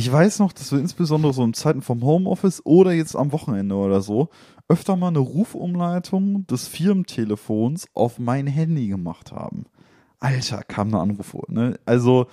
ich 0.00 0.10
weiß 0.10 0.38
noch, 0.38 0.54
dass 0.54 0.72
wir 0.72 0.78
insbesondere 0.78 1.34
so 1.34 1.44
in 1.44 1.52
Zeiten 1.52 1.82
vom 1.82 2.02
Homeoffice 2.02 2.64
oder 2.64 2.92
jetzt 2.92 3.14
am 3.14 3.32
Wochenende 3.32 3.74
oder 3.74 4.00
so 4.00 4.30
öfter 4.66 4.96
mal 4.96 5.08
eine 5.08 5.18
Rufumleitung 5.18 6.46
des 6.46 6.68
Firmentelefons 6.68 7.86
auf 7.92 8.18
mein 8.18 8.46
Handy 8.46 8.88
gemacht 8.88 9.30
haben. 9.30 9.66
Alter, 10.18 10.62
kam 10.62 10.88
eine 10.88 11.00
Anrufe, 11.00 11.42
ne? 11.48 11.78
Also 11.84 12.28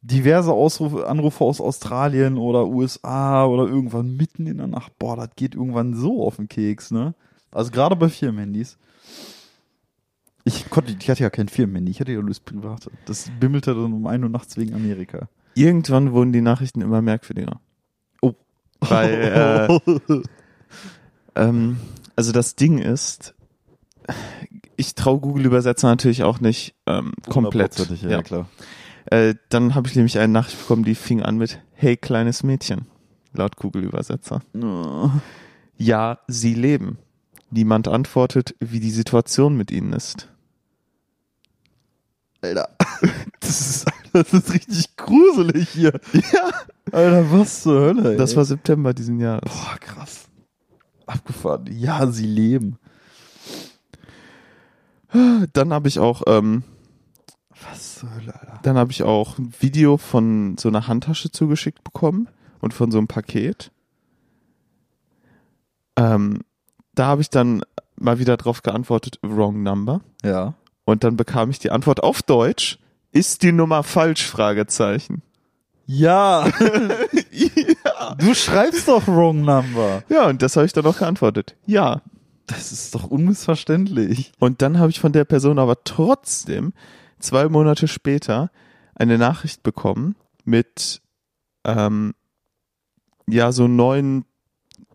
diverse 0.00 0.52
Ausrufe, 0.52 1.06
Anrufe 1.06 1.44
aus 1.44 1.60
Australien 1.60 2.38
oder 2.38 2.66
USA 2.66 3.46
oder 3.46 3.68
irgendwann 3.68 4.16
mitten 4.16 4.48
in 4.48 4.56
der 4.56 4.66
Nacht. 4.66 4.98
Boah, 4.98 5.14
das 5.14 5.30
geht 5.36 5.54
irgendwann 5.54 5.94
so 5.94 6.26
auf 6.26 6.36
den 6.36 6.48
Keks, 6.48 6.90
ne? 6.90 7.14
Also 7.52 7.70
gerade 7.70 7.94
bei 7.94 8.08
Firmenhandys. 8.08 8.78
Ich 10.42 10.68
konnte, 10.70 10.96
ich 10.98 11.08
hatte 11.08 11.22
ja 11.22 11.30
kein 11.30 11.46
Firmenhandy, 11.46 11.92
ich 11.92 12.00
hatte 12.00 12.10
ja 12.10 12.18
nur 12.18 12.30
das 12.30 12.40
private. 12.40 12.90
Das 13.04 13.30
bimmelte 13.38 13.76
dann 13.76 13.92
um 13.92 14.08
1 14.08 14.24
Uhr 14.24 14.28
nachts 14.28 14.56
wegen 14.56 14.74
Amerika. 14.74 15.28
Irgendwann 15.54 16.12
wurden 16.12 16.32
die 16.32 16.40
Nachrichten 16.40 16.80
immer 16.80 17.02
merkwürdiger. 17.02 17.60
Oh. 18.20 18.32
Weil, 18.80 19.80
äh, 21.36 21.40
ähm, 21.40 21.78
also 22.16 22.32
das 22.32 22.56
Ding 22.56 22.78
ist, 22.78 23.34
ich 24.76 24.94
traue 24.94 25.20
Google-Übersetzer 25.20 25.88
natürlich 25.88 26.22
auch 26.22 26.40
nicht 26.40 26.74
ähm, 26.86 27.12
komplett. 27.28 27.78
Ja, 28.02 28.08
Ja. 28.10 28.22
klar. 28.22 28.48
Äh, 29.06 29.34
dann 29.48 29.74
habe 29.74 29.88
ich 29.88 29.96
nämlich 29.96 30.18
eine 30.18 30.32
Nachricht 30.32 30.58
bekommen, 30.60 30.84
die 30.84 30.94
fing 30.94 31.22
an 31.22 31.36
mit 31.36 31.60
Hey 31.74 31.96
kleines 31.96 32.42
Mädchen, 32.42 32.86
laut 33.32 33.56
Google-Übersetzer. 33.56 34.40
Oh. 34.54 35.10
Ja, 35.76 36.20
sie 36.28 36.54
leben. 36.54 36.98
Niemand 37.50 37.88
antwortet, 37.88 38.54
wie 38.60 38.80
die 38.80 38.90
Situation 38.90 39.56
mit 39.56 39.70
ihnen 39.70 39.92
ist. 39.92 40.28
Alter. 42.40 42.68
Das 43.40 43.60
ist, 43.60 43.86
das 44.24 44.32
ist 44.32 44.52
richtig 44.52 44.96
gruselig 44.96 45.68
hier. 45.70 45.98
Ja. 46.12 46.50
Alter, 46.90 47.32
was 47.32 47.62
zur 47.62 47.80
Hölle, 47.80 48.12
ey. 48.12 48.16
Das 48.16 48.36
war 48.36 48.44
September 48.44 48.92
diesen 48.92 49.18
Jahres. 49.20 49.50
Boah, 49.50 49.76
krass. 49.80 50.24
Abgefahren. 51.06 51.66
Ja, 51.70 52.06
sie 52.06 52.26
leben. 52.26 52.78
Dann 55.52 55.72
habe 55.72 55.88
ich 55.88 55.98
auch, 55.98 56.22
ähm, 56.26 56.62
Was 57.70 57.96
zur 57.96 58.14
Hölle, 58.14 58.34
Alter. 58.34 58.60
dann 58.62 58.76
habe 58.78 58.92
ich 58.92 59.02
auch 59.02 59.38
ein 59.38 59.52
Video 59.60 59.98
von 59.98 60.56
so 60.58 60.68
einer 60.68 60.86
Handtasche 60.88 61.30
zugeschickt 61.30 61.84
bekommen 61.84 62.28
und 62.60 62.72
von 62.72 62.90
so 62.90 62.98
einem 62.98 63.08
Paket. 63.08 63.70
Ähm, 65.96 66.40
da 66.94 67.06
habe 67.06 67.22
ich 67.22 67.30
dann 67.30 67.62
mal 67.96 68.18
wieder 68.18 68.36
drauf 68.36 68.62
geantwortet, 68.62 69.18
wrong 69.22 69.62
number. 69.62 70.00
Ja. 70.24 70.54
Und 70.84 71.04
dann 71.04 71.16
bekam 71.16 71.50
ich 71.50 71.58
die 71.58 71.70
Antwort 71.70 72.02
auf 72.02 72.22
Deutsch, 72.22 72.78
ist 73.12 73.42
die 73.42 73.52
Nummer 73.52 73.82
falsch? 73.82 74.26
Fragezeichen. 74.26 75.22
Ja. 75.86 76.46
ja. 77.30 78.14
Du 78.18 78.34
schreibst 78.34 78.88
doch 78.88 79.06
Wrong 79.06 79.42
Number. 79.42 80.02
Ja, 80.08 80.28
und 80.28 80.42
das 80.42 80.56
habe 80.56 80.66
ich 80.66 80.72
dann 80.72 80.86
auch 80.86 80.98
geantwortet. 80.98 81.56
Ja. 81.66 82.02
Das 82.46 82.72
ist 82.72 82.94
doch 82.94 83.04
unmissverständlich. 83.04 84.32
Und 84.38 84.62
dann 84.62 84.78
habe 84.78 84.90
ich 84.90 85.00
von 85.00 85.12
der 85.12 85.24
Person 85.24 85.58
aber 85.58 85.84
trotzdem 85.84 86.72
zwei 87.18 87.48
Monate 87.48 87.88
später 87.88 88.50
eine 88.94 89.16
Nachricht 89.16 89.62
bekommen 89.62 90.16
mit 90.44 91.00
ähm, 91.64 92.14
ja 93.28 93.52
so 93.52 93.68
neuen 93.68 94.24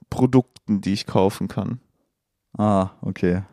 Produkten, 0.10 0.82
die 0.82 0.94
ich 0.94 1.06
kaufen 1.06 1.48
kann. 1.48 1.80
Ah, 2.58 2.92
okay. 3.02 3.44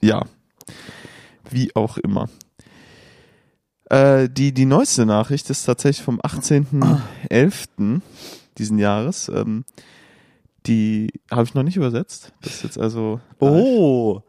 Ja. 0.00 0.24
Wie 1.50 1.74
auch 1.76 1.98
immer. 1.98 2.28
Äh, 3.90 4.28
die, 4.28 4.52
die 4.52 4.64
neueste 4.64 5.04
Nachricht 5.06 5.50
ist 5.50 5.64
tatsächlich 5.64 6.04
vom 6.04 6.20
18.11. 6.20 8.00
diesen 8.58 8.78
Jahres. 8.78 9.28
Ähm, 9.28 9.64
die 10.66 11.12
habe 11.30 11.44
ich 11.44 11.54
noch 11.54 11.62
nicht 11.62 11.76
übersetzt. 11.76 12.32
Das 12.42 12.54
ist 12.54 12.62
jetzt 12.64 12.78
also. 12.78 13.20
Oh, 13.40 14.20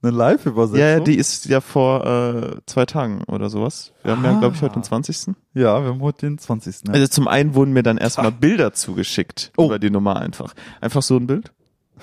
eine 0.00 0.12
Live-Übersetzung? 0.12 0.78
Ja, 0.78 0.88
ja, 0.90 1.00
die 1.00 1.16
ist 1.16 1.46
ja 1.46 1.60
vor 1.60 2.06
äh, 2.06 2.56
zwei 2.66 2.86
Tagen 2.86 3.24
oder 3.24 3.50
sowas. 3.50 3.92
Wir 4.04 4.12
haben 4.12 4.24
ja, 4.24 4.38
glaube 4.38 4.54
ich, 4.54 4.62
heute 4.62 4.74
den 4.74 4.84
20. 4.84 5.34
Ja, 5.54 5.82
wir 5.82 5.88
haben 5.88 6.00
heute 6.00 6.26
den 6.26 6.38
20. 6.38 6.86
Ja. 6.86 6.94
Also 6.94 7.08
zum 7.08 7.26
einen 7.26 7.54
wurden 7.54 7.72
mir 7.72 7.82
dann 7.82 7.98
erstmal 7.98 8.30
Bilder 8.30 8.72
zugeschickt 8.72 9.50
Oh. 9.56 9.66
über 9.66 9.78
die 9.80 9.90
Nummer 9.90 10.16
einfach. 10.20 10.54
Einfach 10.80 11.02
so 11.02 11.16
ein 11.16 11.26
Bild. 11.26 11.52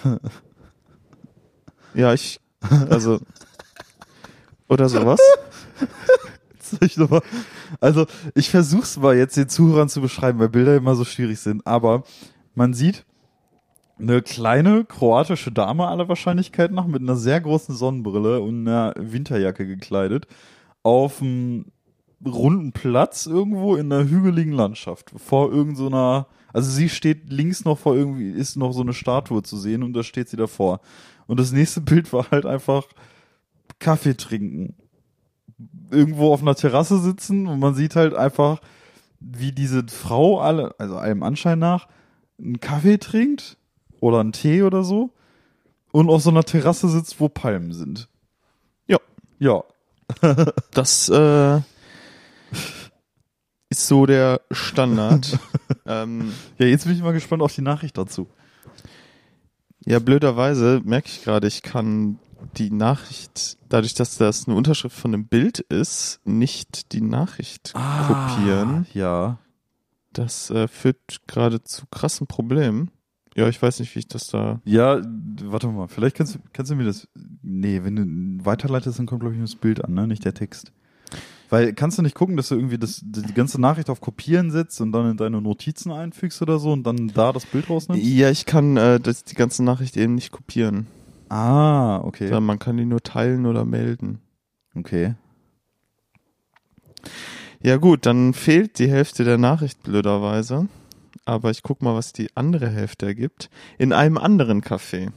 ja, 1.94 2.14
ich, 2.14 2.42
also, 2.90 3.20
oder 4.68 4.90
sowas. 4.90 5.20
Also 7.80 8.06
ich 8.34 8.50
versuch's 8.50 8.98
mal 8.98 9.16
jetzt 9.16 9.38
den 9.38 9.48
Zuhörern 9.48 9.88
zu 9.88 10.02
beschreiben, 10.02 10.40
weil 10.40 10.50
Bilder 10.50 10.76
immer 10.76 10.96
so 10.96 11.06
schwierig 11.06 11.40
sind, 11.40 11.66
aber 11.68 12.04
man 12.56 12.74
sieht 12.74 13.06
eine 14.00 14.22
kleine 14.22 14.84
kroatische 14.84 15.52
Dame 15.52 15.88
aller 15.88 16.10
Wahrscheinlichkeit 16.10 16.72
nach 16.72 16.88
mit 16.88 17.02
einer 17.02 17.16
sehr 17.16 17.40
großen 17.40 17.76
Sonnenbrille 17.76 18.42
und 18.42 18.68
einer 18.68 18.94
Winterjacke 18.98 19.66
gekleidet 19.68 20.28
auf 20.84 21.22
einem 21.22 21.66
runden 22.26 22.72
Platz 22.72 23.26
irgendwo 23.26 23.76
in 23.76 23.92
einer 23.92 24.08
hügeligen 24.08 24.54
Landschaft 24.54 25.12
vor 25.16 25.52
irgendeiner, 25.52 26.28
so 26.30 26.54
also 26.54 26.72
sie 26.72 26.90
steht 26.90 27.32
links 27.32 27.66
noch 27.66 27.78
vor 27.78 27.96
irgendwie, 27.96 28.32
ist 28.32 28.56
noch 28.56 28.72
so 28.72 28.82
eine 28.82 28.94
Statue 28.94 29.44
zu 29.44 29.58
sehen 29.58 29.84
und 29.84 29.94
da 29.94 30.04
steht 30.04 30.30
sie 30.30 30.38
davor. 30.38 30.82
Und 31.28 31.40
das 31.40 31.52
nächste 31.52 31.82
Bild 31.82 32.12
war 32.14 32.30
halt 32.32 32.46
einfach 32.46 32.86
Kaffee 33.80 34.16
trinken 34.16 34.76
irgendwo 35.92 36.34
auf 36.34 36.42
einer 36.42 36.56
Terrasse 36.56 37.00
sitzen 37.00 37.48
und 37.48 37.60
man 37.60 37.76
sieht 37.76 37.96
halt 37.96 38.14
einfach, 38.14 38.60
wie 39.20 39.52
diese 39.52 39.86
Frau 39.88 40.40
alle, 40.40 40.76
also 40.80 40.98
allem 40.98 41.24
Anschein 41.24 41.60
nach, 41.60 41.88
einen 42.38 42.60
Kaffee 42.60 42.98
trinkt 42.98 43.58
oder 44.00 44.20
einen 44.20 44.34
Tee 44.34 44.64
oder 44.64 44.84
so 44.84 45.12
und 45.92 46.10
auf 46.10 46.22
so 46.22 46.30
einer 46.30 46.44
Terrasse 46.44 46.90
sitzt, 46.90 47.20
wo 47.20 47.30
Palmen 47.30 47.72
sind. 47.74 48.10
Ja. 48.88 48.98
Ja. 49.40 49.64
Das 50.72 51.10
äh, 51.10 51.62
ist 53.70 53.88
so 53.88 54.06
der 54.06 54.42
Standard. 54.52 55.40
ähm, 55.86 56.34
Ja, 56.60 56.66
jetzt 56.68 56.86
bin 56.86 56.96
ich 56.96 57.02
mal 57.02 57.14
gespannt 57.14 57.42
auf 57.42 57.54
die 57.56 57.62
Nachricht 57.62 57.98
dazu. 57.98 58.28
ja, 59.86 60.00
blöderweise 60.00 60.82
merke 60.84 61.08
ich 61.08 61.24
gerade, 61.24 61.48
ich 61.48 61.62
kann 61.64 62.20
die 62.58 62.72
Nachricht, 62.72 63.58
dadurch, 63.70 63.94
dass 63.94 64.18
das 64.18 64.48
eine 64.48 64.56
Unterschrift 64.56 64.96
von 64.98 65.14
einem 65.14 65.28
Bild 65.28 65.60
ist, 65.60 66.20
nicht 66.26 66.92
die 66.94 67.02
Nachricht 67.02 67.74
kopieren. 67.74 68.86
Ja. 68.94 69.40
Das 70.14 70.50
äh, 70.50 70.68
führt 70.68 71.28
gerade 71.28 71.62
zu 71.64 71.86
krassen 71.92 72.28
Problemen. 72.28 72.92
Ja, 73.36 73.50
ich 73.50 73.62
weiß 73.62 73.80
nicht, 73.82 73.94
wie 73.96 74.00
ich 74.00 74.08
das 74.08 74.28
da. 74.28 74.62
Ja, 74.64 75.02
warte 75.44 75.68
mal, 75.68 75.88
vielleicht 75.90 76.16
kannst, 76.16 76.36
du- 76.36 76.40
kannst 76.54 76.72
du 76.72 76.76
mir 76.76 76.86
das. 76.86 77.08
Nee, 77.42 77.82
wenn 77.84 77.96
du 78.38 78.46
weiterleitest, 78.46 78.98
dann 78.98 79.06
kommt, 79.08 79.20
glaube 79.22 79.34
ich, 79.34 79.40
nur 79.40 79.48
das 79.48 79.56
Bild 79.58 79.84
an, 79.84 79.94
ne? 79.94 80.08
Nicht 80.08 80.24
der 80.24 80.34
Text. 80.34 80.72
Weil 81.50 81.74
kannst 81.74 81.98
du 81.98 82.02
nicht 82.02 82.16
gucken, 82.16 82.38
dass 82.38 82.48
du 82.48 82.56
irgendwie 82.56 82.78
das, 82.80 83.02
die 83.04 83.34
ganze 83.34 83.60
Nachricht 83.62 83.90
auf 83.90 84.00
Kopieren 84.02 84.52
setzt 84.52 84.80
und 84.82 84.92
dann 84.94 85.12
in 85.12 85.18
deine 85.18 85.42
Notizen 85.42 85.92
einfügst 85.92 86.42
oder 86.42 86.58
so 86.60 86.72
und 86.72 86.84
dann 86.84 87.10
da 87.10 87.34
das 87.34 87.46
Bild 87.46 87.70
rausnimmst? 87.70 88.04
Ja, 88.04 88.30
ich 88.32 88.46
kann 88.46 88.78
äh, 88.78 89.00
das, 89.02 89.26
die 89.26 89.36
ganze 89.36 89.64
Nachricht 89.64 89.96
eben 89.98 90.16
nicht 90.16 90.32
kopieren. 90.32 90.88
Ah, 91.30 92.02
okay. 92.04 92.26
Sondern 92.26 92.46
Man 92.46 92.60
kann 92.60 92.78
die 92.78 92.86
nur 92.86 93.02
teilen 93.02 93.46
oder 93.46 93.66
melden. 93.66 94.20
Okay. 94.76 95.16
Ja 97.62 97.78
gut, 97.78 98.06
dann 98.06 98.34
fehlt 98.34 98.80
die 98.80 98.90
Hälfte 98.90 99.24
der 99.24 99.38
Nachricht 99.38 99.84
blöderweise. 99.84 100.68
Aber 101.26 101.50
ich 101.50 101.64
guck 101.64 101.82
mal, 101.82 101.96
was 101.96 102.14
die 102.14 102.30
andere 102.36 102.70
Hälfte 102.70 103.08
ergibt. 103.08 103.50
In 103.78 103.94
einem 103.94 104.18
anderen 104.18 104.62
Café. 104.62 105.12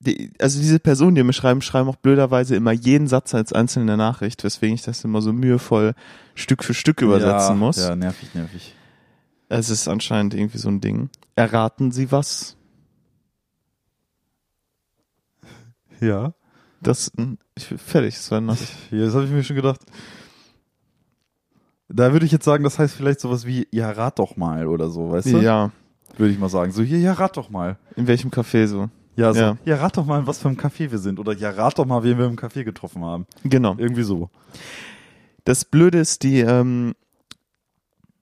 Die, 0.00 0.30
also 0.38 0.60
diese 0.60 0.78
Personen, 0.78 1.16
die 1.16 1.22
mir 1.24 1.32
schreiben, 1.32 1.60
schreiben 1.60 1.88
auch 1.88 1.96
blöderweise 1.96 2.54
immer 2.54 2.72
jeden 2.72 3.08
Satz 3.08 3.34
als 3.34 3.52
einzelne 3.52 3.96
Nachricht, 3.96 4.44
weswegen 4.44 4.74
ich 4.74 4.82
das 4.82 5.04
immer 5.04 5.20
so 5.20 5.32
mühevoll 5.32 5.94
Stück 6.34 6.62
für 6.62 6.72
Stück 6.72 7.02
übersetzen 7.02 7.54
ja, 7.54 7.54
muss. 7.54 7.76
Ja, 7.76 7.96
nervig, 7.96 8.34
nervig. 8.34 8.74
Es 9.48 9.70
ist 9.70 9.88
anscheinend 9.88 10.34
irgendwie 10.34 10.58
so 10.58 10.68
ein 10.68 10.80
Ding. 10.80 11.10
Erraten 11.34 11.90
Sie 11.90 12.12
was? 12.12 12.57
Ja. 16.00 16.32
Das, 16.80 17.10
ich, 17.56 17.64
fertig, 17.66 18.14
das 18.14 18.30
war. 18.30 18.40
Ja, 18.40 18.54
das 19.06 19.14
habe 19.14 19.24
ich 19.24 19.30
mir 19.30 19.42
schon 19.42 19.56
gedacht. 19.56 19.80
Da 21.88 22.12
würde 22.12 22.26
ich 22.26 22.32
jetzt 22.32 22.44
sagen, 22.44 22.64
das 22.64 22.78
heißt 22.78 22.94
vielleicht 22.94 23.20
sowas 23.20 23.46
wie, 23.46 23.66
ja, 23.72 23.90
rat 23.90 24.18
doch 24.18 24.36
mal 24.36 24.66
oder 24.66 24.90
so, 24.90 25.10
weißt 25.10 25.32
du? 25.32 25.38
Ja, 25.38 25.70
Würde 26.18 26.32
ich 26.32 26.38
mal 26.38 26.48
sagen. 26.50 26.70
So, 26.72 26.82
hier, 26.82 26.98
ja, 26.98 27.14
rat 27.14 27.36
doch 27.36 27.48
mal. 27.50 27.78
in 27.96 28.06
welchem 28.06 28.30
Café 28.30 28.66
so? 28.66 28.90
Ja, 29.16 29.32
so, 29.32 29.40
Ja. 29.40 29.56
ja. 29.64 29.76
rat 29.76 29.96
doch 29.96 30.04
mal, 30.06 30.26
was 30.26 30.38
für 30.38 30.48
einem 30.48 30.58
Café 30.58 30.90
wir 30.90 30.98
sind. 30.98 31.18
Oder 31.18 31.32
ja, 31.32 31.50
rat 31.50 31.78
doch 31.78 31.86
mal, 31.86 32.02
wen 32.04 32.18
wir 32.18 32.26
im 32.26 32.36
Café 32.36 32.62
getroffen 32.64 33.04
haben. 33.04 33.26
Genau. 33.42 33.74
Irgendwie 33.78 34.02
so. 34.02 34.28
Das 35.44 35.64
Blöde 35.64 35.98
ist, 35.98 36.22
die, 36.22 36.40
ähm, 36.40 36.94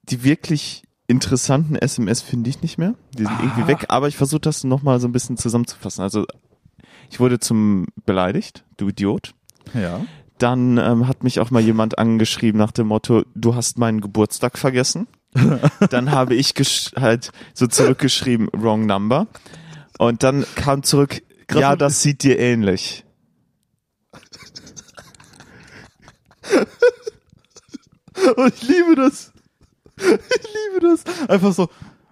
die 0.03 0.23
wirklich 0.23 0.83
interessanten 1.07 1.75
SMS 1.75 2.21
finde 2.21 2.49
ich 2.49 2.61
nicht 2.61 2.77
mehr. 2.77 2.95
Die 3.17 3.23
sind 3.23 3.31
Ah. 3.31 3.39
irgendwie 3.43 3.67
weg, 3.67 3.85
aber 3.89 4.07
ich 4.07 4.17
versuche 4.17 4.41
das 4.41 4.63
nochmal 4.63 4.99
so 4.99 5.07
ein 5.07 5.11
bisschen 5.11 5.37
zusammenzufassen. 5.37 6.01
Also, 6.03 6.25
ich 7.09 7.19
wurde 7.19 7.39
zum 7.39 7.87
beleidigt, 8.05 8.63
du 8.77 8.89
Idiot. 8.89 9.33
Ja. 9.73 10.05
Dann 10.37 10.77
ähm, 10.77 11.07
hat 11.07 11.23
mich 11.23 11.39
auch 11.39 11.49
mal 11.51 11.61
jemand 11.61 11.97
angeschrieben 11.97 12.59
nach 12.59 12.71
dem 12.71 12.87
Motto, 12.87 13.23
du 13.33 13.55
hast 13.55 13.77
meinen 13.77 14.01
Geburtstag 14.01 14.57
vergessen. 14.57 15.07
dann 15.89 16.11
habe 16.11 16.35
ich 16.35 16.53
halt 16.95 17.31
so 17.53 17.67
zurückgeschrieben, 17.67 18.49
wrong 18.53 18.85
number. 18.85 19.27
Und 19.97 20.23
dann 20.23 20.45
kam 20.55 20.83
zurück, 20.83 21.21
ja, 21.51 21.75
das 21.75 22.01
sieht 22.01 22.23
dir 22.23 22.37
ähnlich. 22.39 23.03
Und 28.35 28.53
ich 28.53 28.67
liebe 28.67 28.95
das. 28.95 29.31
Ich 29.97 30.05
liebe 30.05 30.79
das. 30.81 31.03
Einfach 31.29 31.53
so, 31.53 31.69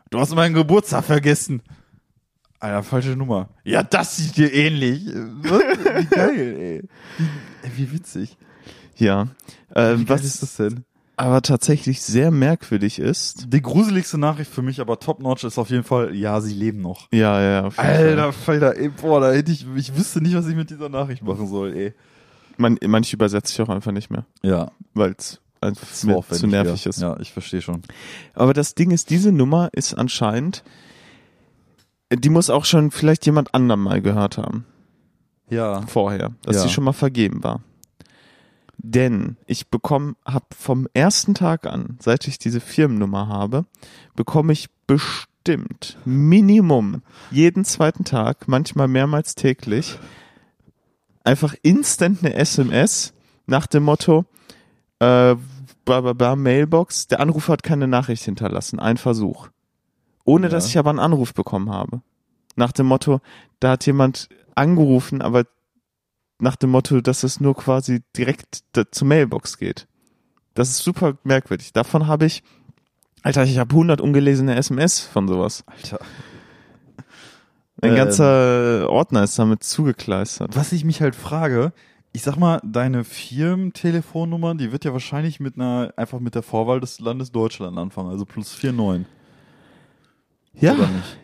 du 0.10 0.20
hast 0.20 0.34
meinen 0.36 0.54
Geburtstag 0.54 1.06
vergessen. 1.06 1.62
Alter, 2.60 2.84
falsche 2.84 3.15
Nummer. 3.15 3.50
Ja, 3.63 3.84
das 3.84 4.18
sieht 4.18 4.38
dir 4.38 4.54
ähnlich. 4.54 5.06
Wie 5.06 6.06
geil, 6.10 6.56
ey. 6.60 6.84
Wie, 7.63 7.78
wie 7.78 7.91
witzig. 7.94 8.38
Ja. 8.96 9.28
Wie 9.74 9.80
Ähm, 9.80 9.98
geil 10.06 10.18
was 10.18 10.24
ist 10.24 10.41
das 10.41 10.56
denn? 10.58 10.84
aber 11.18 11.41
tatsächlich 11.41 12.02
sehr 12.02 12.30
merkwürdig 12.30 13.00
ist. 13.00 13.46
Die 13.54 13.62
gruseligste 13.62 14.18
Nachricht 14.18 14.52
für 14.52 14.62
mich, 14.62 14.82
aber 14.82 15.00
top-notch 15.00 15.46
ist 15.46 15.58
auf 15.58 15.70
jeden 15.70 15.86
Fall, 15.86 16.13
ja, 16.13 16.41
sie 16.41 16.54
leben 16.54 16.82
noch. 16.82 17.08
Ja, 17.13 17.41
ja. 17.41 17.70
Alter 17.78 18.34
Falter, 18.34 18.76
ey, 18.76 18.89
boah, 18.89 19.22
da 19.22 19.32
hätte 19.32 19.50
ich, 19.54 19.65
ich 19.78 19.96
wüsste 19.96 20.20
nicht, 20.20 20.36
was 20.36 20.46
ich 20.48 20.56
mit 20.58 20.70
dieser 20.72 20.89
Nachricht 20.89 21.24
machen 21.24 21.48
soll, 21.48 21.74
ey. 21.74 21.94
Man, 22.58 22.78
manche 22.86 23.15
übersetze 23.15 23.54
ich 23.54 23.62
auch 23.62 23.74
einfach 23.74 23.94
nicht 23.94 24.10
mehr, 24.10 24.26
Ja, 24.44 24.72
weil 24.94 25.15
es 25.18 25.39
einfach 25.62 25.88
zu 25.89 26.48
nervig 26.48 26.84
ja. 26.84 26.89
ist. 26.89 27.02
Ja, 27.02 27.18
ich 27.22 27.32
verstehe 27.32 27.62
schon. 27.62 27.82
Aber 28.34 28.54
das 28.54 28.76
Ding 28.76 28.91
ist, 28.91 29.10
diese 29.10 29.32
Nummer 29.32 29.70
ist 29.72 29.94
anscheinend, 29.94 30.65
die 32.12 32.30
muss 32.30 32.50
auch 32.50 32.65
schon 32.65 32.91
vielleicht 32.91 33.26
jemand 33.26 33.54
anderem 33.54 33.84
mal 33.84 34.02
gehört 34.02 34.38
haben, 34.38 34.65
Ja. 35.50 35.82
vorher, 35.88 36.32
dass 36.44 36.58
Ja. 36.58 36.62
sie 36.63 36.70
schon 36.70 36.84
mal 36.84 36.94
vergeben 36.94 37.44
war. 37.44 37.62
Denn 38.78 39.38
ich 39.48 39.70
bekomme, 39.70 40.15
hab 40.26 40.54
vom 40.54 40.88
ersten 40.94 41.34
Tag 41.34 41.65
an, 41.65 41.98
seit 42.02 42.28
ich 42.28 42.38
diese 42.38 42.60
Firmennummer 42.60 43.28
habe, 43.28 43.65
bekomme 44.15 44.54
ich 44.54 44.68
bestimmt 44.86 45.98
Minimum 46.06 47.02
jeden 47.32 47.65
zweiten 47.65 48.04
Tag, 48.04 48.48
manchmal 48.48 48.88
mehrmals 48.88 49.36
täglich, 49.36 49.98
einfach 51.24 51.56
instant 51.63 52.20
eine 52.24 52.34
SMS 52.36 53.13
nach 53.48 53.65
dem 53.68 53.84
Motto, 53.84 54.26
äh, 55.00 55.36
bla, 55.86 56.02
bla, 56.02 56.13
bla, 56.13 56.36
Mailbox, 56.36 57.08
der 57.08 57.20
Anrufer 57.20 57.54
hat 57.54 57.63
keine 57.63 57.88
Nachricht 57.88 58.24
hinterlassen, 58.24 58.80
ein 58.80 58.98
Versuch. 58.98 59.48
Ohne 60.26 60.48
Ja. 60.48 60.52
dass 60.52 60.68
ich 60.68 60.78
aber 60.78 60.90
einen 60.90 61.00
Anruf 61.00 61.34
bekommen 61.34 61.70
habe. 61.70 62.02
Nach 62.58 62.72
dem 62.74 62.88
Motto, 62.88 63.22
da 63.60 63.72
hat 63.72 63.86
jemand 63.86 64.28
angerufen, 64.56 65.22
aber 65.22 65.46
nach 66.40 66.56
dem 66.58 66.72
Motto, 66.72 67.00
dass 67.02 67.24
es 67.24 67.40
nur 67.40 67.56
quasi 67.56 68.02
direkt 68.18 68.64
zur 68.92 69.08
Mailbox 69.08 69.58
geht. 69.58 69.88
Das 70.54 70.70
ist 70.70 70.80
super 70.80 71.18
merkwürdig. 71.24 71.72
Davon 71.74 72.08
habe 72.08 72.26
ich, 72.26 72.44
Alter, 73.24 73.44
ich 73.44 73.58
habe 73.58 73.74
100 73.74 74.02
ungelesene 74.02 74.56
SMS 74.56 75.00
von 75.02 75.28
sowas. 75.28 75.64
Alter. 75.68 76.00
Ein 77.82 77.92
Ähm. 77.92 77.96
ganzer 77.96 78.90
Ordner 78.90 79.24
ist 79.24 79.38
damit 79.38 79.64
zugekleistert. 79.64 80.56
Was 80.56 80.72
ich 80.72 80.86
mich 80.86 81.02
halt 81.02 81.16
frage, 81.16 81.74
ich 82.14 82.22
sag 82.24 82.38
mal, 82.38 82.62
deine 82.64 83.04
Firmentelefonnummer, 83.04 84.56
die 84.56 84.72
wird 84.72 84.86
ja 84.86 84.94
wahrscheinlich 84.94 85.40
mit 85.42 85.56
einer, 85.56 85.94
einfach 85.98 86.20
mit 86.20 86.36
der 86.36 86.44
Vorwahl 86.44 86.80
des 86.80 87.00
Landes 87.02 87.32
Deutschland 87.34 87.78
anfangen, 87.78 88.10
also 88.10 88.26
plus 88.26 88.58
49. 88.62 89.06
Ja, 90.60 90.76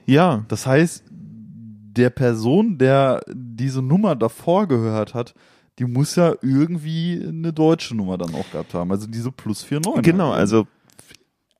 ja, 0.05 0.45
Das 0.47 0.65
heißt, 0.65 1.03
der 1.07 2.09
Person, 2.09 2.77
der 2.77 3.21
diese 3.33 3.81
Nummer 3.81 4.15
davor 4.15 4.67
gehört 4.67 5.13
hat, 5.13 5.33
die 5.79 5.85
muss 5.85 6.15
ja 6.15 6.35
irgendwie 6.41 7.23
eine 7.27 7.53
deutsche 7.53 7.95
Nummer 7.95 8.17
dann 8.17 8.33
auch 8.35 8.49
gehabt 8.51 8.73
haben. 8.73 8.91
Also 8.91 9.07
diese 9.07 9.31
plus 9.31 9.63
49. 9.69 10.03
Genau, 10.03 10.31
also, 10.31 10.67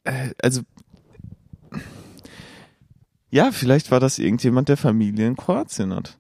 äh, 0.03 0.29
also, 0.41 0.62
ja, 3.29 3.51
vielleicht 3.51 3.91
war 3.91 3.99
das 3.99 4.19
irgendjemand, 4.19 4.69
der 4.69 4.77
Familie 4.77 5.27
in 5.27 5.36
Kroatien 5.38 5.93
hat. 5.93 6.17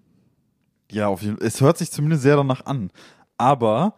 Ja, 0.91 1.07
auf 1.07 1.21
jeden 1.21 1.37
Fall. 1.37 1.47
Es 1.47 1.61
hört 1.61 1.77
sich 1.77 1.91
zumindest 1.91 2.23
sehr 2.23 2.37
danach 2.37 2.65
an. 2.65 2.91
Aber 3.37 3.95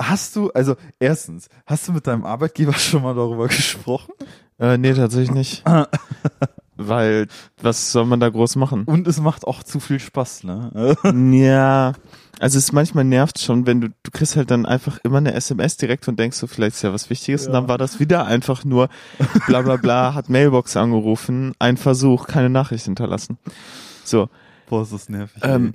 hast 0.00 0.36
du, 0.36 0.50
also 0.50 0.76
erstens, 0.98 1.48
hast 1.66 1.88
du 1.88 1.92
mit 1.92 2.06
deinem 2.06 2.24
Arbeitgeber 2.24 2.72
schon 2.74 3.02
mal 3.02 3.14
darüber 3.14 3.48
gesprochen? 3.48 4.12
Äh, 4.58 4.78
nee, 4.78 4.94
tatsächlich 4.94 5.32
nicht. 5.32 5.64
Weil, 6.78 7.26
was 7.62 7.90
soll 7.92 8.04
man 8.04 8.20
da 8.20 8.28
groß 8.28 8.56
machen? 8.56 8.84
Und 8.84 9.06
es 9.08 9.18
macht 9.20 9.46
auch 9.46 9.62
zu 9.62 9.80
viel 9.80 9.98
Spaß, 9.98 10.44
ne? 10.44 10.96
Ja, 11.32 11.94
also 12.38 12.58
es 12.58 12.70
manchmal 12.72 13.04
nervt 13.04 13.38
schon, 13.38 13.66
wenn 13.66 13.80
du, 13.80 13.88
du 13.88 14.10
kriegst 14.12 14.36
halt 14.36 14.50
dann 14.50 14.66
einfach 14.66 14.98
immer 15.02 15.16
eine 15.18 15.32
SMS 15.32 15.78
direkt 15.78 16.06
und 16.06 16.18
denkst 16.18 16.36
so, 16.36 16.46
vielleicht 16.46 16.76
ist 16.76 16.82
ja 16.82 16.92
was 16.92 17.08
Wichtiges 17.08 17.46
und 17.46 17.54
dann 17.54 17.68
war 17.68 17.78
das 17.78 17.98
wieder 17.98 18.26
einfach 18.26 18.64
nur 18.64 18.90
bla 19.46 19.62
bla 19.62 19.76
bla, 19.76 20.12
hat 20.14 20.28
Mailbox 20.28 20.76
angerufen, 20.76 21.54
ein 21.58 21.78
Versuch, 21.78 22.26
keine 22.26 22.50
Nachricht 22.50 22.84
hinterlassen. 22.84 23.38
So, 24.04 24.28
Boah, 24.68 24.82
ist 24.82 24.92
das 24.92 25.08
nervig. 25.08 25.42
ähm, 25.44 25.72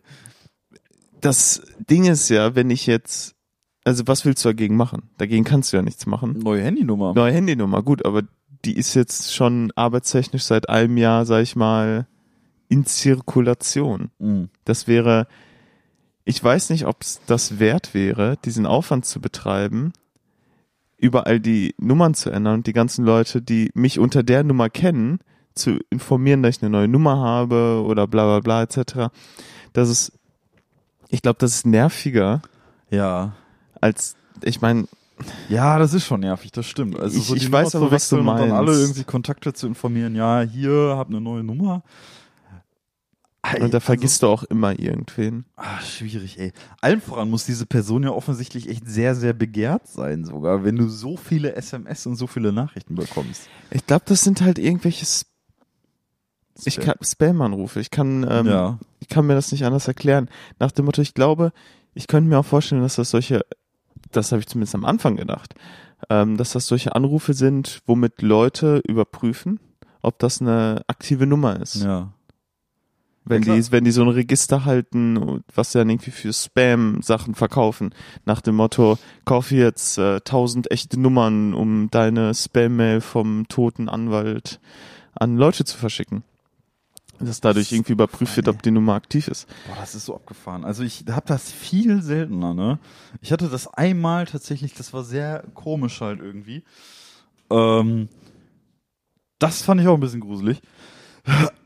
das 1.20 1.64
Ding 1.90 2.06
ist 2.06 2.30
ja, 2.30 2.54
wenn 2.54 2.70
ich 2.70 2.86
jetzt, 2.86 3.34
also 3.84 4.06
was 4.06 4.24
willst 4.26 4.46
du 4.46 4.50
dagegen 4.50 4.76
machen? 4.76 5.10
Dagegen 5.18 5.44
kannst 5.46 5.74
du 5.74 5.78
ja 5.78 5.84
nichts 5.84 6.06
machen. 6.06 6.38
Neue 6.44 6.62
Handynummer. 6.64 7.14
Neue 7.16 7.34
Handynummer, 7.34 7.82
gut, 7.82 8.06
aber 8.06 8.22
die 8.66 8.78
ist 8.78 8.94
jetzt 8.94 9.34
schon 9.34 9.72
arbeitstechnisch 9.76 10.44
seit 10.44 10.70
einem 10.70 10.98
Jahr, 10.98 11.26
sag 11.26 11.42
ich 11.42 11.56
mal, 11.56 12.08
in 12.68 12.86
Zirkulation. 12.86 14.12
Mhm. 14.20 14.50
Das 14.66 14.88
wäre, 14.88 15.28
ich 16.24 16.42
weiß 16.44 16.70
nicht, 16.70 16.86
ob 16.86 17.02
es 17.02 17.22
das 17.28 17.60
wert 17.60 17.94
wäre, 17.94 18.38
diesen 18.46 18.66
Aufwand 18.66 19.06
zu 19.06 19.20
betreiben, 19.20 19.94
überall 20.98 21.40
die 21.40 21.74
Nummern 21.80 22.14
zu 22.14 22.30
ändern 22.30 22.56
und 22.56 22.68
die 22.68 22.74
ganzen 22.74 23.04
Leute, 23.06 23.42
die 23.42 23.72
mich 23.74 24.00
unter 24.00 24.24
der 24.24 24.44
Nummer 24.44 24.70
kennen, 24.70 25.20
zu 25.56 25.80
informieren, 25.90 26.44
dass 26.44 26.58
ich 26.58 26.62
eine 26.62 26.70
neue 26.70 26.88
Nummer 26.88 27.18
habe 27.18 27.84
oder 27.86 28.08
bla 28.08 28.40
bla 28.40 28.40
bla 28.40 28.64
etc. 28.64 29.12
Das 29.74 29.90
ist, 29.90 30.14
ich 31.10 31.22
glaube, 31.22 31.40
das 31.40 31.56
ist 31.56 31.66
nerviger 31.66 32.42
Ja. 32.90 33.34
als, 33.82 34.16
ich 34.44 34.62
meine, 34.62 34.88
Ja, 35.50 35.78
das 35.80 35.94
ist 35.94 36.06
schon 36.06 36.22
nervig, 36.22 36.52
das 36.52 36.66
stimmt. 36.66 37.00
Also 37.00 37.18
Ich- 37.18 37.26
so 37.26 37.36
ich 37.36 37.44
Nummer 37.46 37.58
weiß 37.60 37.76
aber, 37.76 37.92
was 37.92 38.10
du 38.10 38.16
wechseln 38.18 38.28
und 38.28 38.38
dann 38.38 38.52
alle 38.52 38.68
meinst. 38.68 38.82
irgendwie 38.82 39.04
Kontakte 39.04 39.54
zu 39.54 39.68
informieren. 39.68 40.16
Ja, 40.16 40.42
hier, 40.42 40.96
hab 40.98 41.10
eine 41.10 41.22
neue 41.22 41.44
Nummer. 41.44 41.84
und 43.60 43.74
da 43.74 43.80
vergisst 43.80 44.22
du 44.24 44.28
auch 44.28 44.44
immer 44.44 44.78
irgendwen. 44.80 45.46
Also, 45.56 45.72
ah, 45.72 45.82
schwierig, 45.82 46.40
ey. 46.40 46.54
Allen 46.80 47.02
voran 47.02 47.30
muss 47.30 47.46
diese 47.46 47.66
Person 47.66 48.04
ja 48.04 48.12
offensichtlich 48.12 48.70
echt 48.70 48.88
sehr, 48.88 49.16
sehr 49.16 49.34
begehrt 49.34 49.88
sein 49.88 50.24
sogar, 50.26 50.64
wenn 50.64 50.76
du 50.76 50.88
so 50.88 51.18
viele 51.18 51.56
SMS 51.56 52.06
und 52.06 52.16
so 52.18 52.28
viele 52.28 52.54
Nachrichten 52.54 52.96
bekommst. 52.96 53.44
Ich 53.72 53.86
glaube, 53.88 54.04
das 54.06 54.22
sind 54.22 54.42
halt 54.42 54.60
irgendwelche 54.60 55.04
S- 55.04 55.26
ich 56.66 56.78
kann 56.80 56.96
Spam-Anrufe. 57.02 57.80
Ich 57.80 57.90
kann, 57.90 58.26
ähm, 58.30 58.46
ja. 58.46 58.78
ich 59.00 59.08
kann 59.08 59.26
mir 59.26 59.34
das 59.34 59.52
nicht 59.52 59.66
anders 59.66 59.88
erklären. 59.88 60.30
Nach 60.60 60.72
dem 60.72 60.86
Motto, 60.86 61.02
ich 61.02 61.16
glaube, 61.16 61.52
ich 61.96 62.06
könnte 62.08 62.30
mir 62.30 62.38
auch 62.38 62.46
vorstellen, 62.46 62.82
dass 62.84 62.96
das 62.96 63.10
solche, 63.10 63.42
das 64.12 64.32
habe 64.32 64.40
ich 64.40 64.48
zumindest 64.48 64.76
am 64.76 64.86
Anfang 64.86 65.16
gedacht, 65.16 65.56
ähm, 66.10 66.38
dass 66.38 66.52
das 66.52 66.68
solche 66.68 66.96
Anrufe 66.96 67.34
sind, 67.34 67.80
womit 67.86 68.22
Leute 68.22 68.82
überprüfen, 68.88 69.60
ob 70.02 70.20
das 70.20 70.42
eine 70.42 70.82
aktive 70.88 71.28
Nummer 71.28 71.60
ist. 71.60 71.84
Ja. 71.84 72.14
Wenn 73.24 73.44
Ja, 73.44 73.56
die, 73.56 73.72
wenn 73.72 73.84
die 73.84 73.92
so 73.92 74.02
ein 74.02 74.10
Register 74.10 74.66
halten, 74.66 75.16
und 75.18 75.44
was 75.54 75.72
sie 75.72 75.78
dann 75.78 75.90
irgendwie 75.90 76.10
für 76.12 76.34
Spam-Sachen 76.34 77.36
verkaufen, 77.36 77.94
nach 78.26 78.42
dem 78.42 78.56
Motto, 78.56 78.98
kaufe 79.26 79.56
jetzt 79.56 80.00
äh, 80.00 80.16
1000 80.16 80.72
echte 80.72 81.00
Nummern, 81.00 81.54
um 81.54 81.90
deine 81.92 82.34
Spam-Mail 82.34 83.00
vom 83.00 83.48
toten 83.48 83.90
Anwalt 83.90 84.60
an 85.14 85.38
Leute 85.38 85.66
zu 85.66 85.78
verschicken. 85.78 86.24
Dass 87.24 87.42
dadurch 87.42 87.72
irgendwie 87.72 87.94
überprüft 87.94 88.36
wird, 88.36 88.48
ob 88.48 88.62
die 88.64 88.72
Nummer 88.72 88.94
aktiv 88.96 89.28
ist. 89.28 89.48
Boah, 89.68 89.76
das 89.80 89.96
ist 89.96 90.06
so 90.06 90.16
abgefahren. 90.16 90.66
Also 90.66 90.84
ich 90.84 91.06
habe 91.10 91.26
das 91.28 91.52
viel 91.52 92.02
seltener, 92.02 92.54
ne? 92.54 92.80
Ich 93.22 93.32
hatte 93.32 93.48
das 93.50 93.68
einmal 93.68 94.26
tatsächlich, 94.26 94.74
das 94.74 94.94
war 94.94 95.04
sehr 95.04 95.44
komisch 95.54 96.02
halt 96.02 96.20
irgendwie. 96.20 96.64
Ähm, 97.50 98.10
das 99.40 99.62
fand 99.62 99.82
ich 99.82 99.88
auch 99.88 99.96
ein 99.96 100.00
bisschen 100.00 100.22
gruselig. 100.22 100.62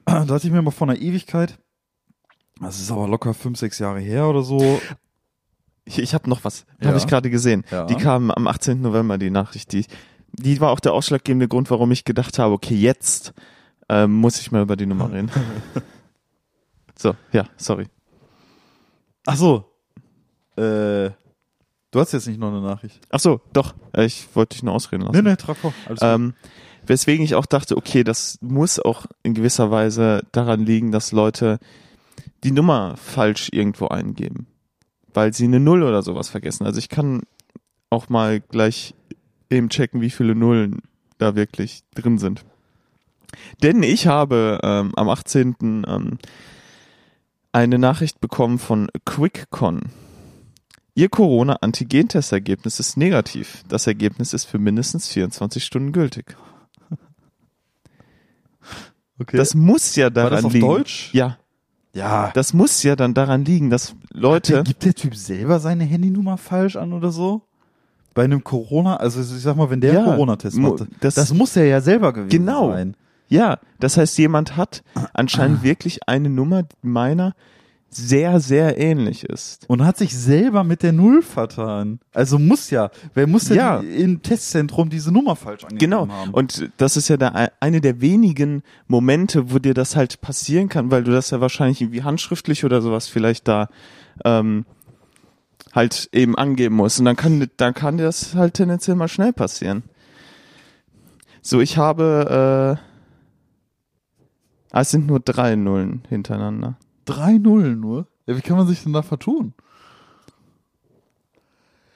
Da 0.05 0.27
hatte 0.27 0.47
ich 0.47 0.51
mir 0.53 0.61
mal 0.61 0.71
vor 0.71 0.87
einer 0.89 0.99
Ewigkeit, 0.99 1.57
das 2.61 2.79
ist 2.79 2.91
aber 2.91 3.07
locker 3.07 3.33
fünf, 3.33 3.57
sechs 3.59 3.79
Jahre 3.79 3.99
her 3.99 4.27
oder 4.27 4.43
so. 4.43 4.79
Ich, 5.83 5.99
ich 5.99 6.13
habe 6.13 6.29
noch 6.29 6.43
was, 6.43 6.65
Ja. 6.81 6.87
habe 6.89 6.97
ich 6.97 7.07
gerade 7.07 7.29
gesehen. 7.29 7.63
Ja. 7.71 7.85
Die 7.85 7.95
kam 7.95 8.31
am 8.31 8.47
18. 8.47 8.81
November, 8.81 9.17
die 9.17 9.29
Nachricht. 9.29 9.71
Die, 9.73 9.85
die 10.33 10.59
war 10.61 10.71
auch 10.71 10.79
der 10.79 10.93
ausschlaggebende 10.93 11.47
Grund, 11.47 11.69
warum 11.69 11.91
ich 11.91 12.05
gedacht 12.05 12.39
habe, 12.39 12.53
okay, 12.53 12.75
jetzt 12.75 13.33
ähm, 13.89 14.13
muss 14.13 14.39
ich 14.39 14.51
mal 14.51 14.61
über 14.63 14.75
die 14.75 14.85
Nummer 14.85 15.11
reden. 15.11 15.29
so, 16.97 17.15
ja, 17.31 17.45
sorry. 17.57 17.87
Ach 19.25 19.35
so. 19.35 19.65
Äh, 20.57 21.09
du 21.91 21.99
hast 21.99 22.13
jetzt 22.13 22.27
nicht 22.27 22.39
noch 22.39 22.49
eine 22.49 22.61
Nachricht. 22.61 22.99
Ach 23.09 23.19
so, 23.19 23.41
doch. 23.53 23.73
Äh, 23.93 24.05
Ich 24.05 24.27
wollte 24.35 24.55
dich 24.55 24.63
nur 24.63 24.73
ausreden 24.73 25.03
lassen. 25.03 25.15
Nee, 25.15 25.29
nee, 25.29 25.35
trag 25.35 25.57
vor. 25.57 25.73
Alles. 25.87 25.99
Ähm, 26.01 26.33
weswegen 26.85 27.25
ich 27.25 27.35
auch 27.35 27.45
dachte, 27.45 27.77
okay, 27.77 28.03
das 28.03 28.37
muss 28.41 28.79
auch 28.79 29.05
in 29.23 29.33
gewisser 29.33 29.71
Weise 29.71 30.21
daran 30.31 30.65
liegen, 30.65 30.91
dass 30.91 31.11
Leute 31.11 31.59
die 32.43 32.51
Nummer 32.51 32.95
falsch 32.97 33.49
irgendwo 33.51 33.87
eingeben, 33.87 34.47
weil 35.13 35.33
sie 35.33 35.45
eine 35.45 35.59
Null 35.59 35.83
oder 35.83 36.03
sowas 36.03 36.29
vergessen. 36.29 36.65
Also 36.65 36.79
ich 36.79 36.89
kann 36.89 37.23
auch 37.89 38.09
mal 38.09 38.39
gleich 38.39 38.93
eben 39.49 39.69
checken, 39.69 40.01
wie 40.01 40.09
viele 40.09 40.35
Nullen 40.35 40.81
da 41.17 41.35
wirklich 41.35 41.83
drin 41.93 42.17
sind. 42.17 42.45
Denn 43.63 43.83
ich 43.83 44.07
habe 44.07 44.59
ähm, 44.63 44.91
am 44.95 45.09
18. 45.09 45.55
Ähm, 45.87 46.17
eine 47.51 47.79
Nachricht 47.79 48.19
bekommen 48.21 48.59
von 48.59 48.89
QuickCon. 49.05 49.81
Ihr 50.93 51.09
Corona-Antigen-Testergebnis 51.09 52.79
ist 52.79 52.95
negativ. 52.97 53.63
Das 53.67 53.85
Ergebnis 53.87 54.33
ist 54.33 54.45
für 54.45 54.59
mindestens 54.59 55.07
24 55.09 55.63
Stunden 55.63 55.91
gültig. 55.91 56.35
okay. 59.19 59.37
Das 59.37 59.55
muss 59.55 59.95
ja 59.95 60.09
daran 60.09 60.31
war 60.31 60.37
das 60.37 60.45
auf 60.45 60.53
liegen. 60.53 60.67
Deutsch? 60.67 61.09
Ja, 61.13 61.37
Ja. 61.93 62.31
das 62.33 62.53
muss 62.53 62.81
ja 62.83 62.95
dann 62.95 63.13
daran 63.13 63.45
liegen, 63.45 63.69
dass 63.69 63.95
Leute. 64.11 64.63
Gibt 64.63 64.83
der 64.85 64.93
Typ 64.93 65.15
selber 65.15 65.59
seine 65.59 65.83
Handynummer 65.83 66.37
falsch 66.37 66.75
an 66.75 66.93
oder 66.93 67.11
so? 67.11 67.41
Bei 68.13 68.23
einem 68.23 68.43
Corona, 68.43 68.95
also 68.97 69.19
ich 69.19 69.27
sag 69.41 69.57
mal, 69.57 69.69
wenn 69.69 69.81
der 69.81 69.93
Ja, 69.93 70.03
Corona-Test 70.05 70.57
macht, 70.57 70.85
das- 71.01 71.15
das, 71.15 71.33
muss 71.33 71.55
er 71.57 71.65
ja 71.65 71.81
selber 71.81 72.13
gewesen 72.13 72.29
Genau. 72.29 72.71
sein. 72.71 72.95
Ja, 73.27 73.59
das 73.79 73.97
heißt, 73.97 74.17
jemand 74.17 74.55
hat 74.55 74.83
Ah. 74.95 75.07
anscheinend 75.13 75.63
wirklich 75.63 76.07
eine 76.07 76.29
Nummer, 76.29 76.63
die 76.63 76.75
meiner 76.83 77.33
sehr, 77.89 78.41
sehr 78.41 78.77
ähnlich 78.77 79.23
ist. 79.23 79.69
Und 79.69 79.85
hat 79.85 79.95
sich 79.97 80.17
selber 80.17 80.65
mit 80.65 80.83
der 80.83 80.91
Null 80.91 81.21
vertan. 81.21 81.99
Also 82.13 82.37
muss 82.37 82.69
ja, 82.69 82.91
wer 83.13 83.25
muss 83.25 83.45
denn 83.45 83.57
Ja. 83.57 83.77
im 83.79 84.21
Testzentrum 84.21 84.89
diese 84.89 85.13
Nummer 85.13 85.37
falsch 85.37 85.63
angegeben 85.63 85.91
Genau. 85.91 86.07
haben? 86.09 86.31
Und 86.33 86.69
das 86.77 86.97
ist 86.97 87.07
ja 87.07 87.15
der, 87.15 87.51
eine 87.61 87.79
der 87.79 88.01
wenigen 88.01 88.63
Momente, 88.87 89.49
wo 89.53 89.59
dir 89.59 89.73
das 89.73 89.95
halt 89.95 90.19
passieren 90.19 90.67
kann, 90.67 90.91
weil 90.91 91.03
du 91.05 91.11
das 91.11 91.29
ja 91.29 91.39
wahrscheinlich 91.39 91.79
irgendwie 91.81 92.03
handschriftlich 92.03 92.65
oder 92.65 92.81
sowas 92.81 93.07
vielleicht 93.07 93.47
da 93.47 93.69
ähm, 94.25 94.65
halt 95.73 96.09
eben 96.11 96.35
angeben 96.37 96.75
musst. 96.75 96.99
Und 96.99 97.05
dann 97.05 97.15
kann, 97.15 97.47
dann 97.55 97.73
kann 97.73 97.97
dir 97.97 98.03
das 98.03 98.35
halt 98.35 98.55
tendenziell 98.55 98.97
mal 98.97 99.07
schnell 99.07 99.31
passieren. 99.31 99.83
So, 101.41 101.61
ich 101.61 101.77
habe, 101.77 102.77
äh, 102.81 102.94
ah, 104.75 104.81
es 104.81 104.91
sind 104.91 105.07
nur 105.07 105.19
drei 105.19 105.55
Nullen 105.55 106.03
hintereinander. 106.09 106.75
Drei 107.05 107.33
Nullen 107.37 107.79
nur? 107.79 108.07
Ja, 108.27 108.35
wie 108.35 108.41
kann 108.41 108.57
man 108.57 108.67
sich 108.67 108.83
denn 108.83 108.93
da 108.93 109.01
vertun? 109.01 109.53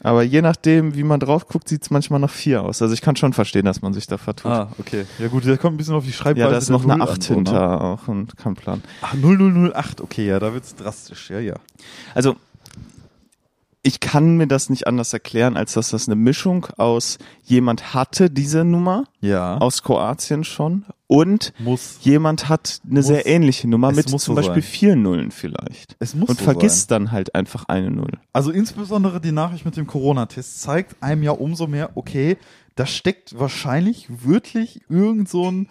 Aber 0.02 0.24
je 0.24 0.42
nachdem, 0.42 0.96
wie 0.96 1.04
man 1.04 1.20
drauf 1.20 1.48
guckt, 1.48 1.68
sieht 1.68 1.82
es 1.84 1.90
manchmal 1.90 2.22
nach 2.22 2.30
vier 2.30 2.64
aus. 2.64 2.82
Also 2.82 2.94
ich 2.94 3.02
kann 3.02 3.18
schon 3.18 3.34
verstehen, 3.34 3.66
dass 3.66 3.82
man 3.82 3.94
sich 3.94 4.08
da 4.08 4.18
vertut. 4.18 4.50
Ah, 4.50 4.72
okay. 4.80 5.06
Ja 5.20 5.28
gut, 5.28 5.46
da 5.46 5.58
kommt 5.58 5.74
ein 5.74 5.78
bisschen 5.78 5.96
auf 5.96 6.06
die 6.06 6.14
Schreibweise 6.14 6.46
ja, 6.46 6.50
da 6.52 6.58
ist 6.58 6.70
noch 6.70 6.84
eine 6.86 6.94
Null 6.94 7.02
an, 7.02 7.10
Acht 7.10 7.24
so, 7.24 7.34
ne? 7.34 7.38
hinter 7.40 7.82
auch 7.82 8.08
und 8.08 8.38
kein 8.38 8.54
Plan. 8.56 8.82
Ach, 9.02 9.14
0008, 9.14 10.00
okay, 10.00 10.26
ja, 10.28 10.40
da 10.40 10.54
wird's 10.54 10.74
drastisch, 10.76 11.30
ja, 11.30 11.40
ja. 11.40 11.56
Also 12.16 12.38
ich 13.84 14.00
kann 14.00 14.38
mir 14.38 14.48
das 14.48 14.70
nicht 14.70 14.88
anders 14.88 15.12
erklären, 15.12 15.58
als 15.58 15.74
dass 15.74 15.90
das 15.90 16.08
eine 16.08 16.16
Mischung 16.16 16.68
aus 16.78 17.18
jemand 17.44 17.94
hatte 17.94 18.30
diese 18.30 18.64
Nummer 18.64 19.04
Ja. 19.20 19.58
aus 19.58 19.84
Kroatien 19.84 20.46
schon 20.46 20.86
und 21.12 21.54
muss. 21.58 21.98
jemand 22.02 22.50
hat 22.50 22.82
eine 22.86 23.00
Muss. 23.00 23.08
sehr 23.08 23.26
ähnliche 23.26 23.68
Nummer 23.68 23.90
Es 23.90 23.96
mit 23.96 24.12
muss 24.12 24.24
zum 24.24 24.36
so 24.36 24.42
Beispiel 24.42 24.62
sein. 24.62 24.72
vier 24.72 24.96
Nullen 24.96 25.32
vielleicht 25.32 25.96
Es 26.00 26.14
muss 26.14 26.30
und 26.30 26.38
so 26.38 26.44
vergisst 26.46 26.92
dann 26.92 27.12
halt 27.12 27.34
einfach 27.34 27.66
eine 27.68 27.90
Null. 27.90 28.12
Also 28.32 28.52
insbesondere 28.52 29.20
die 29.20 29.32
Nachricht 29.32 29.66
mit 29.66 29.76
dem 29.76 29.88
Corona-Test 29.88 30.62
zeigt 30.62 31.02
einem 31.02 31.24
ja 31.24 31.32
umso 31.32 31.66
mehr, 31.66 31.90
okay, 31.96 32.38
da 32.76 32.86
steckt 32.86 33.38
wahrscheinlich 33.40 34.08
wirklich 34.24 34.82
irgend 34.88 35.28
so 35.28 35.50
ein 35.52 35.68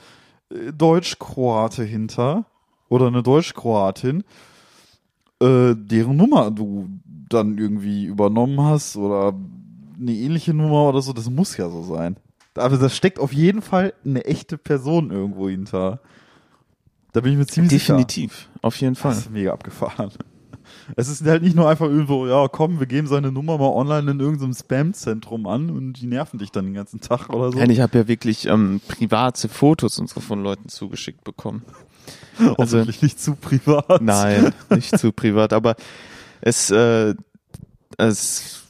äh, 0.51 0.73
Deutsch-Kroate 0.73 1.85
hinter 1.85 2.45
oder 2.89 3.07
eine 3.07 3.23
Deutsch-Kroatin. 3.23 4.25
äh, 5.41 5.75
deren 5.77 6.17
Nummer 6.17 6.51
du 6.51 6.89
dann 7.29 7.59
irgendwie 7.59 8.07
übernommen 8.07 8.61
hast 8.61 8.97
oder 8.97 9.35
eine 10.01 10.13
ähnliche 10.13 10.53
Nummer 10.53 10.89
oder 10.89 11.01
so. 11.01 11.13
Das 11.13 11.31
muss 11.31 11.57
ja 11.57 11.69
so 11.71 11.83
sein. 11.85 12.17
Aber 12.59 12.77
da 12.77 12.89
steckt 12.89 13.19
auf 13.19 13.33
jeden 13.33 13.63
Fall 13.63 13.95
eine 14.05 14.25
echte 14.25 14.59
Person 14.59 15.11
irgendwo 15.11 15.49
hinter. 15.49 16.01
Da 17.13 17.21
bin 17.21 17.33
ich 17.33 17.39
mir 17.39 17.47
ziemlich 17.47 17.87
Definitiv, 17.87 18.49
auf 18.63 18.77
jeden 18.77 18.95
sicher. 18.95 19.03
Fall. 19.03 19.13
Das 19.13 19.21
ist 19.23 19.31
mega 19.31 19.53
abgefahren. 19.53 20.11
Es 20.97 21.09
ist 21.09 21.25
halt 21.27 21.43
nicht 21.43 21.57
nur 21.57 21.69
einfach 21.69 21.87
irgendwo, 21.87 22.27
ja, 22.27 22.47
komm, 22.49 22.79
wir 22.79 22.87
geben 22.87 23.07
seine 23.07 23.33
Nummer 23.33 23.59
mal 23.59 23.71
online 23.71 24.11
in 24.11 24.21
irgendeinem 24.21 24.53
Spam-Zentrum 24.53 25.47
an 25.47 25.71
und 25.71 25.95
die 25.95 26.07
nerven 26.07 26.39
dich 26.39 26.51
dann 26.51 26.67
den 26.67 26.75
ganzen 26.75 27.01
Tag 27.01 27.31
oder 27.31 27.51
so. 27.53 27.59
Nein, 27.59 27.71
ich 27.71 27.81
habe 27.81 27.97
ja 27.99 28.09
wirklich 28.09 28.47
ähm, 28.47 28.81
private 28.87 29.49
Fotos 29.49 29.99
und 29.99 30.09
so 30.09 30.21
von 30.21 30.43
Leuten 30.43 30.69
zugeschickt 30.69 31.25
bekommen. 31.25 31.63
Also, 32.57 32.79
Hoffentlich 32.79 33.03
nicht 33.03 33.21
zu 33.21 33.35
privat. 33.35 34.01
nein, 34.01 34.53
nicht 34.71 34.97
zu 34.99 35.13
privat, 35.13 35.53
aber 35.53 35.77
es, 36.41 36.71
äh, 36.71 37.15
es 37.97 38.65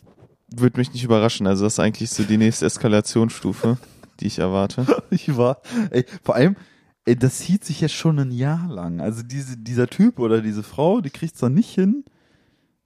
würde 0.51 0.79
mich 0.79 0.93
nicht 0.93 1.05
überraschen. 1.05 1.47
Also 1.47 1.65
das 1.65 1.75
ist 1.75 1.81
eigentlich 1.81 2.11
so 2.11 2.23
die 2.25 2.39
nächste 2.39 2.67
Eskalationsstufe, 2.67 3.79
die 4.21 4.27
ich 4.27 4.39
erwarte. 4.39 4.87
Ich 5.11 5.37
war, 5.37 5.63
ey, 5.91 6.05
vor 6.23 6.35
allem, 6.35 6.57
ey, 7.05 7.17
das 7.17 7.39
zieht 7.39 7.65
sich 7.65 7.81
ja 7.81 7.89
schon 7.89 8.19
ein 8.19 8.31
Jahr 8.31 8.69
lang. 8.69 9.01
Also 9.01 9.23
diese, 9.23 9.57
dieser 9.57 9.89
Typ 9.89 10.19
oder 10.19 10.43
diese 10.43 10.63
Frau, 10.63 11.01
die 11.01 11.11
kriegt's 11.11 11.41
dann 11.41 11.55
nicht 11.55 11.71
hin, 11.71 12.05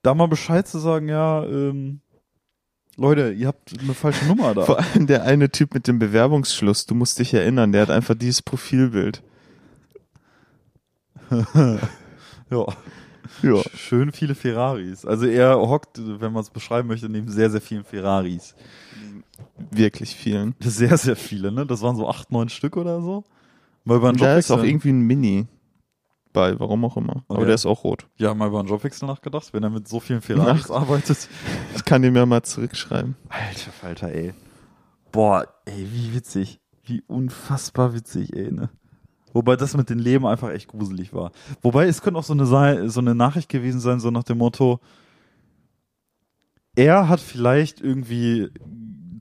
da 0.02 0.14
mal 0.14 0.28
Bescheid 0.28 0.66
zu 0.66 0.78
sagen, 0.78 1.08
ja, 1.08 1.44
ähm, 1.44 2.00
Leute, 2.96 3.32
ihr 3.32 3.48
habt 3.48 3.72
eine 3.80 3.94
falsche 3.94 4.26
Nummer 4.26 4.54
da. 4.54 4.62
Vor 4.66 4.78
allem 4.78 5.06
der 5.06 5.24
eine 5.24 5.50
Typ 5.50 5.74
mit 5.74 5.88
dem 5.88 5.98
Bewerbungsschluss, 5.98 6.86
du 6.86 6.94
musst 6.94 7.18
dich 7.18 7.32
erinnern, 7.34 7.72
der 7.72 7.82
hat 7.82 7.90
einfach 7.90 8.14
dieses 8.14 8.42
Profilbild. 8.42 9.22
ja. 11.30 12.66
Ja. 13.42 13.60
Schön 13.74 14.12
viele 14.12 14.34
Ferraris. 14.34 15.04
Also 15.04 15.26
er 15.26 15.56
hockt, 15.58 15.98
wenn 15.98 16.32
man 16.32 16.42
es 16.42 16.50
beschreiben 16.50 16.88
möchte, 16.88 17.08
neben 17.08 17.28
sehr, 17.28 17.50
sehr 17.50 17.60
vielen 17.60 17.84
Ferraris. 17.84 18.54
Wirklich 19.70 20.14
vielen. 20.14 20.54
Sehr, 20.60 20.96
sehr 20.96 21.16
viele, 21.16 21.50
ne? 21.52 21.66
Das 21.66 21.82
waren 21.82 21.96
so 21.96 22.08
acht, 22.08 22.30
neun 22.32 22.48
Stück 22.48 22.76
oder 22.76 23.00
so. 23.00 23.24
Mal 23.84 23.96
über 23.96 24.08
einen 24.10 24.18
Da 24.18 24.36
ist 24.36 24.50
auch 24.50 24.62
irgendwie 24.62 24.90
ein 24.90 25.00
Mini 25.00 25.46
bei, 26.32 26.58
warum 26.58 26.84
auch 26.84 26.96
immer. 26.96 27.24
Aber 27.28 27.38
Okay. 27.38 27.46
der 27.46 27.54
ist 27.56 27.66
auch 27.66 27.84
rot. 27.84 28.06
Ja, 28.16 28.32
mal 28.34 28.48
über 28.48 28.60
einen 28.60 28.68
Jobwechsel 28.68 29.06
nachgedacht, 29.08 29.52
wenn 29.52 29.62
er 29.62 29.70
mit 29.70 29.88
so 29.88 30.00
vielen 30.00 30.20
Ferraris 30.20 30.70
arbeitet. 30.70 31.28
Ich 31.76 31.84
kann 31.84 32.02
dem 32.02 32.14
ja 32.16 32.24
mal 32.26 32.42
zurückschreiben. 32.42 33.16
Alter 33.28 33.70
Falter, 33.72 34.08
ey. 34.12 34.34
Boah, 35.10 35.46
ey, 35.64 35.86
wie 35.92 36.14
witzig. 36.14 36.60
Wie 36.84 37.02
unfassbar 37.06 37.94
witzig, 37.94 38.32
ey, 38.34 38.50
ne? 38.52 38.70
Wobei 39.32 39.56
das 39.56 39.76
mit 39.76 39.90
den 39.90 39.98
Leben 39.98 40.26
einfach 40.26 40.50
echt 40.50 40.68
gruselig 40.68 41.12
war. 41.12 41.32
Wobei 41.62 41.86
es 41.86 42.02
könnte 42.02 42.18
auch 42.18 42.24
so 42.24 42.34
eine, 42.34 42.90
so 42.90 43.00
eine 43.00 43.14
Nachricht 43.14 43.48
gewesen 43.48 43.80
sein, 43.80 44.00
so 44.00 44.10
nach 44.10 44.24
dem 44.24 44.38
Motto, 44.38 44.80
er 46.74 47.08
hat 47.08 47.20
vielleicht 47.20 47.80
irgendwie 47.80 48.50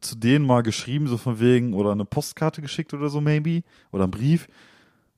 zu 0.01 0.15
denen 0.15 0.45
mal 0.45 0.63
geschrieben, 0.63 1.07
so 1.07 1.17
von 1.17 1.39
wegen, 1.39 1.73
oder 1.73 1.91
eine 1.91 2.05
Postkarte 2.05 2.61
geschickt 2.61 2.93
oder 2.93 3.09
so, 3.09 3.21
maybe, 3.21 3.63
oder 3.91 4.03
einen 4.03 4.11
Brief, 4.11 4.47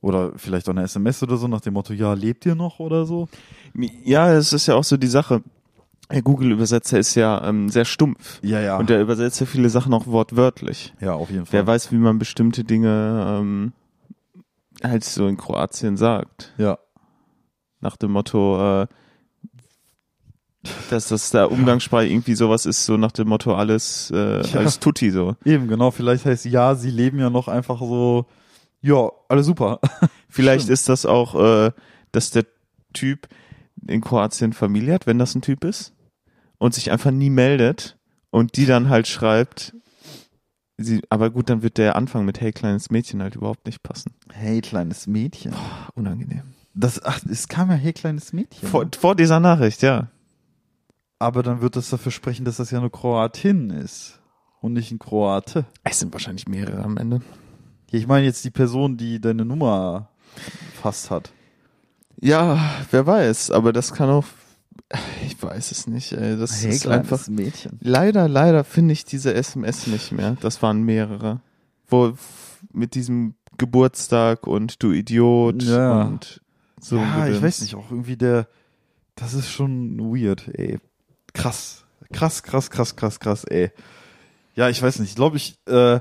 oder 0.01 0.33
vielleicht 0.35 0.67
auch 0.67 0.73
eine 0.73 0.83
SMS 0.83 1.23
oder 1.23 1.37
so, 1.37 1.47
nach 1.47 1.61
dem 1.61 1.73
Motto, 1.73 1.93
ja, 1.93 2.13
lebt 2.13 2.45
ihr 2.45 2.55
noch 2.55 2.79
oder 2.79 3.05
so? 3.05 3.29
Ja, 4.03 4.33
es 4.33 4.51
ist 4.51 4.67
ja 4.67 4.75
auch 4.75 4.83
so 4.83 4.97
die 4.97 5.07
Sache. 5.07 5.41
Der 6.11 6.21
Google-Übersetzer 6.21 6.99
ist 6.99 7.15
ja 7.15 7.47
ähm, 7.47 7.69
sehr 7.69 7.85
stumpf. 7.85 8.39
Ja, 8.43 8.59
ja. 8.59 8.77
Und 8.77 8.89
der 8.89 9.01
übersetzt 9.01 9.39
ja 9.39 9.45
viele 9.45 9.69
Sachen 9.69 9.93
auch 9.93 10.05
wortwörtlich. 10.05 10.93
ja, 10.99 11.13
auf 11.13 11.31
jeden 11.31 11.45
Fall. 11.45 11.53
Wer 11.53 11.67
weiß, 11.67 11.91
wie 11.93 11.97
man 11.97 12.19
bestimmte 12.19 12.65
Dinge 12.65 13.39
ähm, 13.39 13.71
halt 14.84 15.03
so 15.03 15.27
in 15.27 15.38
Kroatien 15.38 15.97
sagt. 15.97 16.53
Ja. 16.57 16.77
Nach 17.79 17.97
dem 17.97 18.11
Motto, 18.11 18.81
äh, 18.84 18.88
dass 20.89 21.09
das 21.09 21.31
der 21.31 21.51
Umgangssprache 21.51 22.07
irgendwie 22.07 22.36
sowas 22.36 22.65
ist, 22.65 22.86
so 22.86 22.95
nach 22.95 23.11
dem 23.11 23.27
Motto 23.27 23.53
alles, 23.55 24.11
äh, 24.11 24.45
Ja. 24.47 24.59
alles 24.59 24.79
tutti 24.79 25.11
so. 25.11 25.36
Eben, 25.43 25.67
genau, 25.67 25.91
vielleicht 25.91 26.25
heißt 26.25 26.45
ja, 26.45 26.75
sie 26.75 26.91
leben 26.91 27.19
ja 27.19 27.29
noch 27.29 27.47
einfach 27.49 27.79
so, 27.79 28.25
ja, 28.81 29.09
alles 29.27 29.45
super. 29.45 29.79
Vielleicht 30.29 30.63
Stimmt. 30.63 30.73
ist 30.73 30.89
das 30.89 31.05
auch, 31.05 31.36
äh, 31.36 31.71
dass 32.11 32.31
der 32.31 32.45
Typ 32.93 33.27
in 33.88 34.01
Kroatien 34.01 34.53
Familie 34.53 34.93
hat, 34.93 35.05
wenn 35.07 35.19
das 35.19 35.36
ein 35.36 35.41
Typ 35.41 35.63
ist, 35.65 35.93
und 36.57 36.73
sich 36.73 36.91
einfach 36.91 37.11
nie 37.11 37.29
meldet 37.29 37.97
und 38.29 38.55
die 38.55 38.65
dann 38.65 38.88
halt 38.89 39.07
schreibt, 39.07 39.73
sie, 40.78 41.01
aber 41.09 41.30
gut, 41.30 41.49
dann 41.49 41.61
wird 41.61 41.78
der 41.78 41.95
Anfang 41.95 42.26
mit 42.26 42.41
Hey 42.41 42.51
kleines 42.51 42.89
Mädchen 42.89 43.21
halt 43.21 43.36
überhaupt 43.36 43.65
nicht 43.65 43.84
passen. 43.84 44.13
Hey, 44.32 44.61
kleines 44.61 45.07
Mädchen. 45.07 45.53
Unangenehm. 45.95 46.43
Das, 46.74 47.03
ach, 47.03 47.19
es 47.30 47.47
kam 47.47 47.69
ja 47.69 47.76
hey, 47.76 47.93
kleines 47.93 48.34
Mädchen. 48.34 48.67
Vor, 48.67 48.88
vor 48.97 49.15
dieser 49.15 49.39
Nachricht, 49.39 49.82
ja. 49.82 50.07
Aber 51.19 51.43
dann 51.43 51.61
wird 51.61 51.76
das 51.76 51.89
dafür 51.89 52.11
sprechen, 52.11 52.45
dass 52.45 52.57
das 52.57 52.71
ja 52.71 52.80
eine 52.80 52.89
Kroatin 52.89 53.69
ist. 53.69 54.19
Und 54.59 54.74
nicht 54.74 54.91
ein 54.91 54.99
Kroate. 54.99 55.65
Es 55.84 55.99
sind 55.99 56.13
wahrscheinlich 56.13 56.47
mehrere 56.47 56.84
am 56.84 56.97
Ende. 56.97 57.21
Ich 57.91 58.07
meine 58.07 58.26
jetzt 58.26 58.45
die 58.45 58.49
Person, 58.49 58.97
die 58.97 59.19
deine 59.19 59.45
Nummer 59.45 60.09
fast 60.82 61.11
hat. 61.11 61.32
Ja, 62.19 62.57
wer 62.89 63.05
weiß, 63.05 63.51
aber 63.51 63.74
das 63.74 63.93
kann 63.93 64.09
auch, 64.09 64.26
ich 65.25 65.41
weiß 65.41 65.71
es 65.71 65.87
nicht, 65.87 66.11
ey, 66.13 66.37
das 66.37 66.63
ist 66.63 66.87
einfach, 66.87 67.27
Mädchen. 67.27 67.79
leider, 67.81 68.27
leider 68.27 68.63
finde 68.63 68.93
ich 68.93 69.05
diese 69.05 69.33
SMS 69.33 69.87
nicht 69.87 70.11
mehr. 70.11 70.37
Das 70.41 70.61
waren 70.61 70.83
mehrere. 70.83 71.41
Wo, 71.87 72.13
mit 72.71 72.95
diesem 72.95 73.35
Geburtstag 73.57 74.47
und 74.47 74.81
du 74.81 74.91
Idiot 74.91 75.63
Ja. 75.63 76.03
und 76.03 76.41
so. 76.79 76.97
ja, 76.97 77.27
ich 77.27 77.41
weiß 77.41 77.61
nicht, 77.61 77.75
auch 77.75 77.89
irgendwie 77.91 78.17
der, 78.17 78.47
das 79.15 79.33
ist 79.33 79.49
schon 79.49 79.99
weird, 79.99 80.47
ey. 80.57 80.79
Krass. 81.33 81.85
Krass, 82.11 82.43
krass, 82.43 82.69
krass, 82.69 82.95
krass, 82.95 83.19
krass, 83.19 83.43
ey. 83.45 83.71
Ja, 84.55 84.69
ich 84.69 84.81
weiß 84.81 84.99
nicht, 84.99 85.09
ich 85.09 85.15
glaube, 85.15 85.37
ich, 85.37 85.57
äh, 85.67 85.99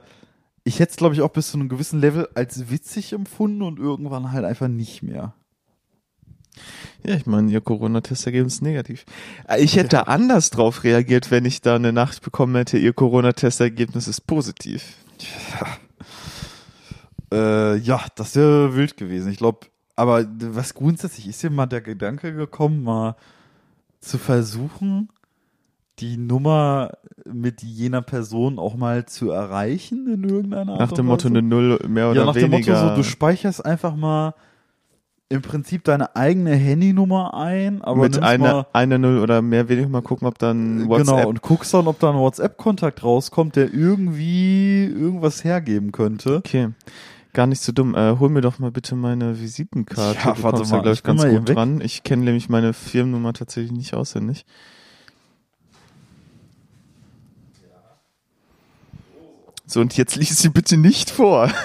ich 0.65 0.79
hätte 0.79 0.91
es, 0.91 0.97
glaube 0.97 1.15
ich, 1.15 1.23
auch 1.23 1.31
bis 1.31 1.51
zu 1.51 1.57
einem 1.59 1.69
gewissen 1.69 2.01
Level 2.01 2.29
als 2.35 2.71
witzig 2.71 3.13
empfunden 3.13 3.63
und 3.63 3.79
irgendwann 3.79 4.33
halt 4.33 4.45
einfach 4.45 4.69
nicht 4.69 5.03
mehr. 5.03 5.35
Ja, 7.05 7.15
ich 7.15 7.27
meine, 7.27 7.51
ihr 7.51 7.61
Corona-Testergebnis 7.61 8.55
ist 8.55 8.63
negativ. 8.63 9.05
Äh, 9.49 9.63
Ich 9.63 9.77
hätte 9.77 9.89
da 9.91 10.01
anders 10.03 10.51
drauf 10.51 10.85
reagiert, 10.85 11.31
wenn 11.31 11.45
ich 11.45 11.61
da 11.61 11.77
eine 11.77 11.93
Nachricht 11.93 12.23
bekommen 12.23 12.55
hätte, 12.55 12.79
ihr 12.79 12.93
Corona-Testergebnis 12.93 14.07
ist 14.09 14.27
positiv. 14.27 14.95
Äh, 17.33 17.77
ja, 17.79 18.01
das 18.15 18.37
wäre 18.37 18.77
wild 18.77 18.97
gewesen. 18.97 19.31
Ich 19.33 19.39
glaube, 19.39 19.67
aber 19.97 20.25
was 20.41 20.75
grundsätzlich 20.75 21.29
ist 21.29 21.43
dir 21.43 21.51
mal 21.51 21.67
der 21.67 21.81
Gedanke 21.81 22.35
gekommen, 22.35 22.83
mal 22.83 23.17
zu 24.01 24.19
versuchen, 24.19 25.09
die 25.99 26.17
Nummer 26.17 26.93
mit 27.25 27.63
jener 27.63 28.03
Person 28.03 28.59
auch 28.59 28.75
mal 28.75 29.07
zu 29.07 29.31
erreichen 29.31 30.07
in 30.13 30.25
irgendeiner 30.29 30.73
Art 30.73 30.81
Nach 30.81 30.93
dem 30.93 31.07
Motto 31.07 31.29
eine 31.29 31.43
Null 31.43 31.79
mehr 31.89 32.11
oder 32.11 32.21
ja, 32.21 32.27
nach 32.27 32.35
weniger. 32.35 32.59
dem 32.59 32.73
Motto 32.73 32.89
so, 32.91 32.97
du 32.97 33.05
speicherst 33.05 33.65
einfach 33.65 33.95
mal 33.95 34.35
im 35.33 35.41
Prinzip 35.41 35.85
deine 35.85 36.15
eigene 36.15 36.55
Handynummer 36.55 37.33
ein, 37.33 37.81
aber 37.81 38.03
mit 38.03 38.23
einer, 38.23 38.67
einer 38.75 38.99
Null 38.99 39.19
oder 39.19 39.41
mehr 39.41 39.71
will 39.71 39.79
ich 39.79 39.89
mal 39.89 40.03
gucken, 40.03 40.29
ob 40.29 40.39
dann 40.39 40.89
WhatsApp. 40.89 41.17
genau 41.17 41.29
und 41.29 41.41
guckst 41.41 41.73
dann, 41.73 41.87
ob 41.87 41.99
da 42.01 42.11
ein 42.11 42.17
WhatsApp-Kontakt 42.17 43.03
rauskommt, 43.03 43.57
der 43.57 43.73
irgendwie 43.73 44.85
irgendwas 44.85 45.43
hergeben 45.43 45.91
könnte. 45.91 46.37
Okay. 46.37 46.69
Gar 47.33 47.47
nicht 47.47 47.63
so 47.63 47.73
dumm. 47.73 47.95
Äh, 47.95 48.19
hol 48.19 48.29
mir 48.29 48.43
doch 48.43 48.59
mal 48.59 48.71
bitte 48.71 48.95
meine 48.95 49.41
Visitenkarte. 49.41 50.19
Ja, 50.23 50.35
du 50.35 50.43
warte 50.43 50.69
mal, 50.69 50.83
da, 50.83 50.83
glaube 50.83 50.91
ich, 50.91 50.99
ich 50.99 51.03
bin 51.03 51.17
ganz 51.17 51.35
gut 51.35 51.57
dran. 51.57 51.81
Ich 51.81 52.03
kenne 52.03 52.25
nämlich 52.25 52.51
meine 52.51 52.75
Firmennummer 52.75 53.33
tatsächlich 53.33 53.73
nicht 53.73 53.95
auswendig. 53.95 54.45
So, 59.65 59.81
und 59.81 59.97
jetzt 59.97 60.17
lies 60.17 60.37
sie 60.37 60.51
bitte 60.51 60.77
nicht 60.77 61.11
vor. 61.11 61.51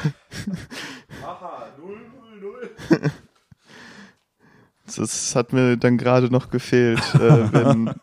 Das 4.96 5.36
hat 5.36 5.54
mir 5.54 5.78
dann 5.78 5.98
gerade 5.98 6.30
noch 6.30 6.50
gefehlt, 6.50 7.02
äh, 7.16 7.52
wenn, 7.52 7.94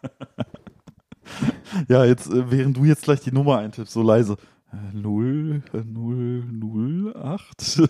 Ja, 1.88 2.04
jetzt, 2.04 2.30
äh, 2.30 2.50
während 2.50 2.76
du 2.76 2.84
jetzt 2.84 3.04
gleich 3.04 3.20
die 3.20 3.32
Nummer 3.32 3.58
eintippst, 3.58 3.92
so 3.92 4.02
leise. 4.02 4.36
Äh, 4.72 4.96
0, 4.96 5.62
äh, 5.72 5.78
0, 5.78 6.44
0, 6.50 7.16
8. 7.16 7.82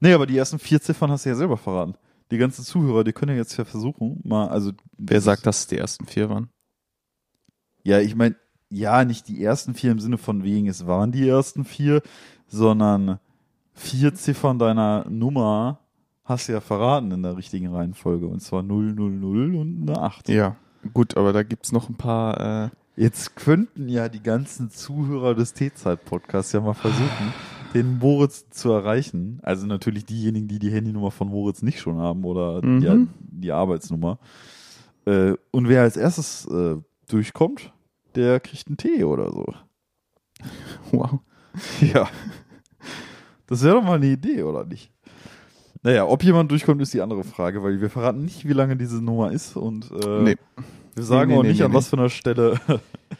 nee, 0.00 0.12
aber 0.12 0.26
die 0.26 0.36
ersten 0.36 0.58
vier 0.58 0.80
Ziffern 0.80 1.10
hast 1.10 1.24
du 1.24 1.30
ja 1.30 1.36
selber 1.36 1.56
verraten. 1.56 1.94
Die 2.30 2.38
ganzen 2.38 2.64
Zuhörer, 2.64 3.04
die 3.04 3.12
können 3.12 3.32
ja 3.32 3.38
jetzt 3.38 3.56
ja 3.56 3.64
versuchen, 3.64 4.20
mal, 4.24 4.48
also. 4.48 4.72
wer 4.96 5.20
sagt, 5.20 5.46
dass 5.46 5.60
es 5.60 5.66
die 5.66 5.78
ersten 5.78 6.06
vier 6.06 6.30
waren? 6.30 6.48
Ja, 7.82 7.98
ich 7.98 8.14
meine, 8.14 8.36
ja, 8.68 9.04
nicht 9.04 9.26
die 9.26 9.42
ersten 9.42 9.74
vier 9.74 9.90
im 9.90 9.98
Sinne 9.98 10.18
von 10.18 10.44
wegen, 10.44 10.68
es 10.68 10.86
waren 10.86 11.10
die 11.10 11.28
ersten 11.28 11.64
vier, 11.64 12.02
sondern 12.46 13.18
vier 13.72 14.14
Ziffern 14.14 14.58
deiner 14.58 15.08
Nummer 15.08 15.79
hast 16.30 16.48
du 16.48 16.52
ja 16.52 16.60
verraten 16.60 17.10
in 17.12 17.22
der 17.22 17.36
richtigen 17.36 17.68
Reihenfolge. 17.74 18.26
Und 18.26 18.40
zwar 18.40 18.62
000 18.62 18.98
und 19.00 19.82
eine 19.88 20.00
8. 20.00 20.28
Ja. 20.30 20.56
Gut, 20.94 21.16
aber 21.16 21.32
da 21.34 21.42
gibt's 21.42 21.72
noch 21.72 21.88
ein 21.90 21.96
paar, 21.96 22.64
äh, 22.66 22.70
Jetzt 22.96 23.34
könnten 23.36 23.88
ja 23.88 24.08
die 24.10 24.22
ganzen 24.22 24.68
Zuhörer 24.70 25.34
des 25.34 25.54
T-Zeit-Podcasts 25.54 26.52
ja 26.52 26.60
mal 26.60 26.74
versuchen, 26.74 27.32
den 27.72 27.98
Moritz 27.98 28.50
zu 28.50 28.70
erreichen. 28.72 29.38
Also 29.42 29.66
natürlich 29.66 30.04
diejenigen, 30.04 30.48
die 30.48 30.58
die 30.58 30.70
Handynummer 30.70 31.10
von 31.10 31.28
Moritz 31.28 31.62
nicht 31.62 31.80
schon 31.80 31.96
haben 31.98 32.24
oder 32.24 32.62
Mhm. 32.64 32.82
ja, 32.82 32.96
die 33.18 33.52
Arbeitsnummer. 33.52 34.18
Äh, 35.06 35.34
und 35.50 35.68
wer 35.68 35.82
als 35.82 35.96
erstes 35.96 36.46
äh, 36.46 36.76
durchkommt, 37.08 37.72
der 38.16 38.38
kriegt 38.40 38.66
einen 38.66 38.76
Tee 38.76 39.04
oder 39.04 39.30
so. 39.30 39.46
Wow. 40.92 41.20
Ja. 41.80 42.08
Das 43.46 43.62
wäre 43.64 43.76
doch 43.76 43.82
mal 43.84 43.94
eine 43.96 44.06
Idee, 44.06 44.42
oder 44.42 44.64
nicht? 44.64 44.92
Naja, 45.82 46.06
ob 46.06 46.22
jemand 46.22 46.50
durchkommt, 46.50 46.82
ist 46.82 46.92
die 46.92 47.00
andere 47.00 47.24
Frage, 47.24 47.62
weil 47.62 47.80
wir 47.80 47.88
verraten 47.90 48.24
nicht, 48.24 48.46
wie 48.46 48.52
lange 48.52 48.76
diese 48.76 49.02
Nummer 49.02 49.32
ist 49.32 49.56
und 49.56 49.90
äh, 49.90 50.22
Nee. 50.22 50.36
wir 50.94 51.02
sagen 51.04 51.30
Nee, 51.30 51.34
nee, 51.36 51.40
auch 51.40 51.44
nicht, 51.44 51.62
an 51.62 51.72
was 51.72 51.88
für 51.88 51.96
einer 51.96 52.10
Stelle. 52.10 52.60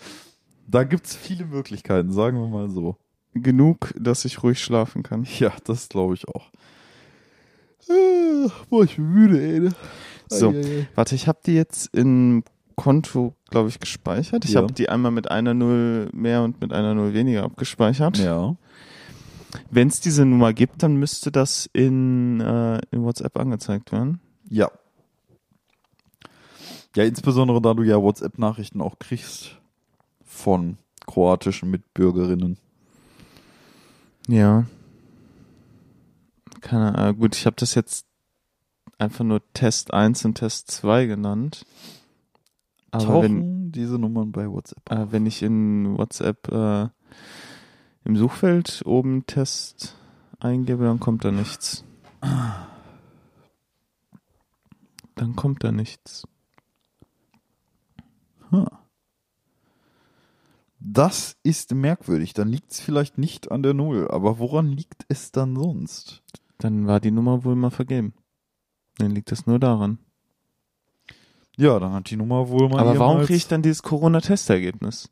da 0.68 0.84
gibt's 0.84 1.14
viele 1.16 1.46
Möglichkeiten, 1.46 2.12
sagen 2.12 2.38
wir 2.38 2.48
mal 2.48 2.68
so. 2.70 2.96
Genug, 3.32 3.94
dass 3.98 4.24
ich 4.24 4.42
ruhig 4.42 4.60
schlafen 4.62 5.02
kann. 5.02 5.26
Ja, 5.38 5.52
das 5.64 5.88
glaube 5.88 6.14
ich 6.14 6.28
auch. 6.28 6.50
Äh, 7.88 8.48
boah, 8.68 8.84
ich 8.84 8.96
bin 8.96 9.10
müde, 9.10 9.40
ey. 9.40 9.60
ne? 9.60 9.70
So. 10.28 10.50
Ei, 10.50 10.56
ei, 10.56 10.60
ei. 10.80 10.88
Warte, 10.94 11.14
ich 11.14 11.26
habe 11.28 11.38
die 11.44 11.54
jetzt 11.54 11.94
im 11.94 12.44
Konto, 12.76 13.34
glaube 13.50 13.68
ich, 13.68 13.78
gespeichert. 13.80 14.44
Ich 14.44 14.52
Ja. 14.52 14.62
habe 14.62 14.72
die 14.72 14.88
einmal 14.88 15.10
mit 15.12 15.30
einer 15.30 15.54
Null 15.54 16.08
mehr 16.12 16.42
und 16.42 16.60
mit 16.60 16.72
einer 16.72 16.94
Null 16.94 17.14
weniger 17.14 17.42
abgespeichert. 17.44 18.18
Ja. 18.18 18.56
Wenn 19.70 19.88
es 19.88 20.00
diese 20.00 20.24
Nummer 20.24 20.52
gibt, 20.52 20.82
dann 20.82 20.96
müsste 20.96 21.32
das 21.32 21.68
in, 21.72 22.40
äh, 22.40 22.80
in 22.90 23.02
WhatsApp 23.02 23.38
angezeigt 23.38 23.92
werden. 23.92 24.20
Ja. 24.48 24.70
Ja, 26.96 27.04
insbesondere 27.04 27.60
da 27.60 27.74
du 27.74 27.82
ja 27.82 28.00
WhatsApp-Nachrichten 28.00 28.80
auch 28.80 28.98
kriegst 28.98 29.58
von 30.24 30.76
kroatischen 31.06 31.70
Mitbürgerinnen. 31.70 32.58
Ja. 34.28 34.66
Keine 36.60 36.94
Ahnung. 36.94 37.18
Gut, 37.20 37.36
ich 37.36 37.46
habe 37.46 37.56
das 37.56 37.74
jetzt 37.74 38.06
einfach 38.98 39.24
nur 39.24 39.40
Test 39.54 39.92
1 39.92 40.24
und 40.24 40.34
Test 40.34 40.70
2 40.70 41.06
genannt. 41.06 41.64
Aber 42.90 43.22
wenn, 43.22 43.40
Tauchen 43.40 43.72
diese 43.72 43.98
Nummern 43.98 44.32
bei 44.32 44.50
WhatsApp. 44.50 44.90
äh, 44.90 45.12
wenn 45.12 45.26
ich 45.26 45.42
in 45.42 45.96
WhatsApp 45.96 46.48
äh, 46.48 46.88
im 48.04 48.16
Suchfeld 48.16 48.82
oben 48.84 49.26
Test 49.26 49.96
eingebe, 50.38 50.84
dann 50.84 51.00
kommt 51.00 51.24
da 51.24 51.30
nichts. 51.30 51.84
Dann 55.14 55.36
kommt 55.36 55.62
da 55.64 55.72
nichts. 55.72 56.26
Das 60.80 61.36
ist 61.42 61.74
merkwürdig. 61.74 62.32
Dann 62.32 62.48
liegt 62.48 62.72
es 62.72 62.80
vielleicht 62.80 63.18
nicht 63.18 63.50
an 63.50 63.62
der 63.62 63.74
Null. 63.74 64.08
Aber 64.10 64.38
woran 64.38 64.66
liegt 64.66 65.04
es 65.08 65.30
dann 65.30 65.54
sonst? 65.54 66.22
Dann 66.58 66.86
war 66.86 67.00
die 67.00 67.10
Nummer 67.10 67.44
wohl 67.44 67.54
mal 67.54 67.70
vergeben. 67.70 68.14
Dann 68.96 69.10
liegt 69.10 69.30
das 69.30 69.46
nur 69.46 69.58
daran. 69.58 69.98
Ja, 71.56 71.78
dann 71.78 71.92
hat 71.92 72.10
die 72.10 72.16
Nummer 72.16 72.48
wohl 72.48 72.68
mal. 72.68 72.80
Aber 72.80 72.98
warum 72.98 73.18
kriege 73.20 73.34
ich 73.34 73.46
dann 73.46 73.62
dieses 73.62 73.82
Corona-Testergebnis? 73.82 75.10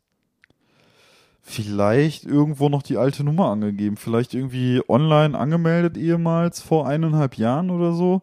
Vielleicht 1.51 2.25
irgendwo 2.25 2.69
noch 2.69 2.83
die 2.83 2.97
alte 2.97 3.23
Nummer 3.23 3.47
angegeben. 3.49 3.97
Vielleicht 3.97 4.35
irgendwie 4.35 4.81
online 4.87 5.35
angemeldet 5.35 5.97
ehemals 5.97 6.61
vor 6.61 6.87
eineinhalb 6.87 7.37
Jahren 7.37 7.71
oder 7.71 7.93
so. 7.93 8.21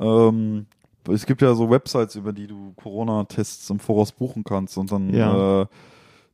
Ähm, 0.00 0.66
es 1.08 1.26
gibt 1.26 1.42
ja 1.42 1.54
so 1.54 1.70
Websites, 1.70 2.16
über 2.16 2.32
die 2.32 2.48
du 2.48 2.72
Corona-Tests 2.74 3.70
im 3.70 3.78
Voraus 3.78 4.10
buchen 4.10 4.42
kannst. 4.42 4.76
Und 4.78 4.90
dann, 4.90 5.14
Ja. 5.14 5.62
äh, 5.62 5.66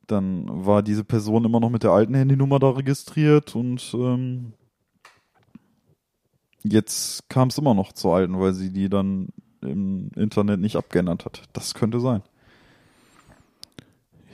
dann 0.07 0.47
war 0.49 0.83
diese 0.83 1.05
Person 1.05 1.45
immer 1.45 1.61
noch 1.61 1.69
mit 1.69 1.83
der 1.83 1.91
alten 1.91 2.15
Handynummer 2.15 2.59
da 2.59 2.71
registriert 2.71 3.55
und 3.55 3.93
ähm, 3.95 4.55
jetzt 6.63 7.29
kam 7.29 7.49
es 7.49 7.59
immer 7.59 7.75
noch 7.75 7.93
zur 7.93 8.17
alten, 8.17 8.41
weil 8.41 8.55
sie 8.55 8.73
die 8.73 8.89
dann 8.89 9.29
im 9.61 10.11
Internet 10.17 10.61
nicht 10.61 10.77
abgeändert 10.77 11.27
hat. 11.27 11.43
Das 11.53 11.75
könnte 11.75 12.01
sein. 12.01 12.23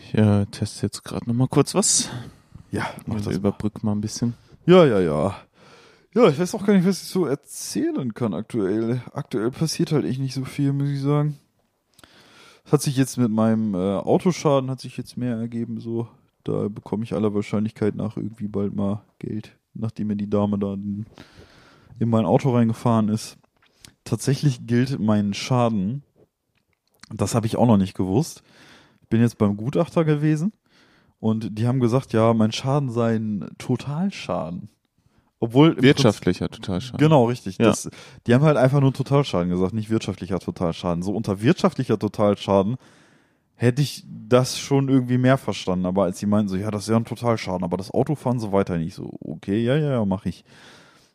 Ich 0.09 0.15
äh, 0.15 0.47
teste 0.47 0.87
jetzt 0.87 1.05
gerade 1.05 1.29
noch 1.29 1.35
mal 1.35 1.49
kurz 1.49 1.75
was. 1.75 2.09
Ja, 2.71 2.89
mach 3.05 3.17
Also 3.17 3.29
das 3.29 3.39
überbrück 3.39 3.85
mal 3.85 3.93
ein 3.93 4.01
bisschen. 4.01 4.33
Ja, 4.65 4.87
ja, 4.87 5.01
ja. 5.01 5.37
Ja, 6.15 6.29
ich 6.31 6.39
weiß 6.39 6.55
auch 6.55 6.65
gar 6.65 6.73
nicht, 6.73 6.87
was 6.87 7.03
ich 7.03 7.09
so 7.09 7.27
erzählen 7.27 8.15
kann 8.15 8.33
aktuell. 8.33 9.03
Aktuell 9.13 9.51
passiert 9.51 9.93
halt 9.93 10.07
echt 10.07 10.19
nicht 10.19 10.33
so 10.33 10.47
viel, 10.47 10.73
muss 10.73 10.89
ich 10.89 11.03
sagen. 11.03 11.39
Es 12.65 12.73
hat 12.73 12.81
sich 12.81 12.97
jetzt 12.97 13.19
mit 13.19 13.31
meinem 13.31 13.75
äh, 13.75 13.99
Autoschaden 13.99 14.71
hat 14.71 14.81
sich 14.81 14.97
jetzt 14.97 15.19
mehr 15.19 15.37
ergeben, 15.37 15.79
so. 15.79 16.09
Da 16.43 16.69
bekomme 16.69 17.05
ich 17.05 17.13
aller 17.13 17.35
Wahrscheinlichkeit 17.35 17.95
nach 17.95 18.17
irgendwie 18.17 18.49
bald 18.49 18.75
mal 18.75 19.05
Geld, 19.19 19.59
nachdem 19.75 20.07
mir 20.07 20.17
die 20.17 20.31
Dame 20.31 20.59
da 20.59 20.73
in, 20.73 21.05
in 21.99 22.09
mein 22.09 22.25
Auto 22.25 22.55
reingefahren 22.55 23.11
ist. 23.11 23.37
Tatsächlich 24.05 24.67
gilt 24.67 24.99
mein 24.99 25.35
Schaden, 25.35 26.03
das 27.11 27.35
habe 27.35 27.47
ich 27.47 27.57
auch 27.57 27.67
noch 27.67 27.77
nicht 27.77 27.95
gewusst. 27.95 28.43
Bin 29.09 29.21
jetzt 29.21 29.39
beim 29.39 29.57
Gutachter 29.57 30.05
gewesen 30.05 30.53
und 31.21 31.59
die 31.59 31.67
haben 31.67 31.81
gesagt, 31.81 32.13
ja, 32.13 32.35
mein 32.35 32.53
Schaden 32.53 32.91
sei 32.91 33.17
ein 33.17 33.49
Totalschaden. 33.59 34.69
Obwohl 35.41 35.81
Wirtschaftlicher 35.81 36.49
Totalschaden. 36.49 36.99
Genau, 36.99 37.27
richtig. 37.27 37.59
Ja. 37.59 37.67
Das, 37.67 37.89
die 38.27 38.35
haben 38.35 38.43
halt 38.43 38.57
einfach 38.57 38.81
nur 38.81 38.93
Totalschaden 38.93 39.49
gesagt, 39.49 39.73
nicht 39.73 39.89
wirtschaftlicher 39.89 40.41
Totalschaden. 40.41 41.03
So 41.03 41.13
unter 41.15 41.41
wirtschaftlicher 41.41 41.99
Totalschaden 41.99 42.77
hätte 43.55 43.83
ich 43.83 44.05
das 44.07 44.59
schon 44.59 44.89
irgendwie 44.89 45.19
mehr 45.19 45.39
verstanden. 45.39 45.87
Aber 45.87 46.05
als 46.05 46.19
sie 46.19 46.27
meinten 46.27 46.49
so, 46.49 46.57
ja, 46.57 46.71
das 46.71 46.83
ist 46.83 46.89
ja 46.89 46.97
ein 46.97 47.05
Totalschaden, 47.05 47.65
aber 47.65 47.77
das 47.77 47.91
Autofahren 47.93 48.41
so 48.41 48.53
weiter 48.53 48.79
nicht 48.79 48.95
so, 48.95 49.13
okay, 49.21 49.63
ja, 49.63 49.77
ja, 49.77 49.91
ja, 49.91 50.05
mach 50.05 50.27
ich. 50.27 50.45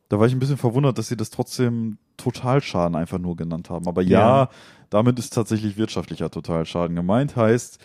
Da 0.10 0.20
war 0.20 0.28
ich 0.28 0.34
ein 0.34 0.39
bisschen 0.39 0.58
verwundert, 0.58 0.98
dass 0.98 1.08
sie 1.08 1.18
das 1.18 1.30
trotzdem 1.30 1.98
Totalschaden 2.18 2.96
einfach 2.96 3.18
nur 3.18 3.36
genannt 3.36 3.70
haben. 3.70 3.88
Aber 3.88 4.02
ja, 4.02 4.20
Ja. 4.44 4.50
Damit 4.94 5.18
ist 5.18 5.34
tatsächlich 5.34 5.78
wirtschaftlicher 5.78 6.30
Totalschaden 6.30 6.96
gemeint. 6.96 7.36
Heißt, 7.36 7.80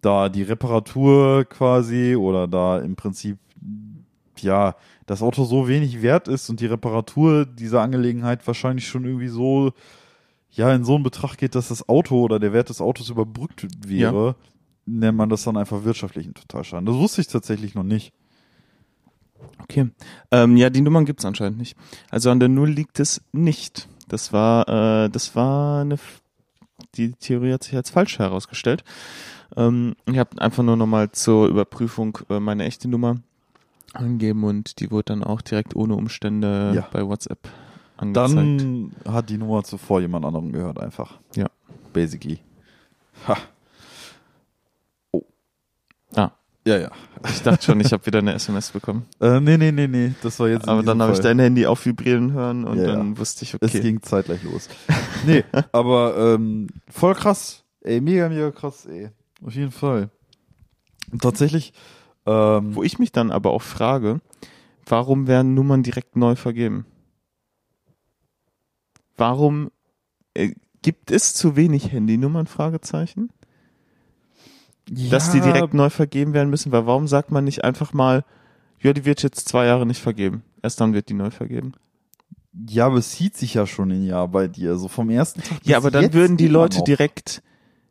da 0.00 0.28
die 0.28 0.42
Reparatur 0.42 1.44
quasi 1.44 2.16
oder 2.16 2.48
da 2.48 2.78
im 2.78 2.96
Prinzip, 2.96 3.38
ja, 4.38 4.74
das 5.06 5.22
Auto 5.22 5.44
so 5.44 5.68
wenig 5.68 6.02
wert 6.02 6.28
ist 6.28 6.48
und 6.48 6.60
die 6.60 6.66
Reparatur 6.66 7.44
dieser 7.44 7.82
Angelegenheit 7.82 8.46
wahrscheinlich 8.46 8.88
schon 8.88 9.04
irgendwie 9.04 9.28
so, 9.28 9.72
ja, 10.50 10.74
in 10.74 10.84
so 10.84 10.94
einen 10.94 11.04
Betracht 11.04 11.38
geht, 11.38 11.54
dass 11.54 11.68
das 11.68 11.88
Auto 11.88 12.22
oder 12.22 12.38
der 12.38 12.52
Wert 12.52 12.70
des 12.70 12.80
Autos 12.80 13.10
überbrückt 13.10 13.66
wäre, 13.86 14.36
nennt 14.86 15.18
man 15.18 15.28
das 15.28 15.44
dann 15.44 15.56
einfach 15.56 15.84
wirtschaftlichen 15.84 16.34
Totalschaden. 16.34 16.86
Das 16.86 16.96
wusste 16.96 17.20
ich 17.20 17.26
tatsächlich 17.26 17.74
noch 17.74 17.82
nicht. 17.82 18.12
Okay. 19.62 19.90
Ähm, 20.30 20.56
ja, 20.56 20.70
die 20.70 20.80
Nummern 20.80 21.04
gibt's 21.04 21.24
anscheinend 21.24 21.58
nicht. 21.58 21.76
Also 22.10 22.30
an 22.30 22.40
der 22.40 22.48
Null 22.48 22.70
liegt 22.70 22.98
es 23.00 23.20
nicht. 23.32 23.88
Das 24.08 24.32
war, 24.32 24.68
äh, 24.68 25.10
das 25.10 25.34
war 25.34 25.82
eine, 25.82 25.98
die 26.94 27.12
Theorie 27.12 27.52
hat 27.52 27.64
sich 27.64 27.74
als 27.74 27.90
falsch 27.90 28.18
herausgestellt. 28.18 28.84
Ähm, 29.56 29.94
ich 30.06 30.18
habe 30.18 30.40
einfach 30.40 30.62
nur 30.62 30.76
nochmal 30.76 31.10
zur 31.12 31.48
Überprüfung 31.48 32.18
äh, 32.28 32.40
meine 32.40 32.64
echte 32.64 32.88
Nummer 32.88 33.16
angegeben 33.92 34.44
und 34.44 34.80
die 34.80 34.90
wurde 34.90 35.04
dann 35.14 35.24
auch 35.24 35.40
direkt 35.40 35.74
ohne 35.76 35.94
Umstände 35.94 36.72
Ja. 36.74 36.88
bei 36.92 37.06
WhatsApp 37.06 37.38
angezeigt. 37.96 38.34
Dann 38.36 38.92
hat 39.08 39.30
die 39.30 39.38
Nummer 39.38 39.62
zuvor 39.64 40.00
jemand 40.00 40.24
anderem 40.24 40.52
gehört, 40.52 40.78
einfach. 40.80 41.18
Ja. 41.34 41.46
Basically. 41.92 42.40
Ha. 43.26 43.36
Ja, 46.66 46.78
ja. 46.78 46.90
ich 47.28 47.42
dachte 47.42 47.64
schon, 47.64 47.80
ich 47.80 47.92
habe 47.92 48.04
wieder 48.06 48.18
eine 48.18 48.34
SMS 48.34 48.70
bekommen. 48.72 49.06
Äh, 49.20 49.40
nee, 49.40 49.56
nee, 49.56 49.70
nee, 49.70 49.86
nee. 49.86 50.14
Das 50.22 50.38
war 50.40 50.48
jetzt. 50.48 50.68
Aber 50.68 50.82
dann 50.82 51.00
habe 51.00 51.12
ich 51.12 51.20
dein 51.20 51.38
Handy 51.38 51.64
auf 51.64 51.86
Vibrieren 51.86 52.32
hören 52.32 52.64
und 52.64 52.78
Ja, 52.78 52.88
ja. 52.88 52.92
dann 52.96 53.16
wusste 53.16 53.44
ich, 53.44 53.54
Es 53.54 53.62
okay. 53.62 53.80
ging 53.80 54.02
zeitgleich 54.02 54.42
los. 54.42 54.68
Nee, 55.24 55.44
aber 55.72 56.34
ähm, 56.34 56.66
voll 56.88 57.14
krass. 57.14 57.64
Ey, 57.82 58.00
mega, 58.00 58.28
mega 58.28 58.50
krass, 58.50 58.84
ey. 58.86 59.10
Auf 59.44 59.54
jeden 59.54 59.70
Fall. 59.70 60.10
Und 61.12 61.22
tatsächlich, 61.22 61.72
ähm, 62.26 62.74
Wo 62.74 62.82
ich 62.82 62.98
mich 62.98 63.12
dann 63.12 63.30
aber 63.30 63.52
auch 63.52 63.62
frage, 63.62 64.20
warum 64.86 65.28
werden 65.28 65.54
Nummern 65.54 65.84
direkt 65.84 66.16
neu 66.16 66.34
vergeben? 66.34 66.84
Warum 69.16 69.70
äh, 70.34 70.50
gibt 70.82 71.12
es 71.12 71.34
zu 71.34 71.54
wenig 71.54 71.92
Handynummern? 71.92 72.48
Fragezeichen. 72.48 73.30
Dass 74.88 75.32
die 75.32 75.38
ja, 75.38 75.44
direkt 75.44 75.74
neu 75.74 75.90
vergeben 75.90 76.32
werden 76.32 76.50
müssen, 76.50 76.70
weil 76.72 76.86
warum 76.86 77.08
sagt 77.08 77.30
man 77.32 77.44
nicht 77.44 77.64
einfach 77.64 77.92
mal, 77.92 78.24
ja, 78.80 78.92
die 78.92 79.04
wird 79.04 79.22
jetzt 79.22 79.48
zwei 79.48 79.66
Jahre 79.66 79.86
nicht 79.86 80.00
vergeben. 80.00 80.42
Erst 80.62 80.80
dann 80.80 80.94
wird 80.94 81.08
die 81.08 81.14
neu 81.14 81.30
vergeben. 81.30 81.72
Ja, 82.68 82.86
aber 82.86 82.98
es 82.98 83.10
zieht 83.10 83.36
sich 83.36 83.54
ja 83.54 83.66
schon 83.66 83.90
ein 83.90 84.04
Jahr 84.04 84.28
bei 84.28 84.48
dir. 84.48 84.76
So 84.76 84.88
vom 84.88 85.10
ersten 85.10 85.42
Tag. 85.42 85.58
Ja, 85.64 85.76
bis 85.76 85.84
aber 85.84 85.90
dann 85.90 86.02
jetzt 86.02 86.14
würden 86.14 86.36
die 86.36 86.48
Leute 86.48 86.78
noch. 86.78 86.84
direkt, 86.84 87.42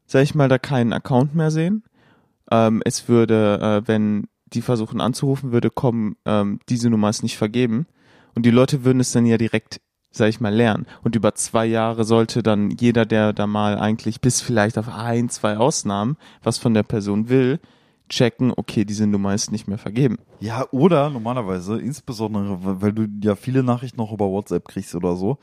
sag 0.05 0.23
ich 0.23 0.35
mal, 0.35 0.49
da 0.49 0.57
keinen 0.57 0.93
Account 0.93 1.35
mehr 1.35 1.51
sehen. 1.51 1.83
Ähm, 2.49 2.81
es 2.85 3.07
würde, 3.07 3.59
äh, 3.61 3.87
wenn 3.87 4.27
die 4.47 4.61
versuchen 4.61 5.01
anzurufen, 5.01 5.51
würde 5.51 5.69
kommen, 5.69 6.15
ähm, 6.25 6.59
diese 6.69 6.89
Nummer 6.89 7.09
ist 7.09 7.23
nicht 7.23 7.37
vergeben. 7.37 7.87
Und 8.35 8.45
die 8.45 8.51
Leute 8.51 8.83
würden 8.83 8.99
es 8.99 9.11
dann 9.11 9.25
ja 9.25 9.37
direkt, 9.37 9.81
sag 10.17 10.29
ich 10.29 10.39
mal, 10.39 10.53
lernen. 10.53 10.85
Und 11.03 11.15
über 11.15 11.35
zwei 11.35 11.65
Jahre 11.65 12.03
sollte 12.03 12.41
dann 12.43 12.71
jeder, 12.71 13.05
der 13.05 13.33
da 13.33 13.47
mal 13.47 13.77
eigentlich 13.77 14.21
bis 14.21 14.41
vielleicht 14.41 14.77
auf 14.77 14.89
ein, 14.89 15.29
zwei 15.29 15.57
Ausnahmen 15.57 16.17
was 16.43 16.57
von 16.57 16.73
der 16.73 16.83
Person 16.83 17.29
will, 17.29 17.59
checken, 18.09 18.53
okay, 18.55 18.85
diese 18.85 19.07
Nummer 19.07 19.33
ist 19.33 19.51
nicht 19.51 19.67
mehr 19.67 19.77
vergeben. 19.77 20.17
Ja, 20.39 20.65
oder 20.71 21.09
normalerweise, 21.09 21.79
insbesondere, 21.79 22.59
weil 22.81 22.93
du 22.93 23.07
ja 23.21 23.35
viele 23.35 23.63
Nachrichten 23.63 23.97
noch 23.97 24.11
über 24.11 24.29
WhatsApp 24.29 24.67
kriegst 24.67 24.95
oder 24.95 25.15
so, 25.15 25.37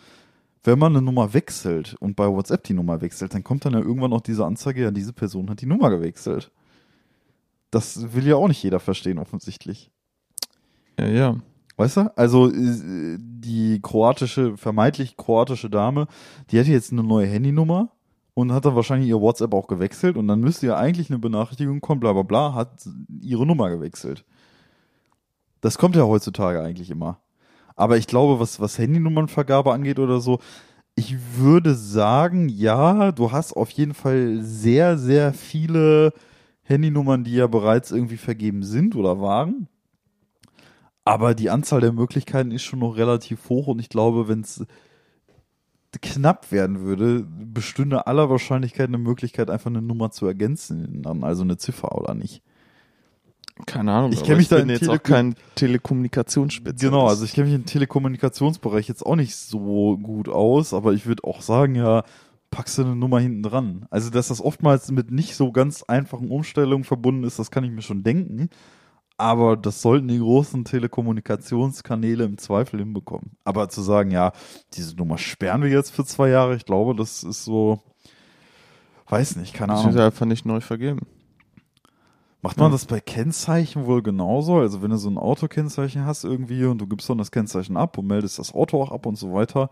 wenn 0.64 0.78
man 0.78 0.92
eine 0.92 1.02
Nummer 1.02 1.34
wechselt 1.34 1.96
und 1.98 2.14
bei 2.14 2.28
WhatsApp 2.28 2.62
die 2.64 2.74
Nummer 2.74 3.00
wechselt, 3.00 3.34
dann 3.34 3.42
kommt 3.42 3.64
dann 3.64 3.72
ja 3.72 3.80
irgendwann 3.80 4.12
auch 4.12 4.20
diese 4.20 4.46
Anzeige, 4.46 4.82
ja, 4.82 4.90
diese 4.90 5.12
Person 5.12 5.50
hat 5.50 5.60
die 5.60 5.66
Nummer 5.66 5.90
gewechselt. 5.90 6.52
Das 7.70 8.14
will 8.14 8.26
ja 8.26 8.36
auch 8.36 8.48
nicht 8.48 8.62
jeder 8.62 8.78
verstehen, 8.78 9.18
offensichtlich. 9.18 9.90
Ja, 10.98 11.08
ja. 11.08 11.36
Weißt 11.76 11.96
du? 11.96 12.16
Also 12.16 12.50
äh, 12.50 13.18
die 13.18 13.80
kroatische, 13.80 14.56
vermeintlich 14.56 15.16
kroatische 15.16 15.70
Dame, 15.70 16.06
die 16.50 16.58
hätte 16.58 16.70
jetzt 16.70 16.92
eine 16.92 17.02
neue 17.02 17.26
Handynummer 17.26 17.90
und 18.34 18.52
hat 18.52 18.64
dann 18.64 18.74
wahrscheinlich 18.74 19.08
ihr 19.08 19.20
WhatsApp 19.20 19.54
auch 19.54 19.66
gewechselt 19.66 20.16
und 20.16 20.28
dann 20.28 20.40
müsste 20.40 20.66
ja 20.66 20.76
eigentlich 20.76 21.10
eine 21.10 21.18
Benachrichtigung 21.18 21.80
kommen, 21.80 22.00
bla 22.00 22.12
bla 22.12 22.22
bla, 22.22 22.54
hat 22.54 22.88
ihre 23.20 23.46
Nummer 23.46 23.70
gewechselt. 23.70 24.24
Das 25.60 25.78
kommt 25.78 25.96
ja 25.96 26.02
heutzutage 26.02 26.60
eigentlich 26.60 26.90
immer. 26.90 27.20
Aber 27.76 27.96
ich 27.96 28.06
glaube, 28.06 28.40
was, 28.40 28.60
was 28.60 28.78
Handynummernvergabe 28.78 29.72
angeht 29.72 29.98
oder 29.98 30.20
so, 30.20 30.40
ich 30.94 31.16
würde 31.36 31.74
sagen, 31.74 32.48
ja, 32.48 33.12
du 33.12 33.32
hast 33.32 33.54
auf 33.54 33.70
jeden 33.70 33.94
Fall 33.94 34.40
sehr, 34.42 34.98
sehr 34.98 35.32
viele 35.32 36.12
Handynummern, 36.64 37.24
die 37.24 37.34
ja 37.34 37.46
bereits 37.46 37.90
irgendwie 37.90 38.18
vergeben 38.18 38.62
sind 38.62 38.94
oder 38.94 39.20
waren. 39.20 39.68
Aber 41.04 41.34
die 41.34 41.50
Anzahl 41.50 41.80
der 41.80 41.92
Möglichkeiten 41.92 42.52
ist 42.52 42.62
schon 42.62 42.78
noch 42.78 42.96
relativ 42.96 43.48
hoch 43.48 43.66
und 43.66 43.80
ich 43.80 43.88
glaube, 43.88 44.28
wenn 44.28 44.40
es 44.40 44.64
knapp 46.00 46.52
werden 46.52 46.80
würde, 46.80 47.26
bestünde 47.28 48.06
aller 48.06 48.30
Wahrscheinlichkeit 48.30 48.88
eine 48.88 48.98
Möglichkeit, 48.98 49.50
einfach 49.50 49.70
eine 49.70 49.82
Nummer 49.82 50.10
zu 50.10 50.26
ergänzen, 50.26 51.04
also 51.22 51.42
eine 51.42 51.56
Ziffer 51.56 51.98
oder 51.98 52.14
nicht. 52.14 52.42
Keine 53.66 53.92
Ahnung. 53.92 54.12
Ich 54.12 54.18
aber 54.18 54.26
kenn 54.28 54.36
mich 54.38 54.48
da 54.48 54.56
bin 54.56 54.70
in 54.70 54.70
jetzt 54.70 54.88
auch 54.88 54.94
Telekom- 54.94 55.12
kein 55.12 55.34
Telekommunikationsspezialist. 55.56 56.82
Genau, 56.82 57.06
also 57.06 57.24
ich 57.24 57.34
kenne 57.34 57.48
mich 57.48 57.54
im 57.54 57.66
Telekommunikationsbereich 57.66 58.88
jetzt 58.88 59.04
auch 59.04 59.16
nicht 59.16 59.36
so 59.36 59.98
gut 59.98 60.28
aus, 60.28 60.72
aber 60.72 60.94
ich 60.94 61.04
würde 61.06 61.24
auch 61.24 61.42
sagen, 61.42 61.74
ja, 61.74 62.04
packst 62.50 62.78
du 62.78 62.82
eine 62.82 62.96
Nummer 62.96 63.20
hinten 63.20 63.42
dran. 63.42 63.86
Also, 63.90 64.10
dass 64.10 64.28
das 64.28 64.40
oftmals 64.40 64.90
mit 64.90 65.10
nicht 65.10 65.36
so 65.36 65.52
ganz 65.52 65.82
einfachen 65.82 66.30
Umstellungen 66.30 66.84
verbunden 66.84 67.24
ist, 67.24 67.38
das 67.38 67.50
kann 67.50 67.64
ich 67.64 67.70
mir 67.70 67.82
schon 67.82 68.02
denken. 68.02 68.48
Aber 69.16 69.56
das 69.56 69.82
sollten 69.82 70.08
die 70.08 70.18
großen 70.18 70.64
Telekommunikationskanäle 70.64 72.24
im 72.24 72.38
Zweifel 72.38 72.80
hinbekommen. 72.80 73.32
Aber 73.44 73.68
zu 73.68 73.82
sagen, 73.82 74.10
ja, 74.10 74.32
diese 74.74 74.96
Nummer 74.96 75.18
sperren 75.18 75.62
wir 75.62 75.70
jetzt 75.70 75.90
für 75.90 76.04
zwei 76.04 76.28
Jahre, 76.28 76.56
ich 76.56 76.64
glaube, 76.64 76.94
das 76.96 77.22
ist 77.22 77.44
so, 77.44 77.80
weiß 79.08 79.36
nicht, 79.36 79.54
keine 79.54 79.72
das 79.72 79.82
Ahnung. 79.82 79.94
wird 79.94 80.04
einfach 80.04 80.26
nicht 80.26 80.44
neu 80.44 80.60
vergeben. 80.60 81.06
Macht 82.44 82.58
man 82.58 82.72
das 82.72 82.86
bei 82.86 82.98
Kennzeichen 82.98 83.86
wohl 83.86 84.02
genauso? 84.02 84.56
Also 84.56 84.82
wenn 84.82 84.90
du 84.90 84.96
so 84.96 85.08
ein 85.08 85.16
Autokennzeichen 85.16 86.04
hast 86.04 86.24
irgendwie 86.24 86.64
und 86.64 86.78
du 86.78 86.88
gibst 86.88 87.08
dann 87.08 87.18
das 87.18 87.30
Kennzeichen 87.30 87.76
ab 87.76 87.98
und 87.98 88.08
meldest 88.08 88.40
das 88.40 88.52
Auto 88.52 88.82
auch 88.82 88.90
ab 88.90 89.06
und 89.06 89.16
so 89.16 89.32
weiter, 89.32 89.70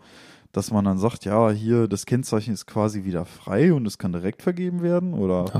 dass 0.53 0.71
man 0.71 0.85
dann 0.85 0.97
sagt, 0.97 1.25
ja, 1.25 1.49
hier, 1.49 1.89
das 1.89 2.05
Kennzeichen 2.05 2.53
ist 2.53 2.67
quasi 2.67 3.03
wieder 3.03 3.25
frei 3.25 3.73
und 3.73 3.85
es 3.85 3.97
kann 3.97 4.13
direkt 4.13 4.41
vergeben 4.41 4.81
werden? 4.81 5.13
Oder 5.13 5.53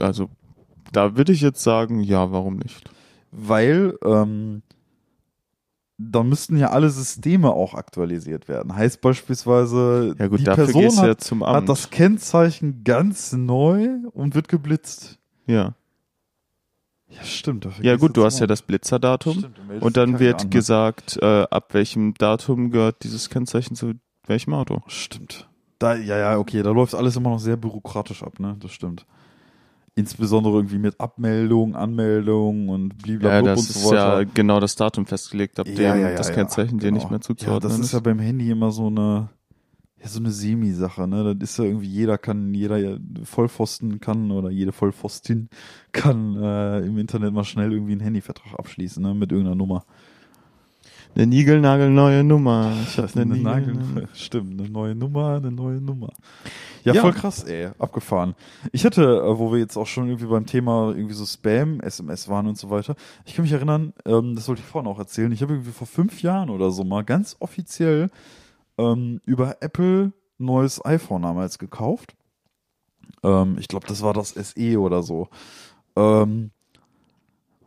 also, 0.00 0.28
da 0.92 1.16
würde 1.16 1.32
ich 1.32 1.40
jetzt 1.40 1.62
sagen, 1.62 2.00
ja, 2.00 2.32
warum 2.32 2.56
nicht? 2.56 2.90
Weil 3.30 3.96
ähm, 4.04 4.62
da 5.98 6.22
müssten 6.22 6.56
ja 6.56 6.70
alle 6.70 6.88
Systeme 6.88 7.52
auch 7.52 7.74
aktualisiert 7.74 8.48
werden. 8.48 8.74
Heißt 8.74 9.00
beispielsweise, 9.02 10.14
Ja 10.18 10.28
gut, 10.28 10.40
die 10.40 10.44
dafür 10.44 10.66
Person 10.66 10.96
hat, 10.96 11.30
ja 11.30 11.52
hat 11.52 11.68
das 11.68 11.90
Kennzeichen 11.90 12.84
ganz 12.84 13.32
neu 13.32 13.88
und 14.12 14.34
wird 14.34 14.48
geblitzt. 14.48 15.18
ja. 15.46 15.74
Ja, 17.12 17.24
stimmt. 17.24 17.66
ja 17.82 17.96
gut, 17.96 18.16
du 18.16 18.24
hast 18.24 18.38
ja 18.38 18.44
Amt. 18.44 18.52
das 18.52 18.62
Blitzerdatum 18.62 19.38
Stimmt, 19.38 19.58
meldest 19.66 19.84
und 19.84 19.96
dann 19.96 20.20
wird 20.20 20.42
an, 20.42 20.50
gesagt, 20.50 21.18
äh, 21.20 21.42
ab 21.50 21.74
welchem 21.74 22.14
Datum 22.14 22.70
gehört 22.70 23.02
dieses 23.02 23.28
Kennzeichen 23.30 23.74
zu 23.74 23.94
welchem 24.28 24.54
Auto. 24.54 24.80
Stimmt. 24.86 25.48
Da, 25.80 25.96
ja, 25.96 26.16
ja, 26.16 26.38
okay, 26.38 26.62
da 26.62 26.70
läuft 26.70 26.94
alles 26.94 27.16
immer 27.16 27.30
noch 27.30 27.40
sehr 27.40 27.56
bürokratisch 27.56 28.22
ab, 28.22 28.38
ne? 28.38 28.56
Das 28.60 28.70
stimmt. 28.70 29.06
Insbesondere 30.00 30.54
irgendwie 30.56 30.78
mit 30.78 30.98
Abmeldung, 31.00 31.76
Anmeldung 31.76 32.68
und 32.68 32.94
Ja, 33.06 33.16
blablabla 33.18 33.42
das 33.54 33.60
und 33.60 33.70
ist 33.70 33.82
so 33.82 33.90
weiter. 33.90 34.22
ja 34.22 34.30
genau 34.34 34.58
das 34.60 34.74
Datum 34.76 35.06
festgelegt, 35.06 35.58
ab 35.60 35.66
dem 35.66 35.76
Ja, 35.76 35.94
ja, 35.96 36.10
ja, 36.10 36.16
das 36.16 36.28
ja, 36.28 36.34
Kennzeichen 36.34 36.78
dir 36.78 36.86
genau. 36.88 36.94
nicht 36.96 37.10
mehr 37.10 37.18
Ja, 37.18 37.22
zuzuordnen 37.22 37.70
das 37.70 37.78
ist 37.78 37.86
ist. 37.86 37.92
ja 37.92 38.00
beim 38.00 38.18
Handy 38.18 38.50
immer 38.50 38.70
so 38.72 38.86
eine, 38.88 39.28
ja, 40.02 40.08
so 40.08 40.18
eine 40.18 40.30
Semi-Sache, 40.30 41.06
ne? 41.06 41.36
Das 41.36 41.50
ist 41.50 41.58
ja 41.58 41.64
irgendwie, 41.64 41.86
jeder 41.88 42.18
kann, 42.18 42.54
jeder 42.54 42.78
ja 42.78 42.96
Vollpfosten 43.22 44.00
kann 44.00 44.30
oder 44.30 44.50
jede 44.50 44.72
Vollpfostin 44.72 45.48
kann 45.92 46.36
äh, 46.42 46.80
im 46.80 46.96
Internet 46.98 47.32
mal 47.34 47.44
schnell 47.44 47.72
irgendwie 47.72 47.92
einen 47.92 48.00
Handyvertrag 48.00 48.58
abschließen, 48.58 49.02
ne? 49.02 49.14
Mit 49.14 49.30
irgendeiner 49.30 49.56
Nummer. 49.56 49.84
Eine 51.14 51.26
niegelnagelneue 51.26 52.22
Nummer. 52.24 52.72
Ich 52.84 52.98
hab 52.98 53.14
eine, 53.16 53.34
eine 53.34 53.42
Nagel, 53.42 54.08
stimmt, 54.14 54.60
eine 54.60 54.70
neue 54.70 54.94
Nummer, 54.94 55.36
eine 55.36 55.50
neue 55.50 55.80
Nummer. 55.80 56.12
Ja, 56.84 56.94
Ja. 56.94 57.02
voll 57.02 57.12
krass, 57.12 57.42
ey, 57.44 57.68
abgefahren. 57.78 58.34
Ich 58.72 58.84
hatte, 58.84 59.02
äh, 59.02 59.38
wo 59.38 59.52
wir 59.52 59.58
jetzt 59.58 59.76
auch 59.76 59.86
schon 59.86 60.06
irgendwie 60.06 60.26
beim 60.26 60.46
Thema 60.46 60.92
irgendwie 60.94 61.14
so 61.14 61.26
Spam, 61.26 61.80
SMS 61.80 62.28
waren 62.28 62.46
und 62.46 62.56
so 62.56 62.70
weiter. 62.70 62.94
Ich 63.26 63.34
kann 63.34 63.42
mich 63.42 63.52
erinnern, 63.52 63.92
ähm, 64.06 64.34
das 64.34 64.48
wollte 64.48 64.60
ich 64.62 64.66
vorhin 64.66 64.90
auch 64.90 64.98
erzählen. 64.98 65.30
Ich 65.32 65.42
habe 65.42 65.54
irgendwie 65.54 65.72
vor 65.72 65.86
fünf 65.86 66.22
Jahren 66.22 66.48
oder 66.48 66.70
so 66.70 66.84
mal 66.84 67.04
ganz 67.04 67.36
offiziell 67.40 68.08
ähm, 68.78 69.20
über 69.26 69.56
Apple 69.60 70.12
neues 70.38 70.82
iPhone 70.84 71.22
damals 71.22 71.58
gekauft. 71.58 72.14
Ähm, 73.22 73.56
ich 73.58 73.68
glaube, 73.68 73.86
das 73.86 74.00
war 74.02 74.14
das 74.14 74.30
SE 74.30 74.78
oder 74.80 75.02
so. 75.02 75.28
Ähm, 75.96 76.50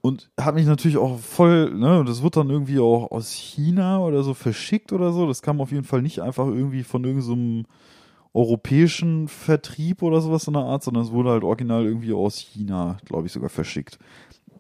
und 0.06 0.30
hat 0.38 0.56
mich 0.56 0.66
natürlich 0.66 0.97
auch 0.97 1.18
voll, 1.18 1.74
ne, 1.74 2.04
das 2.06 2.22
wird 2.22 2.36
dann 2.36 2.49
irgendwie 2.49 2.80
auch 2.80 3.10
aus 3.12 3.32
China 3.32 3.99
oder 3.99 4.22
so 4.22 4.34
verschickt 4.34 4.91
oder 4.91 5.14
so. 5.14 5.26
Das 5.26 5.41
kam 5.41 5.62
auf 5.62 5.72
jeden 5.72 5.86
Fall 5.86 6.01
nicht 6.01 6.22
einfach 6.22 6.45
irgendwie 6.45 6.84
von 6.84 7.06
irgendeinem 7.06 7.66
europäischen 8.34 9.30
Vertrieb 9.30 10.01
oder 10.01 10.20
sowas 10.20 10.45
in 10.45 10.56
der 10.56 10.64
Art, 10.64 10.84
sondern 10.84 11.06
es 11.06 11.12
wurde 11.14 11.30
halt 11.30 11.45
original 11.45 11.86
irgendwie 11.86 12.12
aus 12.12 12.38
China, 12.38 12.97
glaube 13.06 13.28
ich, 13.28 13.32
sogar 13.32 13.47
verschickt. 13.47 13.97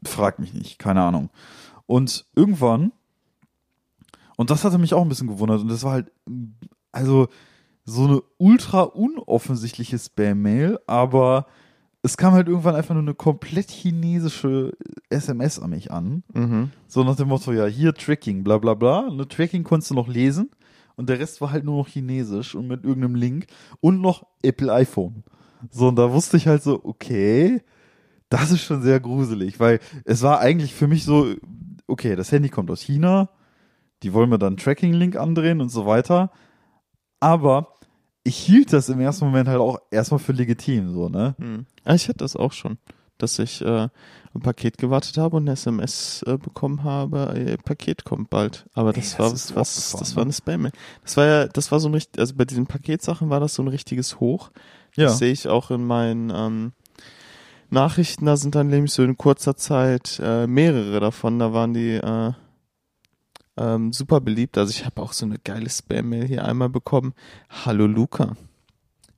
Frag 0.05 0.39
mich 0.39 0.53
nicht, 0.53 0.79
keine 0.79 1.01
Ahnung. 1.01 1.29
Und 1.87 2.25
irgendwann, 2.37 2.93
und 4.37 4.49
das 4.49 4.63
hatte 4.63 4.77
mich 4.77 4.93
auch 4.93 5.01
ein 5.01 5.09
bisschen 5.09 5.27
gewundert, 5.27 5.59
und 5.59 5.67
das 5.67 5.83
war 5.83 5.91
halt, 5.91 6.09
also 6.93 7.27
so 7.83 8.05
eine 8.05 8.23
ultra 8.37 8.83
unoffensichtliche 8.83 9.99
Spam-Mail, 9.99 10.79
aber 10.87 11.47
es 12.03 12.17
kam 12.17 12.33
halt 12.33 12.49
irgendwann 12.49 12.75
einfach 12.75 12.93
nur 12.93 13.01
eine 13.01 13.15
komplett 13.15 13.71
chinesische 13.71 14.73
SMS 15.09 15.57
an 15.57 15.69
mich 15.69 15.89
an. 15.89 16.23
Mhm. 16.33 16.69
So 16.85 17.03
nach 17.05 17.15
dem 17.15 17.29
Motto, 17.29 17.53
ja, 17.53 17.65
hier 17.65 17.93
Tracking, 17.93 18.43
bla 18.43 18.57
bla 18.57 18.73
bla. 18.73 19.07
Eine 19.07 19.27
Tracking 19.27 19.63
konntest 19.63 19.89
du 19.89 19.95
noch 19.95 20.09
lesen 20.09 20.51
und 20.95 21.07
der 21.07 21.19
Rest 21.19 21.39
war 21.39 21.51
halt 21.51 21.63
nur 21.63 21.77
noch 21.77 21.87
chinesisch 21.87 22.55
und 22.55 22.67
mit 22.67 22.83
irgendeinem 22.83 23.15
Link 23.15 23.47
und 23.79 24.01
noch 24.01 24.27
Apple 24.41 24.71
iPhone. 24.71 25.23
So, 25.71 25.87
und 25.87 25.95
da 25.95 26.11
wusste 26.11 26.35
ich 26.35 26.47
halt 26.47 26.61
so, 26.61 26.83
okay, 26.83 27.61
das 28.27 28.51
ist 28.51 28.63
schon 28.63 28.81
sehr 28.81 28.99
gruselig, 28.99 29.61
weil 29.61 29.79
es 30.03 30.21
war 30.23 30.39
eigentlich 30.39 30.73
für 30.73 30.87
mich 30.87 31.05
so, 31.05 31.33
okay, 31.87 32.17
das 32.17 32.33
Handy 32.33 32.49
kommt 32.49 32.69
aus 32.69 32.81
China, 32.81 33.29
die 34.03 34.11
wollen 34.11 34.29
mir 34.29 34.39
dann 34.39 34.57
Tracking-Link 34.57 35.15
andrehen 35.15 35.61
und 35.61 35.69
so 35.69 35.85
weiter. 35.85 36.31
Aber 37.21 37.75
ich 38.23 38.37
hielt 38.37 38.71
das 38.73 38.89
im 38.89 38.99
ersten 38.99 39.25
Moment 39.25 39.47
halt 39.47 39.59
auch 39.59 39.79
erstmal 39.91 40.19
für 40.19 40.31
legitim, 40.31 40.91
so, 40.91 41.09
ne? 41.09 41.35
Mhm. 41.37 41.65
Ah, 41.83 41.95
ich 41.95 42.07
hatte 42.07 42.19
das 42.19 42.35
auch 42.35 42.53
schon, 42.53 42.77
dass 43.17 43.37
ich 43.39 43.61
äh, 43.61 43.89
ein 44.33 44.41
Paket 44.41 44.77
gewartet 44.77 45.17
habe 45.17 45.37
und 45.37 45.43
eine 45.43 45.51
SMS 45.51 46.23
äh, 46.25 46.37
bekommen 46.37 46.83
habe, 46.83 47.33
ihr 47.37 47.57
Paket 47.57 48.05
kommt 48.05 48.29
bald. 48.29 48.65
Aber 48.73 48.93
das 48.93 49.13
Ey, 49.13 49.19
war 49.19 49.31
was, 49.31 49.51
abgefahren, 49.51 49.99
das 49.99 50.09
ne? 50.11 50.15
war 50.15 50.23
eine 50.23 50.33
Spam. 50.33 50.69
Das 51.03 51.17
war 51.17 51.25
ja, 51.25 51.47
das 51.47 51.71
war 51.71 51.79
so 51.79 51.89
ein 51.89 51.93
richtig, 51.93 52.19
also 52.19 52.35
bei 52.35 52.45
diesen 52.45 52.65
Paketsachen 52.65 53.29
war 53.29 53.39
das 53.39 53.55
so 53.55 53.63
ein 53.63 53.67
richtiges 53.67 54.19
Hoch. 54.19 54.51
Ja. 54.95 55.05
Das 55.05 55.17
sehe 55.17 55.31
ich 55.31 55.47
auch 55.47 55.71
in 55.71 55.83
meinen 55.83 56.31
ähm, 56.33 56.71
Nachrichten, 57.69 58.25
da 58.25 58.37
sind 58.37 58.55
dann 58.55 58.67
nämlich 58.67 58.93
so 58.93 59.03
in 59.03 59.17
kurzer 59.17 59.57
Zeit 59.57 60.21
äh, 60.23 60.47
mehrere 60.47 60.99
davon, 60.99 61.39
da 61.39 61.53
waren 61.53 61.73
die 61.73 61.95
äh, 61.95 62.33
ähm, 63.57 63.93
super 63.93 64.19
beliebt. 64.21 64.57
Also 64.57 64.71
ich 64.71 64.85
habe 64.85 65.01
auch 65.01 65.13
so 65.13 65.25
eine 65.25 65.37
geile 65.43 65.69
Spam-Mail 65.69 66.25
hier 66.25 66.45
einmal 66.45 66.69
bekommen. 66.69 67.13
Hallo 67.65 67.85
Luca. 67.87 68.35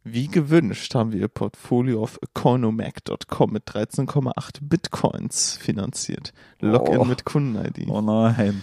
Wie 0.04 0.28
gewünscht 0.28 0.94
haben 0.94 1.12
wir 1.14 1.20
Ihr 1.20 1.28
Portfolio 1.28 2.04
auf 2.04 2.20
economac.com 2.22 3.52
mit 3.52 3.68
13,8 3.68 4.58
Bitcoins 4.62 5.58
finanziert. 5.58 6.32
Login 6.60 6.98
Oh. 7.00 7.06
mit 7.06 7.26
Kunden-ID. 7.26 7.88
Oh 7.90 8.02
nein. 8.02 8.62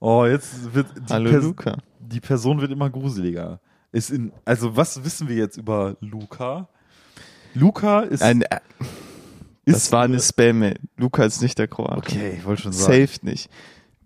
Oh, 0.00 0.24
jetzt 0.26 0.74
wird 0.74 0.86
die, 1.08 1.12
Hallo 1.12 1.30
Pers 1.30 1.44
Luca. 1.44 1.76
die 2.00 2.20
Person 2.20 2.60
wird 2.60 2.72
immer 2.72 2.90
gruseliger. 2.90 3.60
Ist 3.92 4.10
in, 4.10 4.32
also 4.44 4.76
was 4.76 5.04
wissen 5.04 5.28
wir 5.28 5.36
jetzt 5.36 5.56
über 5.56 5.96
Luca? 6.00 6.68
Luca 7.54 8.00
ist, 8.00 8.22
Ein, 8.22 8.42
äh, 8.42 8.58
ist 9.64 9.74
das 9.76 9.92
war 9.92 10.02
eine 10.02 10.20
Spam-Mail. 10.20 10.78
Luca 10.96 11.24
ist 11.24 11.40
nicht 11.40 11.58
der 11.58 11.68
Kroat. 11.68 11.98
Okay, 11.98 12.34
ich 12.38 12.44
wollte 12.44 12.62
schon 12.62 12.72
sagen. 12.72 13.06
Safe 13.06 13.26
nicht. 13.26 13.48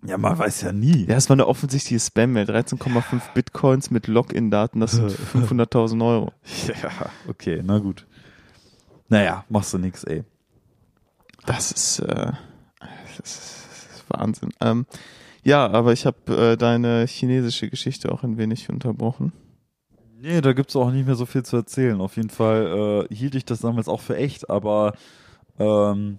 Ja, 0.04 0.18
man 0.18 0.36
weiß 0.36 0.62
ja 0.62 0.72
nie. 0.72 1.06
Ja, 1.06 1.16
es 1.16 1.28
war 1.28 1.34
eine 1.34 1.46
offensichtliche 1.46 2.00
Spam-Mail. 2.00 2.46
13,5 2.50 3.34
Bitcoins 3.34 3.90
mit 3.90 4.08
Login-Daten, 4.08 4.80
das 4.80 4.92
sind 4.92 5.10
500.000 5.34 6.04
Euro. 6.04 6.32
Ja, 6.66 6.90
okay, 7.28 7.62
na 7.64 7.78
gut. 7.78 8.06
Naja, 9.08 9.44
machst 9.48 9.74
du 9.74 9.78
nix, 9.78 10.04
ey. 10.04 10.24
Das 11.46 11.70
ist, 11.70 12.00
äh, 12.00 12.32
das 12.80 13.18
ist, 13.18 13.66
das 13.68 13.96
ist 13.96 14.04
Wahnsinn. 14.08 14.50
Ähm, 14.60 14.86
ja, 15.44 15.68
aber 15.68 15.92
ich 15.92 16.06
habe 16.06 16.52
äh, 16.52 16.56
deine 16.56 17.06
chinesische 17.06 17.68
Geschichte 17.68 18.10
auch 18.10 18.22
ein 18.22 18.38
wenig 18.38 18.68
unterbrochen. 18.70 19.32
Nee, 20.20 20.40
da 20.40 20.52
gibt's 20.52 20.76
auch 20.76 20.90
nicht 20.92 21.06
mehr 21.06 21.16
so 21.16 21.26
viel 21.26 21.42
zu 21.44 21.56
erzählen. 21.56 22.00
Auf 22.00 22.16
jeden 22.16 22.30
Fall 22.30 23.06
äh, 23.10 23.14
hielt 23.14 23.34
ich 23.34 23.44
das 23.44 23.60
damals 23.60 23.88
auch 23.88 24.00
für 24.00 24.16
echt, 24.16 24.50
aber 24.50 24.94
ähm, 25.58 26.18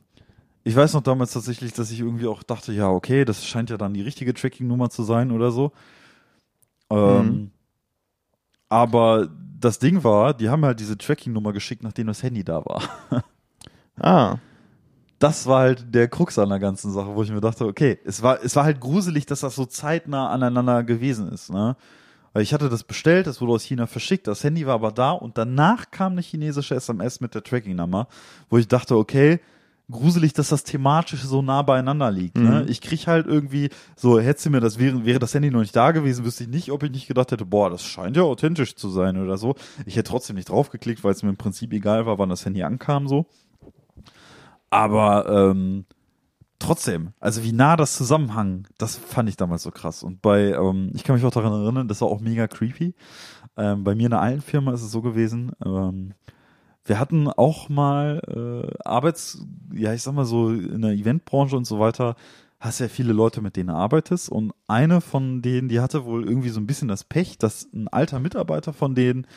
ich 0.64 0.76
weiß 0.76 0.94
noch 0.94 1.02
damals 1.02 1.34
tatsächlich, 1.34 1.74
dass 1.74 1.92
ich 1.92 2.00
irgendwie 2.00 2.28
auch 2.28 2.44
dachte, 2.44 2.72
ja, 2.74 2.90
okay, 2.90 3.26
das 3.26 3.46
scheint 3.46 3.70
ja 3.70 3.78
dann 3.78 3.94
die 3.94 4.02
richtige 4.02 4.34
Tracking-Nummer 4.34 4.90
zu 4.90 5.04
sein 5.04 5.32
oder 5.32 5.52
so. 5.52 5.72
Ähm, 6.90 7.28
Mhm. 7.28 7.52
Aber 8.70 9.30
das 9.60 9.78
Ding 9.78 10.04
war, 10.04 10.34
die 10.34 10.50
haben 10.50 10.66
halt 10.66 10.80
diese 10.80 10.98
Tracking-Nummer 10.98 11.54
geschickt, 11.54 11.84
nachdem 11.84 12.08
das 12.08 12.24
Handy 12.24 12.44
da 12.44 12.66
war. 12.66 12.82
Ah. 14.00 14.38
Das 15.20 15.46
war 15.46 15.60
halt 15.60 15.94
der 15.94 16.08
Krux 16.08 16.40
an 16.40 16.50
der 16.50 16.58
ganzen 16.58 16.92
Sache, 16.92 17.16
wo 17.16 17.22
ich 17.22 17.30
mir 17.30 17.40
dachte, 17.40 17.68
okay, 17.68 18.00
es 18.04 18.24
war, 18.24 18.44
es 18.44 18.56
war 18.56 18.64
halt 18.64 18.80
gruselig, 18.82 19.28
dass 19.28 19.42
das 19.42 19.56
so 19.56 19.66
zeitnah 19.66 20.30
aneinander 20.32 20.84
gewesen 20.84 21.32
ist, 21.32 21.52
ne? 21.52 21.78
Weil 22.34 22.42
ich 22.42 22.52
hatte 22.56 22.68
das 22.68 22.84
bestellt, 22.84 23.28
das 23.28 23.40
wurde 23.40 23.54
aus 23.54 23.64
China 23.64 23.86
verschickt, 23.86 24.26
das 24.26 24.44
Handy 24.44 24.66
war 24.66 24.74
aber 24.74 24.92
da 24.92 25.12
und 25.12 25.38
danach 25.38 25.92
kam 25.92 26.14
eine 26.14 26.22
chinesische 26.22 26.74
SMS 26.74 27.22
mit 27.22 27.36
der 27.36 27.44
Tracking-Nummer, 27.44 28.08
wo 28.50 28.58
ich 28.58 28.68
dachte, 28.68 28.98
okay, 28.98 29.40
gruselig, 29.94 30.34
dass 30.34 30.50
das 30.50 30.64
thematisch 30.64 31.22
so 31.24 31.42
nah 31.42 31.62
beieinander 31.62 32.12
liegt. 32.12 32.38
Ne? 32.38 32.62
Mhm. 32.62 32.70
Ich 32.70 32.82
krieg 32.82 33.08
halt 33.08 33.26
irgendwie, 33.26 33.70
so 33.96 34.20
hätte 34.20 34.50
mir 34.50 34.60
das, 34.60 34.78
wäre, 34.78 35.06
wäre 35.06 35.20
das 35.20 35.34
Handy 35.34 35.50
noch 35.50 35.62
nicht 35.62 35.76
da 35.76 35.92
gewesen, 35.92 36.26
wüsste 36.26 36.44
ich 36.44 36.50
nicht, 36.50 36.72
ob 36.72 36.84
ich 36.84 36.92
nicht 36.92 37.08
gedacht 37.08 37.32
hätte, 37.32 37.46
boah, 37.46 37.70
das 37.70 37.84
scheint 37.84 38.18
ja 38.18 38.24
authentisch 38.24 38.76
zu 38.76 38.90
sein 38.90 39.18
oder 39.18 39.38
so. 39.38 39.56
Ich 39.86 39.96
hätte 39.96 40.10
trotzdem 40.10 40.36
nicht 40.36 40.50
draufgeklickt, 40.50 41.04
weil 41.04 41.14
es 41.14 41.24
mir 41.24 41.30
im 41.30 41.38
Prinzip 41.38 41.72
egal 41.72 42.06
war, 42.06 42.18
wann 42.20 42.30
das 42.30 42.46
Handy 42.46 42.64
ankam, 42.64 43.08
so. 43.08 43.26
Aber 44.70 45.30
ähm, 45.30 45.86
trotzdem, 46.60 47.14
also 47.20 47.44
wie 47.44 47.52
nah 47.52 47.76
das 47.76 47.96
zusammenhang, 47.96 48.68
das 48.78 48.98
fand 48.98 49.30
ich 49.30 49.38
damals 49.38 49.64
so 49.64 49.72
krass. 49.72 50.04
Und 50.04 50.22
bei, 50.22 50.52
ähm, 50.52 50.92
ich 50.96 51.04
kann 51.04 51.16
mich 51.16 51.26
auch 51.26 51.32
daran 51.32 51.54
erinnern, 51.54 51.88
das 51.88 52.02
war 52.02 52.08
auch 52.08 52.20
mega 52.20 52.48
creepy. 52.48 52.96
Ähm, 53.56 53.84
bei 53.84 53.94
mir 53.94 54.06
in 54.06 54.12
der 54.12 54.22
alten 54.22 54.42
Firma 54.42 54.74
ist 54.74 54.82
es 54.82 54.92
so 54.92 55.02
gewesen, 55.02 55.52
ähm, 55.64 56.14
wir 56.86 57.00
hatten 57.00 57.28
auch 57.28 57.70
mal 57.70 58.22
äh, 58.28 58.74
Arbeits, 58.84 59.46
ja, 59.74 59.94
ich 59.94 60.04
sag 60.04 60.14
mal 60.14 60.26
so, 60.26 60.50
in 60.50 60.82
der 60.82 60.92
Eventbranche 60.92 61.56
und 61.56 61.66
so 61.66 61.80
weiter, 61.80 62.16
hast 62.60 62.80
ja 62.80 62.88
viele 62.88 63.14
Leute, 63.14 63.42
mit 63.42 63.56
denen 63.56 63.68
du 63.68 63.76
arbeitest. 63.76 64.30
Und 64.30 64.54
eine 64.68 65.02
von 65.02 65.42
denen, 65.42 65.70
die 65.70 65.80
hatte 65.80 66.06
wohl 66.06 66.26
irgendwie 66.26 66.50
so 66.50 66.60
ein 66.60 66.68
bisschen 66.68 66.88
das 66.88 67.04
Pech, 67.04 67.38
dass 67.38 67.68
ein 67.74 67.88
alter 67.88 68.20
Mitarbeiter 68.20 68.74
von 68.74 68.96
denen 68.96 69.28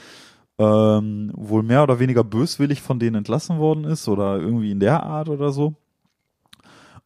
ähm, 0.59 1.33
wohl 1.35 1.63
mehr 1.63 1.83
oder 1.83 1.99
weniger 1.99 2.25
böswillig 2.25 2.83
von 2.83 2.99
denen 2.99 3.17
entlassen 3.17 3.59
worden 3.59 3.85
ist 3.85 4.09
oder 4.09 4.39
irgendwie 4.39 4.71
in 4.71 4.81
der 4.81 5.03
Art 5.03 5.29
oder 5.29 5.53
so. 5.53 5.75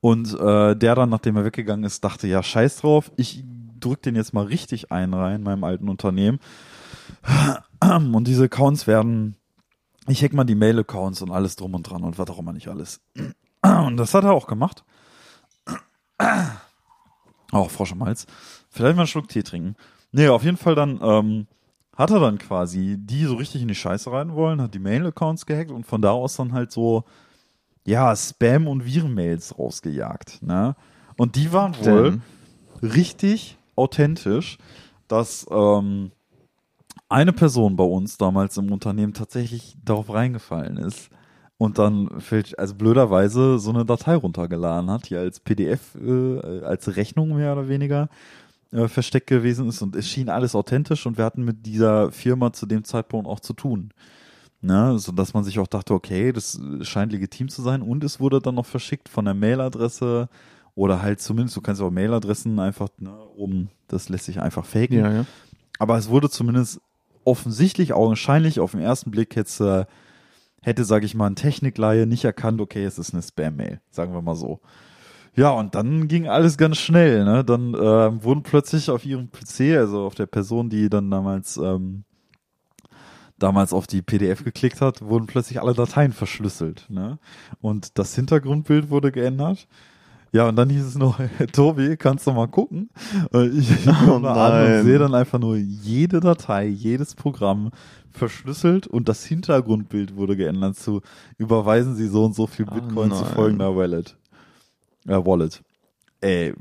Und 0.00 0.38
äh, 0.38 0.76
der 0.76 0.94
dann, 0.94 1.10
nachdem 1.10 1.36
er 1.36 1.44
weggegangen 1.44 1.84
ist, 1.84 2.04
dachte, 2.04 2.26
ja, 2.26 2.42
scheiß 2.42 2.78
drauf, 2.78 3.12
ich 3.16 3.44
drück 3.78 4.02
den 4.02 4.14
jetzt 4.14 4.32
mal 4.32 4.44
richtig 4.44 4.92
ein 4.92 5.12
rein 5.12 5.36
in 5.36 5.42
meinem 5.42 5.64
alten 5.64 5.88
Unternehmen. 5.88 6.38
Und 7.80 8.26
diese 8.26 8.44
Accounts 8.44 8.86
werden, 8.86 9.36
ich 10.06 10.22
hack 10.22 10.32
mal 10.32 10.44
die 10.44 10.54
Mail-Accounts 10.54 11.22
und 11.22 11.30
alles 11.30 11.56
drum 11.56 11.74
und 11.74 11.82
dran 11.82 12.02
und 12.02 12.18
was 12.18 12.28
auch 12.30 12.38
immer 12.38 12.52
nicht 12.52 12.68
alles. 12.68 13.00
Und 13.62 13.98
das 13.98 14.14
hat 14.14 14.24
er 14.24 14.32
auch 14.32 14.46
gemacht. 14.46 14.84
Auch 17.52 17.70
Frosch 17.70 17.92
im 17.92 18.02
Hals. 18.02 18.26
Vielleicht 18.70 18.96
mal 18.96 19.02
einen 19.02 19.08
Schluck 19.08 19.28
Tee 19.28 19.42
trinken. 19.42 19.76
Nee, 20.12 20.28
auf 20.28 20.44
jeden 20.44 20.56
Fall 20.56 20.74
dann 20.74 20.98
ähm, 21.02 21.46
hat 21.96 22.10
er 22.10 22.20
dann 22.20 22.38
quasi 22.38 22.96
die 22.98 23.24
so 23.24 23.34
richtig 23.34 23.60
in 23.62 23.68
die 23.68 23.74
Scheiße 23.74 24.10
rein 24.10 24.34
wollen, 24.34 24.62
hat 24.62 24.72
die 24.72 24.78
Mail-Accounts 24.78 25.44
gehackt 25.44 25.70
und 25.70 25.84
von 25.84 26.00
da 26.00 26.12
aus 26.12 26.36
dann 26.36 26.52
halt 26.52 26.72
so, 26.72 27.04
ja, 27.84 28.14
Spam- 28.16 28.68
und 28.68 28.86
Virenmails 28.86 29.58
rausgejagt. 29.58 30.42
Ne? 30.42 30.76
Und 31.16 31.36
die 31.36 31.52
waren 31.52 31.76
wohl 31.84 32.10
Denn, 32.12 32.22
richtig 32.82 33.58
authentisch, 33.76 34.58
dass 35.08 35.46
ähm, 35.50 36.12
eine 37.08 37.32
Person 37.32 37.76
bei 37.76 37.84
uns 37.84 38.16
damals 38.18 38.56
im 38.56 38.72
Unternehmen 38.72 39.12
tatsächlich 39.12 39.76
darauf 39.84 40.12
reingefallen 40.12 40.76
ist 40.76 41.10
und 41.58 41.78
dann 41.78 42.08
also 42.56 42.74
blöderweise 42.74 43.58
so 43.58 43.70
eine 43.70 43.84
Datei 43.84 44.14
runtergeladen 44.14 44.90
hat, 44.90 45.10
die 45.10 45.16
als 45.16 45.40
PDF, 45.40 45.94
äh, 45.96 46.62
als 46.62 46.96
Rechnung 46.96 47.36
mehr 47.36 47.52
oder 47.52 47.68
weniger 47.68 48.08
äh, 48.72 48.88
versteckt 48.88 49.26
gewesen 49.26 49.68
ist 49.68 49.82
und 49.82 49.96
es 49.96 50.08
schien 50.08 50.28
alles 50.28 50.54
authentisch 50.54 51.04
und 51.04 51.18
wir 51.18 51.24
hatten 51.24 51.44
mit 51.44 51.66
dieser 51.66 52.12
Firma 52.12 52.52
zu 52.52 52.66
dem 52.66 52.84
Zeitpunkt 52.84 53.28
auch 53.28 53.40
zu 53.40 53.52
tun. 53.52 53.90
Ne, 54.62 54.98
so 54.98 55.10
dass 55.12 55.32
man 55.32 55.42
sich 55.42 55.58
auch 55.58 55.66
dachte, 55.66 55.94
okay, 55.94 56.32
das 56.32 56.60
scheint 56.82 57.12
legitim 57.12 57.48
zu 57.48 57.62
sein 57.62 57.80
und 57.80 58.04
es 58.04 58.20
wurde 58.20 58.42
dann 58.42 58.56
noch 58.56 58.66
verschickt 58.66 59.08
von 59.08 59.24
der 59.24 59.32
Mailadresse 59.32 60.28
oder 60.74 61.00
halt 61.00 61.20
zumindest, 61.20 61.56
du 61.56 61.62
kannst 61.62 61.80
auch 61.80 61.90
Mailadressen 61.90 62.58
einfach 62.58 62.88
ne, 62.98 63.10
oben, 63.36 63.70
das 63.88 64.10
lässt 64.10 64.26
sich 64.26 64.40
einfach 64.40 64.66
faken. 64.66 64.98
ja, 64.98 65.12
ja. 65.12 65.26
Aber 65.80 65.96
es 65.96 66.10
wurde 66.10 66.28
zumindest 66.28 66.80
offensichtlich, 67.24 67.94
augenscheinlich 67.94 68.60
auf 68.60 68.72
den 68.72 68.80
ersten 68.80 69.10
Blick 69.10 69.34
äh, 69.34 69.86
hätte, 70.60 70.84
sage 70.84 71.06
ich 71.06 71.14
mal, 71.14 71.26
ein 71.26 71.36
Technikleihe 71.36 72.06
nicht 72.06 72.22
erkannt, 72.22 72.60
okay, 72.60 72.84
es 72.84 72.98
ist 72.98 73.14
eine 73.14 73.22
Spam-Mail, 73.22 73.80
sagen 73.90 74.12
wir 74.12 74.20
mal 74.20 74.36
so. 74.36 74.60
Ja, 75.34 75.50
und 75.50 75.74
dann 75.74 76.06
ging 76.06 76.28
alles 76.28 76.58
ganz 76.58 76.76
schnell. 76.76 77.24
Ne? 77.24 77.44
Dann 77.44 77.74
ähm, 77.80 78.22
wurden 78.22 78.42
plötzlich 78.42 78.90
auf 78.90 79.06
ihrem 79.06 79.30
PC, 79.30 79.78
also 79.78 80.04
auf 80.04 80.14
der 80.14 80.26
Person, 80.26 80.68
die 80.68 80.90
dann 80.90 81.10
damals 81.10 81.56
ähm, 81.56 82.04
damals 83.38 83.72
auf 83.72 83.86
die 83.86 84.02
PDF 84.02 84.44
geklickt 84.44 84.82
hat, 84.82 85.00
wurden 85.00 85.26
plötzlich 85.26 85.62
alle 85.62 85.72
Dateien 85.72 86.12
verschlüsselt. 86.12 86.84
Ne? 86.90 87.18
Und 87.62 87.98
das 87.98 88.14
Hintergrundbild 88.14 88.90
wurde 88.90 89.12
geändert. 89.12 89.66
Ja, 90.32 90.48
und 90.48 90.56
dann 90.56 90.70
hieß 90.70 90.84
es 90.84 90.94
noch, 90.96 91.18
Tobi, 91.52 91.96
kannst 91.96 92.26
du 92.26 92.32
mal 92.32 92.46
gucken? 92.48 92.90
Äh, 93.34 93.48
Ich, 93.48 93.70
ich 93.70 93.88
Oh 93.88 94.04
komme 94.06 94.28
da 94.28 94.46
an 94.48 94.78
und 94.78 94.84
sehe 94.84 94.98
dann 94.98 95.14
einfach 95.14 95.38
nur 95.40 95.56
jede 95.56 96.20
Datei, 96.20 96.66
jedes 96.66 97.14
Programm 97.14 97.70
verschlüsselt 98.12 98.86
und 98.86 99.08
das 99.08 99.24
Hintergrundbild 99.24 100.16
wurde 100.16 100.36
geändert 100.36 100.76
zu 100.76 101.00
überweisen 101.38 101.94
Sie 101.96 102.06
so 102.08 102.24
und 102.24 102.34
so 102.34 102.46
viel 102.46 102.66
Oh 102.70 102.74
Bitcoin 102.74 103.10
zu 103.12 103.22
nein. 103.22 103.32
folgender 103.34 103.74
Wallet. 103.76 104.16
Äh, 105.06 105.16
Wallet. 105.24 105.62
Ey, 106.20 106.54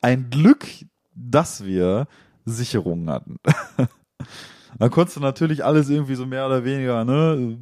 ein 0.00 0.30
Glück, 0.30 0.66
dass 1.14 1.64
wir 1.64 2.06
Sicherungen 2.44 3.10
hatten. 3.10 3.36
Dann 4.78 4.90
konntest 4.90 5.16
du 5.16 5.20
natürlich 5.20 5.64
alles 5.64 5.88
irgendwie 5.90 6.14
so 6.14 6.24
mehr 6.26 6.46
oder 6.46 6.64
weniger, 6.64 7.04
ne, 7.04 7.58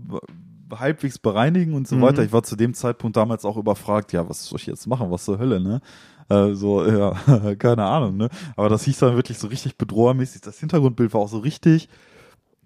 halbwegs 0.74 1.18
bereinigen 1.18 1.74
und 1.74 1.86
so 1.88 1.96
Mhm. 1.96 2.00
weiter. 2.02 2.22
Ich 2.24 2.32
war 2.32 2.42
zu 2.42 2.56
dem 2.56 2.74
Zeitpunkt 2.74 3.16
damals 3.16 3.44
auch 3.44 3.56
überfragt, 3.56 4.12
ja, 4.12 4.28
was 4.28 4.46
soll 4.46 4.58
ich 4.60 4.66
jetzt 4.66 4.86
machen? 4.86 5.10
Was 5.10 5.24
zur 5.24 5.38
Hölle, 5.38 5.60
ne? 5.60 5.80
Äh, 6.28 6.54
so, 6.54 6.84
ja, 6.86 7.12
keine 7.56 7.84
Ahnung, 7.84 8.16
ne? 8.16 8.28
Aber 8.56 8.68
das 8.68 8.84
hieß 8.84 8.98
dann 8.98 9.14
wirklich 9.16 9.38
so 9.38 9.46
richtig 9.46 9.76
bedrohermäßig. 9.76 10.40
Das 10.42 10.58
Hintergrundbild 10.58 11.14
war 11.14 11.20
auch 11.20 11.28
so 11.28 11.38
richtig, 11.38 11.88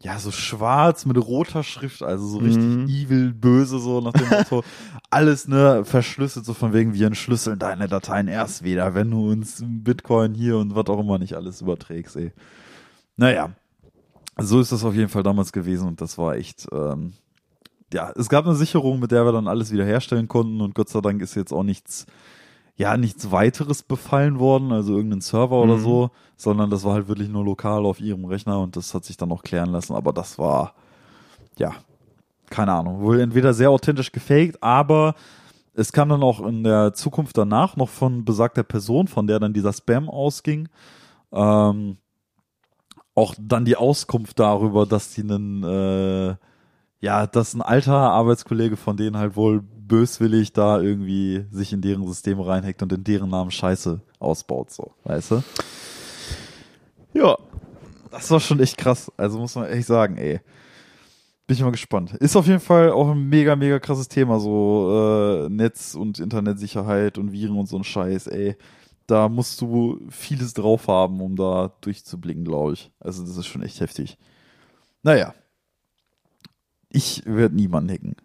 ja, 0.02 0.18
so 0.18 0.30
schwarz 0.30 1.04
mit 1.04 1.18
roter 1.18 1.62
Schrift, 1.62 2.02
also 2.02 2.26
so 2.26 2.38
richtig 2.38 2.64
Mhm. 2.64 2.86
evil, 2.88 3.34
böse, 3.34 3.78
so 3.78 4.00
nach 4.00 4.12
dem 4.12 4.28
Motto. 4.30 4.64
Alles, 5.10 5.46
ne, 5.46 5.84
verschlüsselt, 5.84 6.46
so 6.46 6.54
von 6.54 6.72
wegen, 6.72 6.94
wir 6.94 7.06
entschlüsseln 7.06 7.58
deine 7.58 7.86
Dateien 7.86 8.26
erst 8.28 8.62
wieder, 8.62 8.94
wenn 8.94 9.10
du 9.10 9.30
uns 9.30 9.62
Bitcoin 9.62 10.32
hier 10.34 10.56
und 10.56 10.74
was 10.74 10.86
auch 10.86 11.00
immer 11.00 11.18
nicht 11.18 11.34
alles 11.34 11.60
überträgst, 11.60 12.16
ey. 12.16 12.32
Naja, 13.16 13.50
so 14.38 14.58
ist 14.60 14.72
das 14.72 14.84
auf 14.84 14.94
jeden 14.94 15.08
Fall 15.10 15.22
damals 15.22 15.52
gewesen 15.52 15.86
und 15.88 16.00
das 16.00 16.16
war 16.16 16.36
echt, 16.36 16.66
ähm, 16.72 17.12
ja, 17.92 18.12
es 18.16 18.28
gab 18.28 18.46
eine 18.46 18.54
Sicherung, 18.54 19.00
mit 19.00 19.10
der 19.10 19.24
wir 19.24 19.32
dann 19.32 19.48
alles 19.48 19.72
wieder 19.72 19.84
herstellen 19.84 20.28
konnten 20.28 20.60
und 20.60 20.74
Gott 20.74 20.88
sei 20.88 21.00
Dank 21.00 21.20
ist 21.22 21.34
jetzt 21.34 21.52
auch 21.52 21.62
nichts, 21.62 22.06
ja, 22.76 22.96
nichts 22.96 23.30
weiteres 23.32 23.82
befallen 23.82 24.38
worden, 24.38 24.72
also 24.72 24.96
irgendein 24.96 25.20
Server 25.20 25.60
oder 25.60 25.76
Mhm. 25.76 25.82
so, 25.82 26.10
sondern 26.36 26.70
das 26.70 26.84
war 26.84 26.94
halt 26.94 27.08
wirklich 27.08 27.28
nur 27.28 27.44
lokal 27.44 27.84
auf 27.84 28.00
ihrem 28.00 28.24
Rechner 28.24 28.60
und 28.60 28.76
das 28.76 28.94
hat 28.94 29.04
sich 29.04 29.16
dann 29.16 29.32
auch 29.32 29.42
klären 29.42 29.70
lassen, 29.70 29.94
aber 29.94 30.12
das 30.12 30.38
war, 30.38 30.74
ja, 31.58 31.72
keine 32.48 32.72
Ahnung, 32.72 33.00
wohl 33.00 33.20
entweder 33.20 33.54
sehr 33.54 33.70
authentisch 33.70 34.12
gefaked, 34.12 34.62
aber 34.62 35.14
es 35.74 35.92
kam 35.92 36.08
dann 36.08 36.22
auch 36.22 36.44
in 36.44 36.64
der 36.64 36.94
Zukunft 36.94 37.38
danach 37.38 37.76
noch 37.76 37.88
von 37.88 38.24
besagter 38.24 38.62
Person, 38.64 39.08
von 39.08 39.26
der 39.26 39.38
dann 39.38 39.52
dieser 39.52 39.72
Spam 39.72 40.08
ausging, 40.08 40.68
ähm, 41.32 41.96
auch 43.14 43.34
dann 43.38 43.64
die 43.64 43.76
Auskunft 43.76 44.38
darüber, 44.38 44.86
dass 44.86 45.12
die 45.14 45.22
einen, 45.22 45.62
äh, 45.64 46.36
ja, 47.00 47.26
dass 47.26 47.54
ein 47.54 47.62
alter 47.62 47.94
Arbeitskollege 47.94 48.76
von 48.76 48.96
denen 48.96 49.16
halt 49.16 49.36
wohl 49.36 49.62
böswillig 49.62 50.52
da 50.52 50.80
irgendwie 50.80 51.46
sich 51.50 51.72
in 51.72 51.80
deren 51.80 52.06
Systeme 52.06 52.46
reinhackt 52.46 52.82
und 52.82 52.92
in 52.92 53.04
deren 53.04 53.30
Namen 53.30 53.50
Scheiße 53.50 54.00
ausbaut, 54.18 54.70
so, 54.70 54.92
weißt 55.04 55.32
du? 55.32 55.42
Ja, 57.12 57.36
das 58.10 58.30
war 58.30 58.40
schon 58.40 58.60
echt 58.60 58.76
krass. 58.76 59.10
Also 59.16 59.38
muss 59.38 59.54
man 59.54 59.66
echt 59.66 59.86
sagen, 59.86 60.16
ey. 60.16 60.40
Bin 61.46 61.56
ich 61.56 61.62
mal 61.62 61.72
gespannt. 61.72 62.14
Ist 62.14 62.36
auf 62.36 62.46
jeden 62.46 62.60
Fall 62.60 62.92
auch 62.92 63.10
ein 63.10 63.28
mega, 63.28 63.56
mega 63.56 63.80
krasses 63.80 64.06
Thema, 64.06 64.38
so 64.38 65.46
äh, 65.46 65.48
Netz- 65.48 65.96
und 65.96 66.20
Internetsicherheit 66.20 67.18
und 67.18 67.32
Viren 67.32 67.58
und 67.58 67.68
so 67.68 67.76
ein 67.76 67.82
Scheiß, 67.82 68.28
ey. 68.28 68.56
Da 69.08 69.28
musst 69.28 69.60
du 69.60 69.98
vieles 70.10 70.54
drauf 70.54 70.86
haben, 70.86 71.20
um 71.20 71.34
da 71.34 71.72
durchzublicken, 71.80 72.44
glaube 72.44 72.74
ich. 72.74 72.92
Also 73.00 73.24
das 73.24 73.36
ist 73.36 73.46
schon 73.46 73.62
echt 73.62 73.80
heftig. 73.80 74.16
Naja. 75.02 75.34
Ich 76.90 77.22
werde 77.24 77.54
niemanden 77.54 77.92
hacken. 77.92 78.16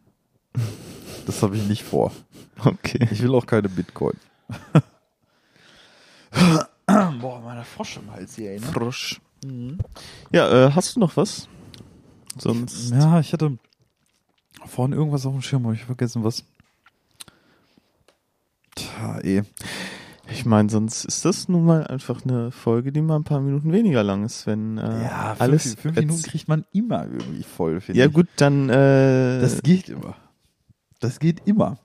Das 1.26 1.42
habe 1.44 1.56
ich 1.58 1.64
nicht 1.68 1.84
vor. 1.84 2.12
Okay. 2.64 3.08
Ich 3.12 3.22
will 3.22 3.34
auch 3.36 3.46
keine 3.46 3.70
Bitcoin. 3.70 4.18
Boah, 6.86 7.42
meine 7.42 7.64
Frosch 7.64 7.98
im 7.98 8.12
Hals 8.12 8.36
hier, 8.36 8.52
ey, 8.52 8.60
ne? 8.60 8.66
Frosch. 8.68 9.20
Ja, 10.32 10.68
äh, 10.68 10.72
hast 10.72 10.96
du 10.96 11.00
noch 11.00 11.16
was? 11.18 11.48
Sonst. 12.38 12.92
Ja, 12.92 13.20
ich 13.20 13.34
hatte 13.34 13.58
vorhin 14.66 14.94
irgendwas 14.94 15.26
auf 15.26 15.34
dem 15.34 15.42
Schirm, 15.42 15.66
habe 15.66 15.76
ich 15.76 15.84
vergessen, 15.84 16.24
was. 16.24 16.44
Tja, 18.76 19.20
eh. 19.22 19.44
Ich 20.32 20.46
meine, 20.46 20.70
sonst 20.70 21.06
ist 21.06 21.24
das 21.24 21.48
nun 21.48 21.66
mal 21.66 21.86
einfach 21.88 22.24
eine 22.26 22.52
Folge, 22.52 22.92
die 22.92 23.02
mal 23.02 23.16
ein 23.18 23.24
paar 23.24 23.42
Minuten 23.42 23.72
weniger 23.72 24.04
lang 24.04 24.26
ist, 24.26 24.48
wenn 24.48 24.78
äh, 24.78 25.04
Ja, 25.04 25.36
alles. 25.40 25.64
fünf, 25.64 25.82
fünf 25.82 25.96
Minuten 25.98 26.22
kriegt 26.24 26.48
man 26.48 26.66
immer 26.74 27.04
irgendwie 27.06 27.44
voll, 27.44 27.80
finde 27.80 28.00
ja 28.00 28.08
ich. 28.08 28.14
gut, 28.14 28.28
dann. 28.38 28.70
Äh, 28.70 29.40
Das 29.42 29.62
geht 29.62 29.90
immer. 29.90 30.16
Das 31.00 31.20
geht 31.20 31.42
immer. 31.46 31.78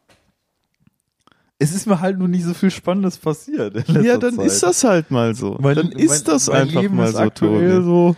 Es 1.59 1.74
ist 1.74 1.86
mir 1.86 2.01
halt 2.01 2.18
nur 2.18 2.28
nicht 2.28 2.45
so 2.45 2.55
viel 2.55 2.70
Spannendes 2.70 3.18
passiert. 3.18 3.86
ja, 3.88 4.16
dann 4.16 4.36
Zeit. 4.36 4.47
ist 4.47 4.62
das 4.62 4.82
halt 4.84 5.11
mal 5.11 5.34
so. 5.34 5.59
Mein- 5.61 5.76
dann 5.76 5.93
ist 5.93 6.09
mein- 6.09 6.24
das 6.34 6.47
mein 6.49 6.62
einfach 6.62 6.80
Leben 6.82 6.97
mal 6.97 7.09
ist 7.09 7.12
so, 7.16 7.18
aktuell 7.18 7.82
so, 7.82 8.16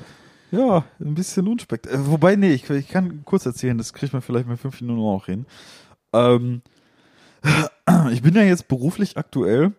ja, 0.52 0.84
ein 1.00 1.14
bisschen 1.14 1.48
unspektakulär. 1.48 2.04
Äh, 2.06 2.10
wobei, 2.10 2.36
nee, 2.36 2.52
ich, 2.52 2.70
ich 2.70 2.88
kann 2.88 3.24
kurz 3.24 3.44
erzählen, 3.44 3.76
das 3.76 3.92
kriegt 3.92 4.12
man 4.12 4.22
vielleicht 4.22 4.46
mit 4.46 4.60
fünf 4.60 4.80
Minuten 4.80 5.00
auch 5.00 5.26
hin. 5.26 5.46
Ähm, 6.12 6.62
ich 8.12 8.22
bin 8.22 8.34
ja 8.36 8.42
jetzt 8.42 8.68
beruflich 8.68 9.16
aktuell, 9.16 9.72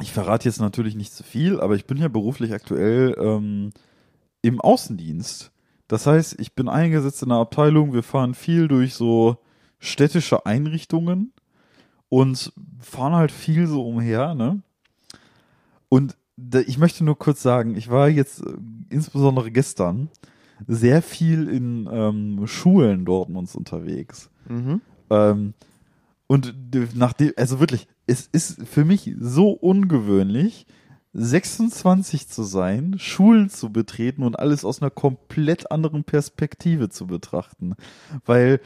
ich 0.00 0.12
verrate 0.12 0.48
jetzt 0.48 0.60
natürlich 0.60 0.94
nicht 0.94 1.12
zu 1.12 1.22
viel, 1.22 1.60
aber 1.60 1.74
ich 1.74 1.86
bin 1.86 1.96
ja 1.98 2.08
beruflich 2.08 2.52
aktuell 2.52 3.16
ähm, 3.18 3.70
im 4.42 4.60
Außendienst. 4.60 5.52
Das 5.88 6.06
heißt, 6.06 6.40
ich 6.40 6.54
bin 6.54 6.68
eingesetzt 6.68 7.22
in 7.22 7.30
einer 7.30 7.40
Abteilung, 7.40 7.92
wir 7.92 8.02
fahren 8.02 8.34
viel 8.34 8.68
durch 8.68 8.94
so 8.94 9.38
städtische 9.78 10.46
Einrichtungen 10.46 11.32
und 12.08 12.52
fahren 12.80 13.14
halt 13.14 13.32
viel 13.32 13.66
so 13.66 13.86
umher, 13.86 14.34
ne? 14.34 14.62
Und 15.88 16.16
ich 16.66 16.78
möchte 16.78 17.04
nur 17.04 17.18
kurz 17.18 17.42
sagen, 17.42 17.76
ich 17.76 17.88
war 17.88 18.08
jetzt 18.08 18.44
äh, 18.44 18.54
insbesondere 18.90 19.50
gestern 19.50 20.10
sehr 20.66 21.02
viel 21.02 21.48
in 21.48 21.88
ähm, 21.90 22.46
Schulen 22.46 23.04
Dortmunds 23.04 23.54
unterwegs. 23.54 24.30
Mhm. 24.48 24.80
Ähm, 25.10 25.54
und 26.26 26.54
nachdem, 26.94 27.32
also 27.36 27.60
wirklich, 27.60 27.86
es 28.06 28.28
ist 28.32 28.66
für 28.66 28.84
mich 28.84 29.14
so 29.18 29.50
ungewöhnlich, 29.50 30.66
26 31.12 32.28
zu 32.28 32.42
sein, 32.42 32.96
Schulen 32.98 33.48
zu 33.48 33.70
betreten 33.72 34.22
und 34.22 34.38
alles 34.38 34.64
aus 34.64 34.82
einer 34.82 34.90
komplett 34.90 35.70
anderen 35.70 36.04
Perspektive 36.04 36.90
zu 36.90 37.06
betrachten. 37.06 37.74
Weil, 38.26 38.60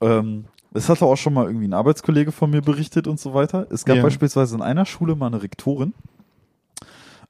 ähm, 0.00 0.44
es 0.72 0.88
hatte 0.88 1.06
auch 1.06 1.16
schon 1.16 1.34
mal 1.34 1.46
irgendwie 1.46 1.66
ein 1.66 1.72
Arbeitskollege 1.74 2.30
von 2.32 2.50
mir 2.50 2.60
berichtet 2.62 3.08
und 3.08 3.18
so 3.18 3.34
weiter. 3.34 3.66
Es 3.70 3.84
gab 3.84 3.96
Ja. 3.96 4.02
beispielsweise 4.02 4.54
in 4.54 4.62
einer 4.62 4.86
Schule 4.86 5.16
mal 5.16 5.26
eine 5.26 5.42
Rektorin, 5.42 5.92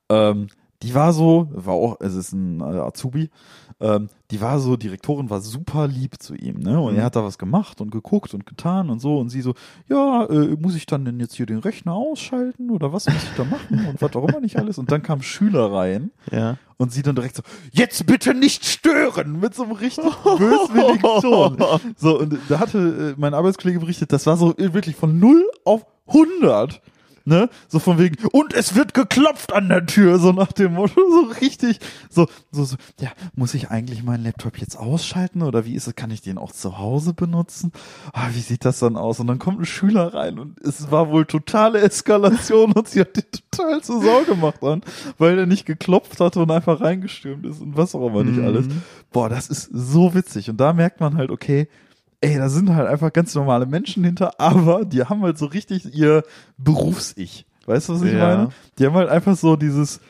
ähm, 0.08 0.48
die 0.82 0.94
war 0.94 1.12
so, 1.12 1.48
war 1.52 1.74
auch, 1.74 1.96
es 2.00 2.14
ist 2.14 2.32
ein 2.32 2.60
äh, 2.60 2.64
Azubi, 2.64 3.30
ähm, 3.80 4.08
die 4.30 4.40
war 4.40 4.58
so, 4.58 4.76
die 4.76 4.88
Rektorin 4.88 5.28
war 5.30 5.40
super 5.40 5.86
lieb 5.86 6.20
zu 6.22 6.34
ihm, 6.34 6.58
ne? 6.60 6.80
Und 6.80 6.92
Mhm. 6.94 6.98
er 6.98 7.04
hat 7.06 7.16
da 7.16 7.22
was 7.24 7.38
gemacht 7.38 7.80
und 7.80 7.90
geguckt 7.90 8.34
und 8.34 8.44
getan 8.46 8.90
und 8.90 9.00
so 9.00 9.18
und 9.18 9.28
sie 9.28 9.40
so, 9.42 9.54
ja, 9.88 10.24
äh, 10.26 10.56
muss 10.58 10.74
ich 10.74 10.86
dann 10.86 11.04
denn 11.04 11.20
jetzt 11.20 11.34
hier 11.34 11.46
den 11.46 11.58
Rechner 11.58 11.92
ausschalten 11.94 12.70
oder 12.70 12.92
was 12.92 13.06
muss 13.08 13.24
ich 13.24 13.34
da 13.34 13.44
machen 13.44 13.86
und 13.86 14.00
was 14.02 14.14
auch 14.16 14.28
immer 14.28 14.40
nicht 14.40 14.56
alles? 14.58 14.78
Und 14.78 14.90
dann 14.90 15.02
kamen 15.02 15.22
Schüler 15.22 15.72
rein 15.72 16.10
Ja. 16.30 16.56
und 16.78 16.92
sie 16.92 17.02
dann 17.02 17.14
direkt 17.16 17.36
so, 17.36 17.42
jetzt 17.72 18.06
bitte 18.06 18.34
nicht 18.34 18.64
stören, 18.64 19.40
mit 19.40 19.54
so 19.54 19.64
einem 19.64 19.72
richtig 19.72 20.04
böswilligen 20.24 21.20
Ton. 21.22 21.56
So, 21.96 22.18
und 22.20 22.38
da 22.48 22.58
hatte 22.58 23.14
äh, 23.16 23.20
mein 23.20 23.34
Arbeitskollege 23.34 23.80
berichtet, 23.80 24.12
das 24.12 24.26
war 24.26 24.36
so 24.36 24.54
äh, 24.56 24.72
wirklich 24.74 24.96
von 24.96 25.18
0 25.18 25.44
auf 25.64 25.86
100. 26.08 26.80
Ne? 27.28 27.50
So 27.66 27.80
von 27.80 27.98
wegen, 27.98 28.24
und 28.30 28.54
es 28.54 28.76
wird 28.76 28.94
geklopft 28.94 29.52
an 29.52 29.68
der 29.68 29.84
Tür, 29.84 30.20
so 30.20 30.30
nach 30.30 30.52
dem 30.52 30.74
Motto, 30.74 31.00
so 31.10 31.32
richtig, 31.40 31.80
so, 32.08 32.28
so, 32.52 32.64
so, 32.64 32.76
ja, 33.00 33.10
muss 33.34 33.52
ich 33.54 33.68
eigentlich 33.70 34.04
meinen 34.04 34.22
Laptop 34.22 34.58
jetzt 34.58 34.76
ausschalten 34.78 35.42
oder 35.42 35.64
wie 35.64 35.74
ist 35.74 35.88
es, 35.88 35.96
kann 35.96 36.12
ich 36.12 36.22
den 36.22 36.38
auch 36.38 36.52
zu 36.52 36.78
Hause 36.78 37.14
benutzen? 37.14 37.72
Ah, 38.12 38.28
wie 38.32 38.40
sieht 38.40 38.64
das 38.64 38.78
dann 38.78 38.96
aus? 38.96 39.18
Und 39.18 39.26
dann 39.26 39.40
kommt 39.40 39.58
ein 39.58 39.66
Schüler 39.66 40.14
rein 40.14 40.38
und 40.38 40.60
es 40.60 40.92
war 40.92 41.10
wohl 41.10 41.26
totale 41.26 41.80
Eskalation 41.80 42.70
und 42.70 42.86
sie 42.88 43.00
hat 43.00 43.16
den 43.16 43.24
total 43.50 43.82
zur 43.82 44.00
Sau 44.02 44.22
gemacht 44.22 44.62
an, 44.62 44.82
weil 45.18 45.36
er 45.36 45.46
nicht 45.46 45.66
geklopft 45.66 46.20
hatte 46.20 46.38
und 46.38 46.50
einfach 46.52 46.80
reingestürmt 46.80 47.44
ist 47.44 47.60
und 47.60 47.76
was 47.76 47.96
auch 47.96 48.06
immer 48.06 48.22
nicht 48.22 48.38
Mhm. 48.38 48.44
alles. 48.44 48.66
Boah, 49.10 49.28
das 49.28 49.48
ist 49.48 49.68
so 49.72 50.14
witzig. 50.14 50.48
Und 50.48 50.58
da 50.58 50.72
merkt 50.72 51.00
man 51.00 51.16
halt, 51.16 51.32
okay, 51.32 51.66
ey, 52.26 52.36
da 52.38 52.48
sind 52.48 52.74
halt 52.74 52.88
einfach 52.88 53.12
ganz 53.12 53.34
normale 53.34 53.66
Menschen 53.66 54.02
hinter, 54.04 54.32
aber 54.40 54.84
die 54.84 55.02
haben 55.04 55.22
halt 55.22 55.38
so 55.38 55.46
richtig 55.46 55.94
ihr 55.94 56.22
Berufs-Ich. 56.58 57.46
Weißt 57.66 57.88
du, 57.88 57.94
was 57.94 58.02
ich 58.02 58.12
Ja. 58.12 58.18
meine? 58.18 58.48
Die 58.78 58.86
haben 58.86 58.94
halt 58.94 59.08
einfach 59.08 59.36
so 59.36 59.56
dieses, 59.56 60.00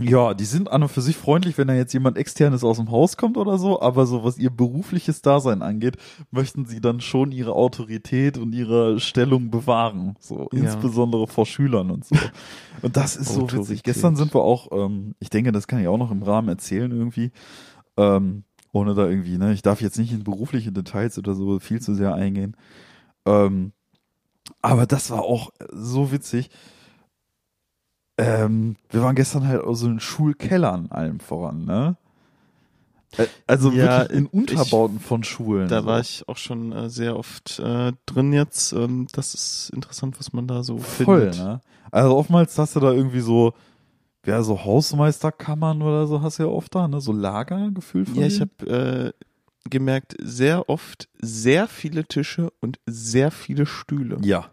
ja, 0.00 0.32
die 0.34 0.44
sind 0.46 0.70
an 0.70 0.82
und 0.82 0.88
für 0.88 1.02
sich 1.02 1.16
freundlich, 1.16 1.58
wenn 1.58 1.68
da 1.68 1.74
jetzt 1.74 1.92
jemand 1.92 2.16
externes 2.16 2.64
aus 2.64 2.78
dem 2.78 2.90
Haus 2.90 3.16
kommt 3.16 3.36
oder 3.36 3.58
so, 3.58 3.80
aber 3.82 4.06
so 4.06 4.24
was 4.24 4.38
ihr 4.38 4.50
berufliches 4.50 5.20
Dasein 5.20 5.60
angeht, 5.62 5.96
möchten 6.30 6.64
sie 6.64 6.80
dann 6.80 7.00
schon 7.00 7.32
ihre 7.32 7.52
Autorität 7.52 8.38
und 8.38 8.52
ihre 8.54 8.98
Stellung 8.98 9.50
bewahren, 9.50 10.16
so 10.18 10.48
Ja. 10.52 10.58
insbesondere 10.58 11.26
vor 11.26 11.44
Schülern 11.46 11.90
und 11.90 12.04
so. 12.04 12.14
Und 12.82 12.96
das 12.96 13.14
ist 13.14 13.28
so 13.34 13.52
witzig. 13.52 13.82
Gestern 13.82 14.16
sind 14.16 14.34
wir 14.34 14.40
auch, 14.40 14.68
ähm, 14.72 15.14
ich 15.18 15.28
denke, 15.28 15.52
das 15.52 15.66
kann 15.68 15.80
ich 15.80 15.86
auch 15.88 15.98
noch 15.98 16.10
im 16.10 16.22
Rahmen 16.22 16.48
erzählen 16.48 16.90
irgendwie, 16.90 17.30
ähm, 17.98 18.44
ohne 18.72 18.94
da 18.94 19.06
irgendwie, 19.06 19.38
ne, 19.38 19.52
ich 19.52 19.62
darf 19.62 19.80
jetzt 19.80 19.98
nicht 19.98 20.12
in 20.12 20.24
berufliche 20.24 20.72
Details 20.72 21.18
oder 21.18 21.34
so 21.34 21.58
viel 21.58 21.80
zu 21.80 21.94
sehr 21.94 22.14
eingehen. 22.14 22.56
Ähm, 23.26 23.72
aber 24.62 24.86
das 24.86 25.10
war 25.10 25.22
auch 25.22 25.50
so 25.72 26.12
witzig. 26.12 26.50
Ähm, 28.18 28.76
wir 28.90 29.02
waren 29.02 29.14
gestern 29.14 29.46
halt 29.46 29.62
aus 29.62 29.80
so 29.80 29.86
in 29.88 30.00
Schulkellern 30.00 30.88
allem 30.90 31.20
voran, 31.20 31.64
ne? 31.64 31.96
Äh, 33.16 33.26
Also 33.46 33.70
Ja, 33.70 34.00
wirklich 34.00 34.18
in 34.18 34.26
Unterbauten 34.26 35.00
von 35.00 35.24
Schulen. 35.24 35.68
Da 35.68 35.80
so. 35.80 35.86
war 35.86 36.00
ich 36.00 36.28
auch 36.28 36.36
schon 36.36 36.72
äh, 36.72 36.90
sehr 36.90 37.16
oft 37.16 37.58
äh, 37.58 37.92
drin 38.06 38.32
jetzt. 38.32 38.72
Ähm, 38.72 39.06
das 39.12 39.34
ist 39.34 39.70
interessant, 39.74 40.18
was 40.18 40.32
man 40.32 40.46
da 40.46 40.62
so 40.62 40.78
voll, 40.78 41.20
findet. 41.22 41.36
ne? 41.38 41.60
Also 41.90 42.16
oftmals 42.16 42.56
hast 42.58 42.76
du 42.76 42.80
da 42.80 42.92
irgendwie 42.92 43.20
so, 43.20 43.54
ja, 44.26 44.42
so 44.42 44.64
Hausmeisterkammern 44.64 45.82
oder 45.82 46.06
so 46.06 46.22
hast 46.22 46.38
du 46.38 46.44
ja 46.44 46.48
oft 46.48 46.74
da, 46.74 46.88
ne? 46.88 47.00
So 47.00 47.12
Lager 47.12 47.70
gefühlt 47.70 48.08
von 48.08 48.18
Ja, 48.18 48.26
ich 48.26 48.40
habe 48.40 48.66
äh, 48.66 49.12
gemerkt, 49.68 50.16
sehr 50.20 50.68
oft 50.68 51.08
sehr 51.20 51.68
viele 51.68 52.04
Tische 52.04 52.52
und 52.60 52.78
sehr 52.86 53.30
viele 53.30 53.66
Stühle. 53.66 54.18
Ja. 54.22 54.46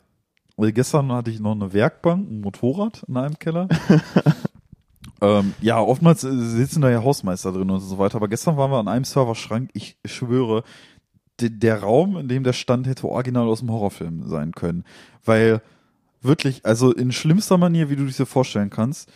Und 0.56 0.74
gestern 0.74 1.12
hatte 1.12 1.32
ich 1.32 1.40
noch 1.40 1.52
eine 1.52 1.74
Werkbank, 1.74 2.30
ein 2.30 2.42
Motorrad 2.42 3.04
in 3.08 3.18
einem 3.18 3.38
Keller. 3.38 3.68
ähm, 5.22 5.54
ja, 5.62 5.80
oftmals 5.80 6.24
äh, 6.24 6.32
sitzen 6.32 6.82
da 6.82 6.90
ja 6.90 7.04
Hausmeister 7.04 7.52
drin 7.52 7.70
und 7.70 7.80
so 7.80 7.98
weiter. 7.98 8.16
Aber 8.16 8.28
gestern 8.28 8.58
waren 8.58 8.72
wir 8.72 8.80
an 8.80 8.88
einem 8.88 9.06
Serverschrank, 9.06 9.70
ich 9.74 9.98
schwöre, 10.06 10.64
de, 11.40 11.50
der 11.50 11.82
Raum, 11.82 12.18
in 12.18 12.28
dem 12.28 12.44
der 12.44 12.54
stand, 12.54 12.88
hätte 12.88 13.08
original 13.08 13.48
aus 13.48 13.60
dem 13.60 13.72
Horrorfilm 13.72 14.28
sein 14.28 14.54
können. 14.54 14.84
Weil 15.24 15.62
wirklich, 16.22 16.66
also 16.66 16.92
in 16.92 17.12
schlimmster 17.12 17.58
Manier, 17.58 17.90
wie 17.90 17.96
du 17.96 18.06
dich 18.06 18.18
dir 18.18 18.26
vorstellen 18.26 18.72
kannst, 18.72 19.12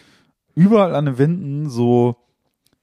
überall 0.56 0.95
an 0.95 1.06
den 1.06 1.18
Wänden 1.18 1.70
so, 1.70 2.18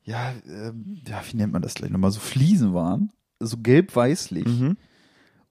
ja, 0.05 0.33
ähm, 0.47 0.99
ja, 1.07 1.21
wie 1.31 1.37
nennt 1.37 1.53
man 1.53 1.62
das 1.62 1.75
gleich 1.75 1.91
nochmal, 1.91 2.11
so 2.11 2.21
Fliesen 2.21 2.75
waren, 2.75 3.12
so 3.41 3.59
gelb-weißlich 3.59 4.47
Mhm. 4.47 4.77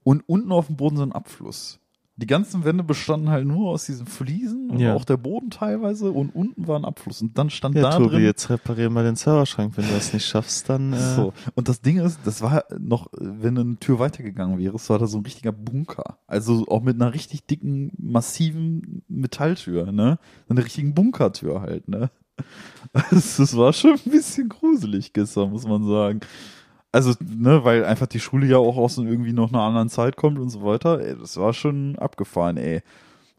und 0.03 0.27
unten 0.27 0.51
auf 0.51 0.67
dem 0.67 0.77
Boden 0.77 0.97
so 0.97 1.03
ein 1.03 1.11
Abfluss. 1.11 1.79
Die 2.19 2.25
ganzen 2.25 2.65
Wände 2.65 2.83
bestanden 2.83 3.29
halt 3.29 3.45
nur 3.45 3.69
aus 3.69 3.85
diesen 3.85 4.07
Fliesen 4.07 4.71
und 4.71 4.79
Ja. 4.79 4.95
auch 4.95 5.05
der 5.05 5.17
Boden 5.17 5.51
teilweise 5.51 6.11
und 6.11 6.33
unten 6.33 6.67
war 6.67 6.77
ein 6.79 6.83
Abfluss 6.83 7.21
und 7.21 7.37
dann 7.37 7.51
stand 7.51 7.75
Ja, 7.75 7.83
da 7.83 7.97
Tobi, 7.97 8.09
drin 8.15 8.23
jetzt 8.23 8.49
reparier 8.49 8.89
mal 8.89 9.03
den 9.03 9.15
Serverschrank. 9.15 9.77
Wenn 9.77 9.85
du 9.87 9.93
das 9.93 10.13
nicht 10.13 10.25
schaffst, 10.25 10.67
dann 10.67 10.93
äh, 10.93 11.15
so. 11.15 11.31
Und 11.53 11.69
das 11.69 11.81
Ding 11.81 11.99
ist, 11.99 12.19
das 12.25 12.41
war 12.41 12.63
noch, 12.79 13.07
wenn 13.19 13.55
eine 13.57 13.77
Tür 13.77 13.99
weitergegangen 13.99 14.57
wäre, 14.57 14.75
es 14.75 14.89
war 14.89 14.97
da 14.97 15.05
so 15.05 15.19
ein 15.19 15.23
richtiger 15.25 15.51
Bunker. 15.51 16.17
Also 16.25 16.65
auch 16.69 16.81
mit 16.81 16.95
einer 16.99 17.13
richtig 17.13 17.45
dicken, 17.45 17.91
massiven 17.99 19.03
Metalltür, 19.07 19.91
ne? 19.91 20.17
Eine 20.49 20.63
richtigen 20.65 20.95
Bunkertür 20.95 21.61
halt, 21.61 21.87
ne? 21.87 22.09
Das 23.11 23.55
war 23.55 23.73
schon 23.73 23.91
ein 24.05 24.11
bisschen 24.11 24.49
gruselig 24.49 25.13
gestern, 25.13 25.51
muss 25.51 25.67
man 25.67 25.85
sagen. 25.87 26.19
Also, 26.91 27.13
ne, 27.19 27.63
weil 27.63 27.85
einfach 27.85 28.07
die 28.07 28.19
Schule 28.19 28.47
ja 28.47 28.57
auch 28.57 28.77
aus 28.77 28.97
irgendwie 28.97 29.33
noch 29.33 29.51
einer 29.51 29.61
anderen 29.61 29.89
Zeit 29.89 30.15
kommt 30.15 30.39
und 30.39 30.49
so 30.49 30.63
weiter. 30.63 30.99
Ey, 30.99 31.15
das 31.17 31.37
war 31.37 31.53
schon 31.53 31.97
abgefahren, 31.97 32.57
ey. 32.57 32.81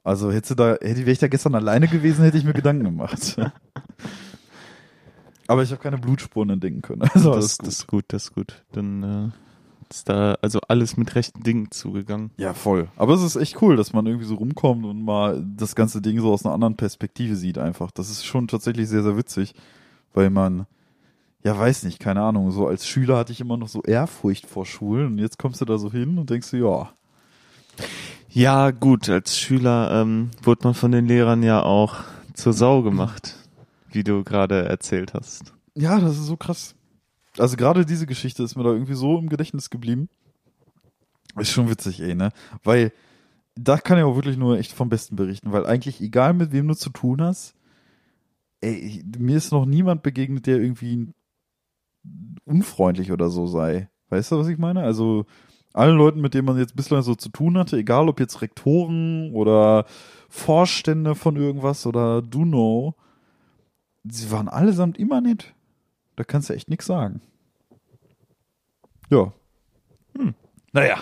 Also 0.04 0.32
hätte 0.32 0.54
da, 0.54 0.76
hätte 0.80 1.00
wäre 1.00 1.10
ich 1.10 1.18
da 1.18 1.28
gestern 1.28 1.54
alleine 1.54 1.88
gewesen, 1.88 2.24
hätte 2.24 2.38
ich 2.38 2.44
mir 2.44 2.54
Gedanken 2.54 2.84
gemacht. 2.84 3.36
Aber 5.48 5.62
ich 5.62 5.70
habe 5.70 5.82
keine 5.82 5.98
Blutspuren 5.98 6.50
entdecken 6.50 6.82
können. 6.82 7.02
Also 7.02 7.34
das, 7.34 7.58
das 7.58 7.68
ist 7.68 7.86
gut, 7.86 8.04
das 8.08 8.24
ist 8.24 8.34
gut. 8.34 8.64
Dann 8.72 9.02
äh, 9.02 9.28
ist 9.90 10.08
da 10.08 10.36
also 10.42 10.60
alles 10.68 10.96
mit 10.96 11.14
rechten 11.14 11.42
Dingen 11.42 11.70
zugegangen. 11.70 12.30
Ja, 12.36 12.54
voll. 12.54 12.88
Aber 12.96 13.14
es 13.14 13.22
ist 13.22 13.36
echt 13.36 13.60
cool, 13.62 13.76
dass 13.76 13.92
man 13.92 14.06
irgendwie 14.06 14.26
so 14.26 14.34
rumkommt 14.34 14.84
und 14.84 15.02
mal 15.02 15.42
das 15.56 15.74
ganze 15.74 16.02
Ding 16.02 16.20
so 16.20 16.32
aus 16.32 16.44
einer 16.44 16.54
anderen 16.54 16.76
Perspektive 16.76 17.34
sieht 17.34 17.58
einfach. 17.58 17.90
Das 17.90 18.10
ist 18.10 18.24
schon 18.24 18.46
tatsächlich 18.46 18.88
sehr, 18.88 19.02
sehr 19.02 19.16
witzig, 19.16 19.54
weil 20.12 20.30
man, 20.30 20.66
ja, 21.44 21.56
weiß 21.58 21.84
nicht, 21.84 21.98
keine 22.00 22.22
Ahnung, 22.22 22.50
so 22.50 22.66
als 22.66 22.86
Schüler 22.86 23.16
hatte 23.18 23.32
ich 23.32 23.40
immer 23.40 23.56
noch 23.56 23.68
so 23.68 23.82
Ehrfurcht 23.82 24.46
vor 24.46 24.66
Schulen 24.66 25.06
und 25.12 25.18
jetzt 25.18 25.38
kommst 25.38 25.60
du 25.60 25.64
da 25.64 25.78
so 25.78 25.90
hin 25.92 26.18
und 26.18 26.30
denkst 26.30 26.50
du, 26.50 26.56
ja, 26.58 26.90
Ja, 28.30 28.70
gut, 28.72 29.08
als 29.08 29.38
Schüler 29.38 30.02
ähm, 30.02 30.30
wurde 30.42 30.64
man 30.64 30.74
von 30.74 30.92
den 30.92 31.06
Lehrern 31.06 31.42
ja 31.42 31.62
auch 31.62 31.96
zur 32.34 32.52
Sau 32.52 32.82
gemacht. 32.82 33.36
wie 33.90 34.04
du 34.04 34.22
gerade 34.24 34.64
erzählt 34.66 35.14
hast. 35.14 35.54
Ja, 35.74 35.98
das 35.98 36.18
ist 36.18 36.26
so 36.26 36.36
krass. 36.36 36.74
Also 37.38 37.56
gerade 37.56 37.86
diese 37.86 38.06
Geschichte 38.06 38.42
ist 38.42 38.56
mir 38.56 38.64
da 38.64 38.70
irgendwie 38.70 38.94
so 38.94 39.16
im 39.18 39.28
Gedächtnis 39.28 39.70
geblieben. 39.70 40.08
Ist 41.36 41.52
schon 41.52 41.70
witzig, 41.70 42.00
ey, 42.00 42.14
ne? 42.14 42.30
Weil 42.64 42.92
da 43.54 43.78
kann 43.78 43.96
ich 43.96 44.04
auch 44.04 44.14
wirklich 44.16 44.36
nur 44.36 44.58
echt 44.58 44.72
vom 44.72 44.88
Besten 44.88 45.16
berichten, 45.16 45.52
weil 45.52 45.64
eigentlich 45.66 46.00
egal 46.00 46.34
mit 46.34 46.52
wem 46.52 46.68
du 46.68 46.74
zu 46.74 46.90
tun 46.90 47.22
hast, 47.22 47.54
ey, 48.60 49.04
mir 49.18 49.36
ist 49.36 49.52
noch 49.52 49.64
niemand 49.66 50.02
begegnet, 50.02 50.46
der 50.46 50.58
irgendwie 50.58 51.08
unfreundlich 52.44 53.12
oder 53.12 53.30
so 53.30 53.46
sei. 53.46 53.88
Weißt 54.10 54.32
du, 54.32 54.38
was 54.38 54.48
ich 54.48 54.58
meine? 54.58 54.82
Also 54.82 55.26
allen 55.74 55.96
Leuten, 55.96 56.20
mit 56.20 56.34
denen 56.34 56.46
man 56.46 56.58
jetzt 56.58 56.74
bislang 56.76 57.02
so 57.02 57.14
zu 57.14 57.28
tun 57.28 57.58
hatte, 57.58 57.76
egal 57.76 58.08
ob 58.08 58.20
jetzt 58.20 58.40
Rektoren 58.42 59.32
oder 59.34 59.84
Vorstände 60.28 61.14
von 61.14 61.36
irgendwas 61.36 61.86
oder 61.86 62.22
du 62.22 62.42
know, 62.44 62.94
sie 64.04 64.30
waren 64.30 64.48
allesamt 64.48 64.98
immer 64.98 65.20
nett. 65.20 65.54
Da 66.16 66.24
kannst 66.24 66.48
du 66.48 66.54
echt 66.54 66.68
nichts 66.68 66.86
sagen. 66.86 67.20
Ja. 69.10 69.32
Hm. 70.16 70.34
Naja. 70.72 70.98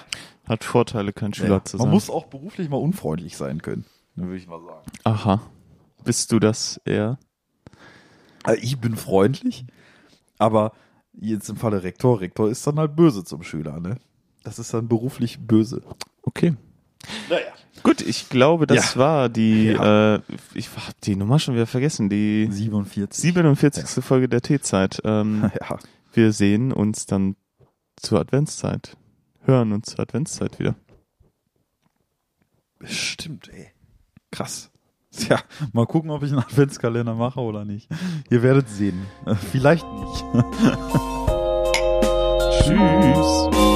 Hat 0.46 0.62
Vorteile, 0.62 1.12
kein 1.12 1.34
Schüler 1.34 1.56
Ja, 1.56 1.64
zu 1.64 1.76
man 1.76 1.86
sein. 1.86 1.92
muss 1.92 2.10
auch 2.10 2.26
beruflich 2.26 2.68
mal 2.68 2.76
unfreundlich 2.76 3.36
sein 3.36 3.62
können. 3.62 3.84
Würde 4.14 4.36
ich 4.36 4.46
mal 4.46 4.60
sagen. 4.60 4.86
Aha. 5.04 5.40
Bist 6.04 6.30
du 6.32 6.38
das 6.38 6.80
eher? 6.84 7.18
Also 8.44 8.62
ich 8.62 8.78
bin 8.80 8.96
freundlich, 8.96 9.66
aber 10.38 10.72
jetzt 11.20 11.48
im 11.48 11.56
Falle 11.56 11.82
Rektor, 11.82 12.20
Rektor 12.20 12.48
ist 12.50 12.66
dann 12.66 12.78
halt 12.78 12.96
böse 12.96 13.24
zum 13.24 13.42
Schüler, 13.42 13.80
ne? 13.80 13.96
Das 14.44 14.58
ist 14.58 14.72
dann 14.74 14.88
beruflich 14.88 15.38
böse. 15.40 15.82
Okay. 16.22 16.54
Naja. 17.30 17.46
Gut, 17.82 18.00
ich 18.00 18.28
glaube, 18.28 18.66
das 18.66 18.94
Ja. 18.94 19.00
war 19.00 19.28
die, 19.28 19.66
Ja. 19.66 20.16
äh, 20.16 20.20
ich 20.54 20.68
habe 20.70 20.92
die 21.04 21.14
Nummer 21.16 21.38
schon 21.38 21.54
wieder 21.54 21.66
vergessen, 21.66 22.08
die 22.08 22.48
47. 22.50 23.20
47. 23.20 24.02
Folge 24.04 24.28
der 24.28 24.40
T-Zeit. 24.42 25.00
Ähm, 25.04 25.50
Ja. 25.60 25.78
wir 26.12 26.32
sehen 26.32 26.72
uns 26.72 27.06
dann 27.06 27.36
zur 27.96 28.20
Adventszeit. 28.20 28.96
Hören 29.42 29.72
uns 29.72 29.86
zur 29.90 30.00
Adventszeit 30.00 30.58
wieder. 30.58 30.74
Stimmt, 32.84 33.48
ey. 33.48 33.68
Krass. 34.30 34.70
Tja, 35.26 35.38
mal 35.72 35.86
gucken, 35.86 36.10
ob 36.10 36.22
ich 36.22 36.30
einen 36.30 36.40
Adventskalender 36.40 37.14
mache 37.14 37.40
oder 37.40 37.64
nicht. 37.64 37.88
Ihr 38.30 38.42
werdet 38.42 38.68
sehen. 38.68 39.06
Äh, 39.24 39.34
Vielleicht 39.34 39.86
nicht. 39.92 40.24
Tschüss. 42.62 43.75